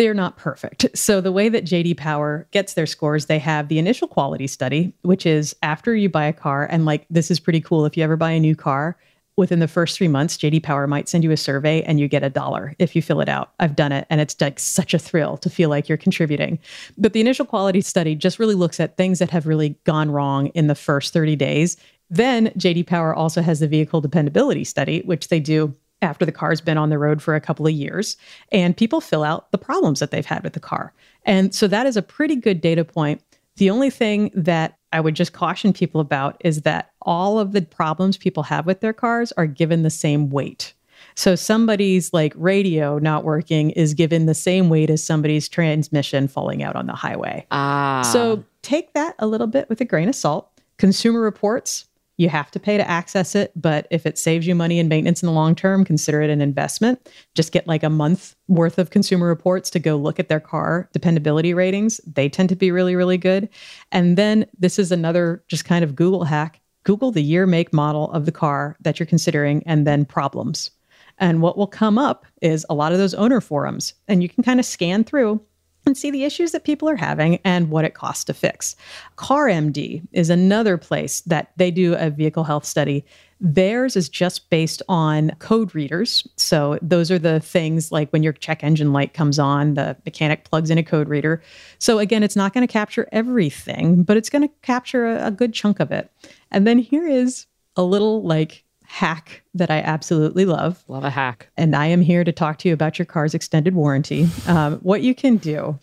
they're 0.00 0.14
not 0.14 0.38
perfect. 0.38 0.86
So 0.94 1.20
the 1.20 1.30
way 1.30 1.50
that 1.50 1.66
JD 1.66 1.98
Power 1.98 2.48
gets 2.52 2.72
their 2.72 2.86
scores, 2.86 3.26
they 3.26 3.38
have 3.38 3.68
the 3.68 3.78
initial 3.78 4.08
quality 4.08 4.46
study, 4.46 4.94
which 5.02 5.26
is 5.26 5.54
after 5.62 5.94
you 5.94 6.08
buy 6.08 6.24
a 6.24 6.32
car 6.32 6.66
and 6.70 6.86
like 6.86 7.04
this 7.10 7.30
is 7.30 7.38
pretty 7.38 7.60
cool 7.60 7.84
if 7.84 7.98
you 7.98 8.02
ever 8.02 8.16
buy 8.16 8.30
a 8.30 8.40
new 8.40 8.56
car, 8.56 8.96
within 9.40 9.58
the 9.58 9.66
first 9.66 9.96
3 9.96 10.06
months 10.06 10.36
JD 10.36 10.62
Power 10.62 10.86
might 10.86 11.08
send 11.08 11.24
you 11.24 11.32
a 11.32 11.36
survey 11.36 11.82
and 11.82 11.98
you 11.98 12.06
get 12.06 12.22
a 12.22 12.30
dollar 12.30 12.74
if 12.78 12.94
you 12.94 13.02
fill 13.02 13.20
it 13.20 13.28
out. 13.28 13.52
I've 13.58 13.74
done 13.74 13.90
it 13.90 14.06
and 14.10 14.20
it's 14.20 14.40
like 14.40 14.60
such 14.60 14.94
a 14.94 14.98
thrill 14.98 15.36
to 15.38 15.50
feel 15.50 15.70
like 15.70 15.88
you're 15.88 15.98
contributing. 15.98 16.58
But 16.96 17.14
the 17.14 17.20
initial 17.20 17.46
quality 17.46 17.80
study 17.80 18.14
just 18.14 18.38
really 18.38 18.54
looks 18.54 18.78
at 18.78 18.96
things 18.96 19.18
that 19.18 19.30
have 19.30 19.46
really 19.46 19.70
gone 19.84 20.10
wrong 20.10 20.48
in 20.48 20.66
the 20.68 20.74
first 20.74 21.12
30 21.12 21.34
days. 21.34 21.76
Then 22.10 22.48
JD 22.48 22.86
Power 22.86 23.14
also 23.14 23.40
has 23.42 23.60
the 23.60 23.66
vehicle 23.66 24.00
dependability 24.00 24.64
study, 24.64 25.00
which 25.06 25.28
they 25.28 25.40
do 25.40 25.74
after 26.02 26.24
the 26.24 26.32
car's 26.32 26.60
been 26.60 26.78
on 26.78 26.90
the 26.90 26.98
road 26.98 27.22
for 27.22 27.34
a 27.34 27.40
couple 27.40 27.66
of 27.66 27.72
years 27.72 28.16
and 28.52 28.76
people 28.76 29.00
fill 29.00 29.24
out 29.24 29.50
the 29.52 29.58
problems 29.58 30.00
that 30.00 30.10
they've 30.10 30.26
had 30.26 30.44
with 30.44 30.52
the 30.52 30.60
car. 30.60 30.92
And 31.24 31.54
so 31.54 31.66
that 31.68 31.86
is 31.86 31.96
a 31.96 32.02
pretty 32.02 32.36
good 32.36 32.60
data 32.60 32.84
point. 32.84 33.22
The 33.60 33.68
only 33.68 33.90
thing 33.90 34.30
that 34.34 34.78
I 34.90 35.00
would 35.00 35.14
just 35.14 35.34
caution 35.34 35.74
people 35.74 36.00
about 36.00 36.40
is 36.40 36.62
that 36.62 36.92
all 37.02 37.38
of 37.38 37.52
the 37.52 37.60
problems 37.60 38.16
people 38.16 38.42
have 38.44 38.64
with 38.64 38.80
their 38.80 38.94
cars 38.94 39.32
are 39.32 39.44
given 39.44 39.82
the 39.82 39.90
same 39.90 40.30
weight. 40.30 40.72
So 41.14 41.34
somebody's 41.36 42.14
like 42.14 42.32
radio 42.36 42.98
not 42.98 43.22
working 43.22 43.68
is 43.72 43.92
given 43.92 44.24
the 44.24 44.32
same 44.32 44.70
weight 44.70 44.88
as 44.88 45.04
somebody's 45.04 45.46
transmission 45.46 46.26
falling 46.26 46.62
out 46.62 46.74
on 46.74 46.86
the 46.86 46.94
highway. 46.94 47.46
Ah. 47.50 48.00
So 48.10 48.42
take 48.62 48.94
that 48.94 49.14
a 49.18 49.26
little 49.26 49.46
bit 49.46 49.68
with 49.68 49.78
a 49.82 49.84
grain 49.84 50.08
of 50.08 50.14
salt. 50.14 50.48
Consumer 50.78 51.20
Reports 51.20 51.84
you 52.20 52.28
have 52.28 52.50
to 52.50 52.60
pay 52.60 52.76
to 52.76 52.88
access 52.88 53.34
it, 53.34 53.50
but 53.56 53.86
if 53.90 54.04
it 54.04 54.18
saves 54.18 54.46
you 54.46 54.54
money 54.54 54.78
in 54.78 54.88
maintenance 54.88 55.22
in 55.22 55.26
the 55.26 55.32
long 55.32 55.54
term, 55.54 55.84
consider 55.84 56.20
it 56.20 56.28
an 56.28 56.42
investment. 56.42 57.08
Just 57.34 57.50
get 57.50 57.66
like 57.66 57.82
a 57.82 57.88
month 57.88 58.36
worth 58.46 58.78
of 58.78 58.90
consumer 58.90 59.26
reports 59.26 59.70
to 59.70 59.78
go 59.78 59.96
look 59.96 60.20
at 60.20 60.28
their 60.28 60.40
car 60.40 60.90
dependability 60.92 61.54
ratings. 61.54 61.98
They 62.06 62.28
tend 62.28 62.50
to 62.50 62.56
be 62.56 62.70
really, 62.70 62.94
really 62.94 63.16
good. 63.16 63.48
And 63.90 64.18
then 64.18 64.44
this 64.58 64.78
is 64.78 64.92
another 64.92 65.42
just 65.48 65.64
kind 65.64 65.82
of 65.82 65.96
Google 65.96 66.24
hack 66.24 66.60
Google 66.84 67.10
the 67.10 67.22
year, 67.22 67.46
make, 67.46 67.72
model 67.72 68.10
of 68.12 68.24
the 68.24 68.32
car 68.32 68.76
that 68.80 68.98
you're 68.98 69.06
considering, 69.06 69.62
and 69.66 69.86
then 69.86 70.04
problems. 70.04 70.70
And 71.18 71.42
what 71.42 71.58
will 71.58 71.66
come 71.66 71.98
up 71.98 72.24
is 72.40 72.64
a 72.70 72.74
lot 72.74 72.92
of 72.92 72.98
those 72.98 73.14
owner 73.14 73.40
forums, 73.40 73.92
and 74.08 74.22
you 74.22 74.28
can 74.28 74.42
kind 74.42 74.58
of 74.58 74.64
scan 74.66 75.04
through 75.04 75.40
and 75.86 75.96
see 75.96 76.10
the 76.10 76.24
issues 76.24 76.52
that 76.52 76.64
people 76.64 76.88
are 76.88 76.96
having 76.96 77.36
and 77.44 77.70
what 77.70 77.84
it 77.84 77.94
costs 77.94 78.24
to 78.24 78.34
fix. 78.34 78.76
CarMD 79.16 80.06
is 80.12 80.30
another 80.30 80.76
place 80.76 81.20
that 81.22 81.52
they 81.56 81.70
do 81.70 81.94
a 81.94 82.10
vehicle 82.10 82.44
health 82.44 82.64
study. 82.64 83.04
Theirs 83.40 83.96
is 83.96 84.08
just 84.08 84.50
based 84.50 84.82
on 84.88 85.30
code 85.38 85.74
readers. 85.74 86.28
So 86.36 86.78
those 86.82 87.10
are 87.10 87.18
the 87.18 87.40
things 87.40 87.90
like 87.90 88.10
when 88.10 88.22
your 88.22 88.34
check 88.34 88.62
engine 88.62 88.92
light 88.92 89.14
comes 89.14 89.38
on, 89.38 89.74
the 89.74 89.96
mechanic 90.04 90.44
plugs 90.44 90.68
in 90.68 90.76
a 90.76 90.82
code 90.82 91.08
reader. 91.08 91.42
So 91.78 91.98
again, 91.98 92.22
it's 92.22 92.36
not 92.36 92.52
going 92.52 92.66
to 92.66 92.72
capture 92.72 93.08
everything, 93.12 94.02
but 94.02 94.18
it's 94.18 94.28
going 94.28 94.46
to 94.46 94.54
capture 94.62 95.06
a, 95.06 95.28
a 95.28 95.30
good 95.30 95.54
chunk 95.54 95.80
of 95.80 95.90
it. 95.90 96.12
And 96.50 96.66
then 96.66 96.78
here 96.78 97.08
is 97.08 97.46
a 97.76 97.82
little 97.82 98.22
like 98.22 98.64
hack 98.90 99.42
that 99.54 99.70
I 99.70 99.78
absolutely 99.78 100.44
love. 100.44 100.82
Love 100.88 101.04
a 101.04 101.10
hack. 101.10 101.48
And 101.56 101.76
I 101.76 101.86
am 101.86 102.00
here 102.00 102.24
to 102.24 102.32
talk 102.32 102.58
to 102.58 102.68
you 102.68 102.74
about 102.74 102.98
your 102.98 103.06
car's 103.06 103.34
extended 103.34 103.72
warranty. 103.72 104.28
Um, 104.48 104.78
what 104.78 105.02
you 105.02 105.14
can 105.14 105.36
do 105.36 105.78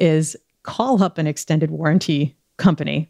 is 0.00 0.36
call 0.64 1.00
up 1.00 1.16
an 1.16 1.28
extended 1.28 1.70
warranty 1.70 2.36
company, 2.56 3.08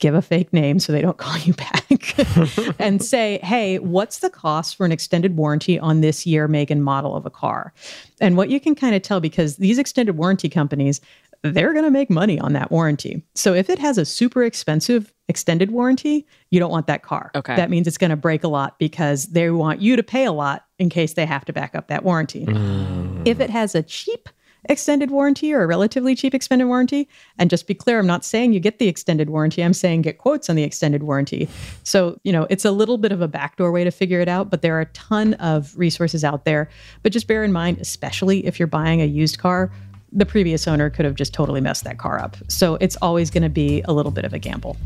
give 0.00 0.14
a 0.14 0.20
fake 0.20 0.52
name 0.52 0.78
so 0.78 0.92
they 0.92 1.00
don't 1.00 1.16
call 1.18 1.38
you 1.38 1.54
back, 1.54 2.78
and 2.78 3.02
say, 3.02 3.40
hey, 3.42 3.78
what's 3.78 4.18
the 4.18 4.28
cost 4.28 4.76
for 4.76 4.84
an 4.84 4.92
extended 4.92 5.34
warranty 5.34 5.78
on 5.78 6.02
this 6.02 6.26
year, 6.26 6.46
make, 6.46 6.70
and 6.70 6.84
model 6.84 7.16
of 7.16 7.24
a 7.24 7.30
car? 7.30 7.72
And 8.20 8.36
what 8.36 8.50
you 8.50 8.60
can 8.60 8.74
kind 8.74 8.94
of 8.94 9.00
tell, 9.00 9.18
because 9.18 9.56
these 9.56 9.78
extended 9.78 10.18
warranty 10.18 10.50
companies, 10.50 11.00
they're 11.44 11.72
going 11.72 11.84
to 11.84 11.90
make 11.90 12.08
money 12.08 12.40
on 12.40 12.54
that 12.54 12.70
warranty. 12.70 13.22
So 13.34 13.52
if 13.52 13.68
it 13.68 13.78
has 13.78 13.98
a 13.98 14.04
super 14.04 14.42
expensive 14.44 15.12
extended 15.28 15.70
warranty, 15.70 16.26
you 16.50 16.58
don't 16.58 16.70
want 16.70 16.86
that 16.86 17.02
car. 17.02 17.30
Okay. 17.34 17.54
That 17.54 17.68
means 17.68 17.86
it's 17.86 17.98
going 17.98 18.10
to 18.10 18.16
break 18.16 18.44
a 18.44 18.48
lot 18.48 18.78
because 18.78 19.26
they 19.26 19.50
want 19.50 19.80
you 19.80 19.96
to 19.96 20.02
pay 20.02 20.24
a 20.24 20.32
lot 20.32 20.64
in 20.78 20.88
case 20.88 21.12
they 21.12 21.26
have 21.26 21.44
to 21.44 21.52
back 21.52 21.74
up 21.74 21.88
that 21.88 22.02
warranty. 22.02 22.46
Mm. 22.46 23.26
If 23.26 23.40
it 23.40 23.50
has 23.50 23.74
a 23.74 23.82
cheap 23.82 24.28
extended 24.70 25.10
warranty 25.10 25.52
or 25.52 25.62
a 25.62 25.66
relatively 25.66 26.14
cheap 26.14 26.34
extended 26.34 26.66
warranty, 26.66 27.06
and 27.38 27.50
just 27.50 27.66
be 27.66 27.74
clear, 27.74 27.98
I'm 27.98 28.06
not 28.06 28.24
saying 28.24 28.54
you 28.54 28.60
get 28.60 28.78
the 28.78 28.88
extended 28.88 29.28
warranty, 29.28 29.62
I'm 29.62 29.74
saying 29.74 30.02
get 30.02 30.16
quotes 30.16 30.48
on 30.48 30.56
the 30.56 30.62
extended 30.62 31.02
warranty. 31.02 31.46
So, 31.82 32.18
you 32.24 32.32
know, 32.32 32.46
it's 32.48 32.64
a 32.64 32.70
little 32.70 32.96
bit 32.96 33.12
of 33.12 33.20
a 33.20 33.28
backdoor 33.28 33.70
way 33.70 33.84
to 33.84 33.90
figure 33.90 34.20
it 34.20 34.28
out, 34.28 34.48
but 34.48 34.62
there 34.62 34.74
are 34.78 34.80
a 34.80 34.86
ton 34.86 35.34
of 35.34 35.76
resources 35.76 36.24
out 36.24 36.46
there. 36.46 36.70
But 37.02 37.12
just 37.12 37.26
bear 37.26 37.44
in 37.44 37.52
mind, 37.52 37.78
especially 37.78 38.46
if 38.46 38.58
you're 38.58 38.66
buying 38.66 39.02
a 39.02 39.06
used 39.06 39.38
car, 39.38 39.70
the 40.14 40.24
previous 40.24 40.68
owner 40.68 40.88
could 40.90 41.04
have 41.04 41.16
just 41.16 41.34
totally 41.34 41.60
messed 41.60 41.84
that 41.84 41.98
car 41.98 42.20
up. 42.20 42.36
So 42.48 42.76
it's 42.80 42.96
always 43.02 43.30
going 43.30 43.42
to 43.42 43.48
be 43.48 43.82
a 43.82 43.92
little 43.92 44.12
bit 44.12 44.24
of 44.24 44.32
a 44.32 44.38
gamble. 44.38 44.76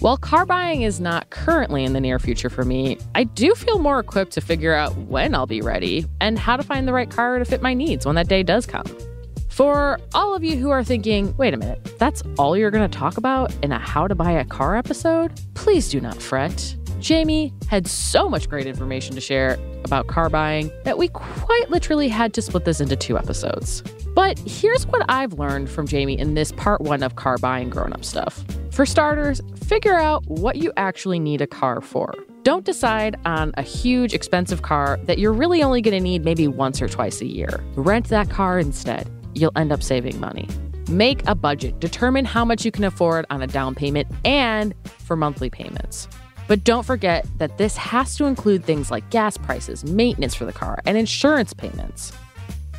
While 0.00 0.16
car 0.16 0.44
buying 0.44 0.82
is 0.82 1.00
not 1.00 1.30
currently 1.30 1.84
in 1.84 1.92
the 1.92 2.00
near 2.00 2.18
future 2.18 2.50
for 2.50 2.64
me, 2.64 2.98
I 3.14 3.22
do 3.22 3.54
feel 3.54 3.78
more 3.78 4.00
equipped 4.00 4.32
to 4.32 4.40
figure 4.40 4.74
out 4.74 4.96
when 4.96 5.32
I'll 5.32 5.46
be 5.46 5.60
ready 5.60 6.06
and 6.20 6.38
how 6.38 6.56
to 6.56 6.62
find 6.64 6.88
the 6.88 6.92
right 6.92 7.08
car 7.08 7.38
to 7.38 7.44
fit 7.44 7.62
my 7.62 7.72
needs 7.72 8.04
when 8.04 8.16
that 8.16 8.26
day 8.26 8.42
does 8.42 8.66
come. 8.66 8.84
For 9.48 10.00
all 10.12 10.34
of 10.34 10.42
you 10.42 10.56
who 10.56 10.70
are 10.70 10.82
thinking, 10.82 11.36
wait 11.36 11.54
a 11.54 11.56
minute, 11.56 11.98
that's 11.98 12.22
all 12.36 12.56
you're 12.56 12.72
going 12.72 12.90
to 12.90 12.98
talk 12.98 13.16
about 13.16 13.54
in 13.62 13.70
a 13.70 13.78
How 13.78 14.08
to 14.08 14.14
Buy 14.16 14.32
a 14.32 14.44
Car 14.44 14.76
episode? 14.76 15.40
Please 15.54 15.88
do 15.88 16.00
not 16.00 16.20
fret. 16.20 16.74
Jamie 17.02 17.52
had 17.68 17.88
so 17.88 18.28
much 18.28 18.48
great 18.48 18.64
information 18.64 19.16
to 19.16 19.20
share 19.20 19.58
about 19.84 20.06
car 20.06 20.30
buying 20.30 20.70
that 20.84 20.98
we 20.98 21.08
quite 21.08 21.68
literally 21.68 22.08
had 22.08 22.32
to 22.34 22.40
split 22.40 22.64
this 22.64 22.80
into 22.80 22.94
two 22.94 23.18
episodes. 23.18 23.82
But 24.14 24.38
here's 24.38 24.86
what 24.86 25.04
I've 25.08 25.32
learned 25.32 25.68
from 25.68 25.88
Jamie 25.88 26.16
in 26.16 26.34
this 26.34 26.52
part 26.52 26.80
one 26.80 27.02
of 27.02 27.16
car 27.16 27.38
buying 27.38 27.70
grown 27.70 27.92
up 27.92 28.04
stuff. 28.04 28.44
For 28.70 28.86
starters, 28.86 29.40
figure 29.64 29.96
out 29.96 30.24
what 30.26 30.56
you 30.56 30.72
actually 30.76 31.18
need 31.18 31.40
a 31.40 31.46
car 31.46 31.80
for. 31.80 32.14
Don't 32.44 32.64
decide 32.64 33.16
on 33.24 33.52
a 33.56 33.62
huge, 33.62 34.14
expensive 34.14 34.62
car 34.62 35.00
that 35.04 35.18
you're 35.18 35.32
really 35.32 35.60
only 35.60 35.82
going 35.82 35.96
to 35.96 36.00
need 36.00 36.24
maybe 36.24 36.46
once 36.46 36.80
or 36.80 36.88
twice 36.88 37.20
a 37.20 37.26
year. 37.26 37.64
Rent 37.74 38.10
that 38.10 38.30
car 38.30 38.60
instead. 38.60 39.10
You'll 39.34 39.52
end 39.56 39.72
up 39.72 39.82
saving 39.82 40.20
money. 40.20 40.48
Make 40.88 41.26
a 41.26 41.34
budget. 41.34 41.80
Determine 41.80 42.24
how 42.24 42.44
much 42.44 42.64
you 42.64 42.70
can 42.70 42.84
afford 42.84 43.26
on 43.28 43.42
a 43.42 43.48
down 43.48 43.74
payment 43.74 44.06
and 44.24 44.72
for 44.84 45.16
monthly 45.16 45.50
payments. 45.50 46.06
But 46.48 46.64
don't 46.64 46.84
forget 46.84 47.26
that 47.38 47.58
this 47.58 47.76
has 47.76 48.16
to 48.16 48.24
include 48.26 48.64
things 48.64 48.90
like 48.90 49.08
gas 49.10 49.36
prices, 49.36 49.84
maintenance 49.84 50.34
for 50.34 50.44
the 50.44 50.52
car, 50.52 50.80
and 50.86 50.98
insurance 50.98 51.52
payments. 51.52 52.12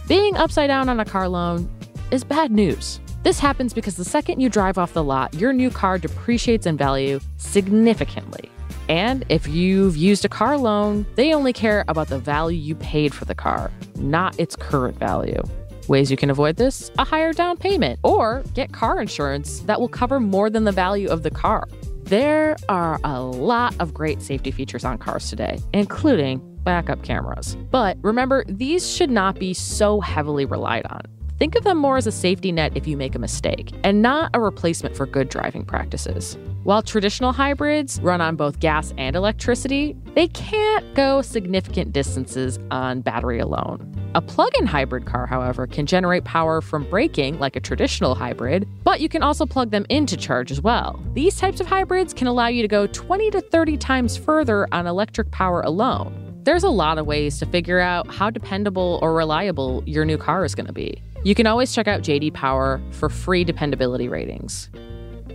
Being 0.08 0.36
upside 0.36 0.68
down 0.68 0.90
on 0.90 1.00
a 1.00 1.06
car 1.06 1.28
loan 1.30 1.70
is 2.12 2.24
bad 2.24 2.52
news. 2.52 3.00
This 3.24 3.40
happens 3.40 3.74
because 3.74 3.96
the 3.96 4.04
second 4.04 4.42
you 4.42 4.50
drive 4.50 4.78
off 4.78 4.94
the 4.94 5.04
lot, 5.04 5.34
your 5.34 5.54
new 5.54 5.70
car 5.70 5.98
depreciates 5.98 6.66
in 6.66 6.76
value 6.76 7.22
significantly. 7.38 8.50
And 8.90 9.26
if 9.30 9.48
you've 9.48 9.96
used 9.96 10.26
a 10.26 10.30
car 10.30 10.58
loan, 10.58 11.06
they 11.16 11.34
only 11.34 11.54
care 11.54 11.86
about 11.88 12.10
the 12.10 12.20
value 12.20 12.58
you 12.58 12.76
paid 12.76 13.14
for 13.14 13.24
the 13.24 13.34
car, 13.34 13.72
not 13.96 14.38
its 14.38 14.58
current 14.58 15.00
value. 15.00 15.42
Ways 15.88 16.12
you 16.12 16.18
can 16.18 16.30
avoid 16.30 16.58
this 16.58 16.92
a 16.98 17.06
higher 17.06 17.32
down 17.32 17.58
payment 17.58 18.00
or 18.04 18.44
get 18.54 18.74
car 18.74 19.00
insurance 19.00 19.60
that 19.62 19.80
will 19.80 19.88
cover 19.88 20.20
more 20.20 20.50
than 20.50 20.66
the 20.66 20.72
value 20.72 21.10
of 21.10 21.24
the 21.24 21.32
car. 21.32 21.68
There 22.04 22.58
are 22.68 23.00
a 23.04 23.22
lot 23.22 23.74
of 23.80 23.94
great 23.94 24.22
safety 24.22 24.52
features 24.52 24.84
on 24.84 24.98
cars 24.98 25.30
today, 25.30 25.60
including 25.74 26.42
backup 26.64 27.02
cameras. 27.02 27.56
But 27.72 27.98
remember, 28.02 28.44
these 28.48 28.90
should 28.90 29.10
not 29.10 29.40
be 29.40 29.54
so 29.54 30.02
heavily 30.02 30.46
relied 30.46 30.86
on. 30.88 31.02
Think 31.40 31.56
of 31.56 31.64
them 31.64 31.78
more 31.78 31.98
as 31.98 32.06
a 32.06 32.12
safety 32.12 32.52
net 32.52 32.74
if 32.76 32.88
you 32.88 32.98
make 32.98 33.16
a 33.16 33.20
mistake, 33.20 33.72
and 33.84 34.02
not 34.02 34.30
a 34.34 34.42
replacement 34.42 34.96
for 34.96 35.06
good 35.06 35.30
driving 35.30 35.66
practices. 35.66 36.38
While 36.64 36.82
traditional 36.82 37.32
hybrids 37.32 38.00
run 38.02 38.22
on 38.22 38.36
both 38.36 38.60
gas 38.60 38.94
and 38.98 39.16
electricity, 39.16 39.96
they 40.14 40.28
can't 40.28 40.94
go 40.96 41.22
significant 41.22 41.94
distances 41.94 42.60
on 42.70 43.02
battery 43.02 43.40
alone. 43.40 43.93
A 44.16 44.22
plug 44.22 44.52
in 44.60 44.68
hybrid 44.68 45.08
car, 45.08 45.26
however, 45.26 45.66
can 45.66 45.88
generate 45.88 46.24
power 46.24 46.62
from 46.62 46.88
braking 46.88 47.40
like 47.40 47.56
a 47.56 47.60
traditional 47.60 48.14
hybrid, 48.14 48.68
but 48.84 49.02
you 49.02 49.10
can 49.10 49.24
also 49.24 49.44
plug 49.44 49.72
them 49.72 49.88
in 49.90 50.06
to 50.06 50.16
charge 50.16 50.52
as 50.52 50.62
well. 50.62 51.04
These 51.16 51.38
types 51.38 51.60
of 51.60 51.66
hybrids 51.66 52.14
can 52.14 52.28
allow 52.28 52.46
you 52.46 52.62
to 52.62 52.68
go 52.68 52.86
20 52.86 53.32
to 53.32 53.42
30 53.42 53.76
times 53.78 54.16
further 54.16 54.68
on 54.72 54.86
electric 54.86 55.32
power 55.32 55.62
alone. 55.62 56.42
There's 56.44 56.64
a 56.64 56.70
lot 56.70 57.00
of 57.00 57.08
ways 57.08 57.40
to 57.40 57.48
figure 57.48 57.80
out 57.80 58.14
how 58.14 58.30
dependable 58.30 59.00
or 59.02 59.16
reliable 59.16 59.82
your 59.88 60.06
new 60.06 60.20
car 60.20 60.46
is 60.46 60.54
going 60.54 60.68
to 60.68 60.74
be. 60.74 61.02
You 61.24 61.34
can 61.34 61.48
always 61.48 61.74
check 61.74 61.88
out 61.88 62.02
JD 62.02 62.36
Power 62.36 62.80
for 62.92 63.10
free 63.10 63.44
dependability 63.44 64.10
ratings. 64.10 64.70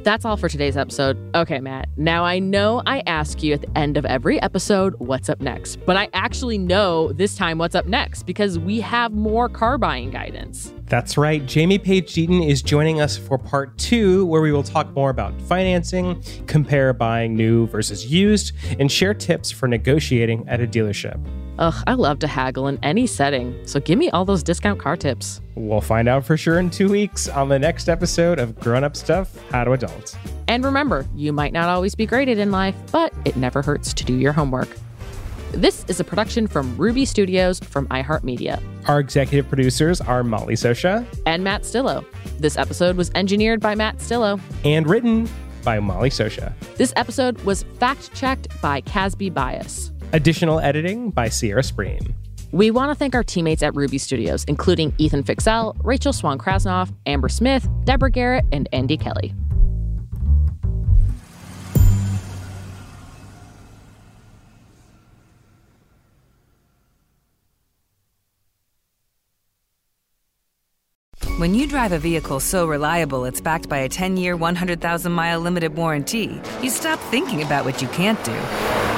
That's 0.08 0.24
all 0.24 0.38
for 0.38 0.48
today's 0.48 0.78
episode. 0.78 1.18
Okay, 1.34 1.60
Matt. 1.60 1.90
Now 1.98 2.24
I 2.24 2.38
know 2.38 2.82
I 2.86 3.02
ask 3.06 3.42
you 3.42 3.52
at 3.52 3.60
the 3.60 3.78
end 3.78 3.98
of 3.98 4.06
every 4.06 4.40
episode, 4.40 4.94
what's 4.96 5.28
up 5.28 5.38
next? 5.42 5.84
But 5.84 5.98
I 5.98 6.08
actually 6.14 6.56
know 6.56 7.12
this 7.12 7.36
time 7.36 7.58
what's 7.58 7.74
up 7.74 7.84
next 7.84 8.22
because 8.22 8.58
we 8.58 8.80
have 8.80 9.12
more 9.12 9.50
car 9.50 9.76
buying 9.76 10.08
guidance. 10.08 10.72
That's 10.86 11.18
right. 11.18 11.44
Jamie 11.44 11.76
Page 11.76 12.14
Deaton 12.14 12.48
is 12.48 12.62
joining 12.62 13.02
us 13.02 13.18
for 13.18 13.36
part 13.36 13.76
two, 13.76 14.24
where 14.24 14.40
we 14.40 14.50
will 14.50 14.62
talk 14.62 14.90
more 14.94 15.10
about 15.10 15.38
financing, 15.42 16.22
compare 16.46 16.94
buying 16.94 17.36
new 17.36 17.66
versus 17.66 18.10
used, 18.10 18.52
and 18.78 18.90
share 18.90 19.12
tips 19.12 19.50
for 19.50 19.68
negotiating 19.68 20.48
at 20.48 20.62
a 20.62 20.66
dealership. 20.66 21.20
Ugh, 21.58 21.74
I 21.88 21.94
love 21.94 22.20
to 22.20 22.28
haggle 22.28 22.68
in 22.68 22.78
any 22.84 23.06
setting, 23.06 23.54
so 23.66 23.80
give 23.80 23.98
me 23.98 24.10
all 24.10 24.24
those 24.24 24.44
discount 24.44 24.78
car 24.78 24.96
tips. 24.96 25.40
We'll 25.56 25.80
find 25.80 26.08
out 26.08 26.24
for 26.24 26.36
sure 26.36 26.60
in 26.60 26.70
two 26.70 26.88
weeks 26.88 27.28
on 27.28 27.48
the 27.48 27.58
next 27.58 27.88
episode 27.88 28.38
of 28.38 28.58
Grown 28.60 28.84
Up 28.84 28.96
Stuff 28.96 29.36
How 29.50 29.64
to 29.64 29.72
Adult. 29.72 30.16
And 30.46 30.64
remember, 30.64 31.04
you 31.16 31.32
might 31.32 31.52
not 31.52 31.68
always 31.68 31.96
be 31.96 32.06
graded 32.06 32.38
in 32.38 32.52
life, 32.52 32.76
but 32.92 33.12
it 33.24 33.36
never 33.36 33.60
hurts 33.60 33.92
to 33.94 34.04
do 34.04 34.14
your 34.14 34.32
homework. 34.32 34.68
This 35.50 35.84
is 35.88 35.98
a 35.98 36.04
production 36.04 36.46
from 36.46 36.76
Ruby 36.76 37.04
Studios 37.04 37.58
from 37.58 37.88
iHeartMedia. 37.88 38.62
Our 38.86 39.00
executive 39.00 39.48
producers 39.48 40.00
are 40.00 40.22
Molly 40.22 40.54
Sosha 40.54 41.04
and 41.26 41.42
Matt 41.42 41.62
Stillo. 41.62 42.04
This 42.38 42.56
episode 42.56 42.96
was 42.96 43.10
engineered 43.16 43.58
by 43.58 43.74
Matt 43.74 43.98
Stillo 43.98 44.38
and 44.64 44.88
written 44.88 45.28
by 45.64 45.80
Molly 45.80 46.10
Sosha. 46.10 46.52
This 46.76 46.92
episode 46.94 47.40
was 47.42 47.64
fact 47.80 48.14
checked 48.14 48.60
by 48.62 48.80
Casby 48.82 49.30
Bias. 49.30 49.90
Additional 50.14 50.58
editing 50.60 51.10
by 51.10 51.28
Sierra 51.28 51.60
Spreen. 51.60 52.14
We 52.50 52.70
want 52.70 52.90
to 52.90 52.94
thank 52.94 53.14
our 53.14 53.22
teammates 53.22 53.62
at 53.62 53.76
Ruby 53.76 53.98
Studios, 53.98 54.42
including 54.44 54.94
Ethan 54.96 55.22
Fixell, 55.22 55.76
Rachel 55.84 56.14
Swan 56.14 56.38
Krasnoff, 56.38 56.90
Amber 57.04 57.28
Smith, 57.28 57.68
Deborah 57.84 58.10
Garrett, 58.10 58.46
and 58.50 58.70
Andy 58.72 58.96
Kelly. 58.96 59.34
When 71.36 71.54
you 71.54 71.68
drive 71.68 71.92
a 71.92 71.98
vehicle 71.98 72.40
so 72.40 72.66
reliable 72.66 73.26
it's 73.26 73.42
backed 73.42 73.68
by 73.68 73.78
a 73.78 73.88
10 73.90 74.16
year, 74.16 74.36
100,000 74.36 75.12
mile 75.12 75.38
limited 75.38 75.76
warranty, 75.76 76.40
you 76.62 76.70
stop 76.70 76.98
thinking 77.10 77.42
about 77.42 77.66
what 77.66 77.82
you 77.82 77.88
can't 77.88 78.22
do 78.24 78.97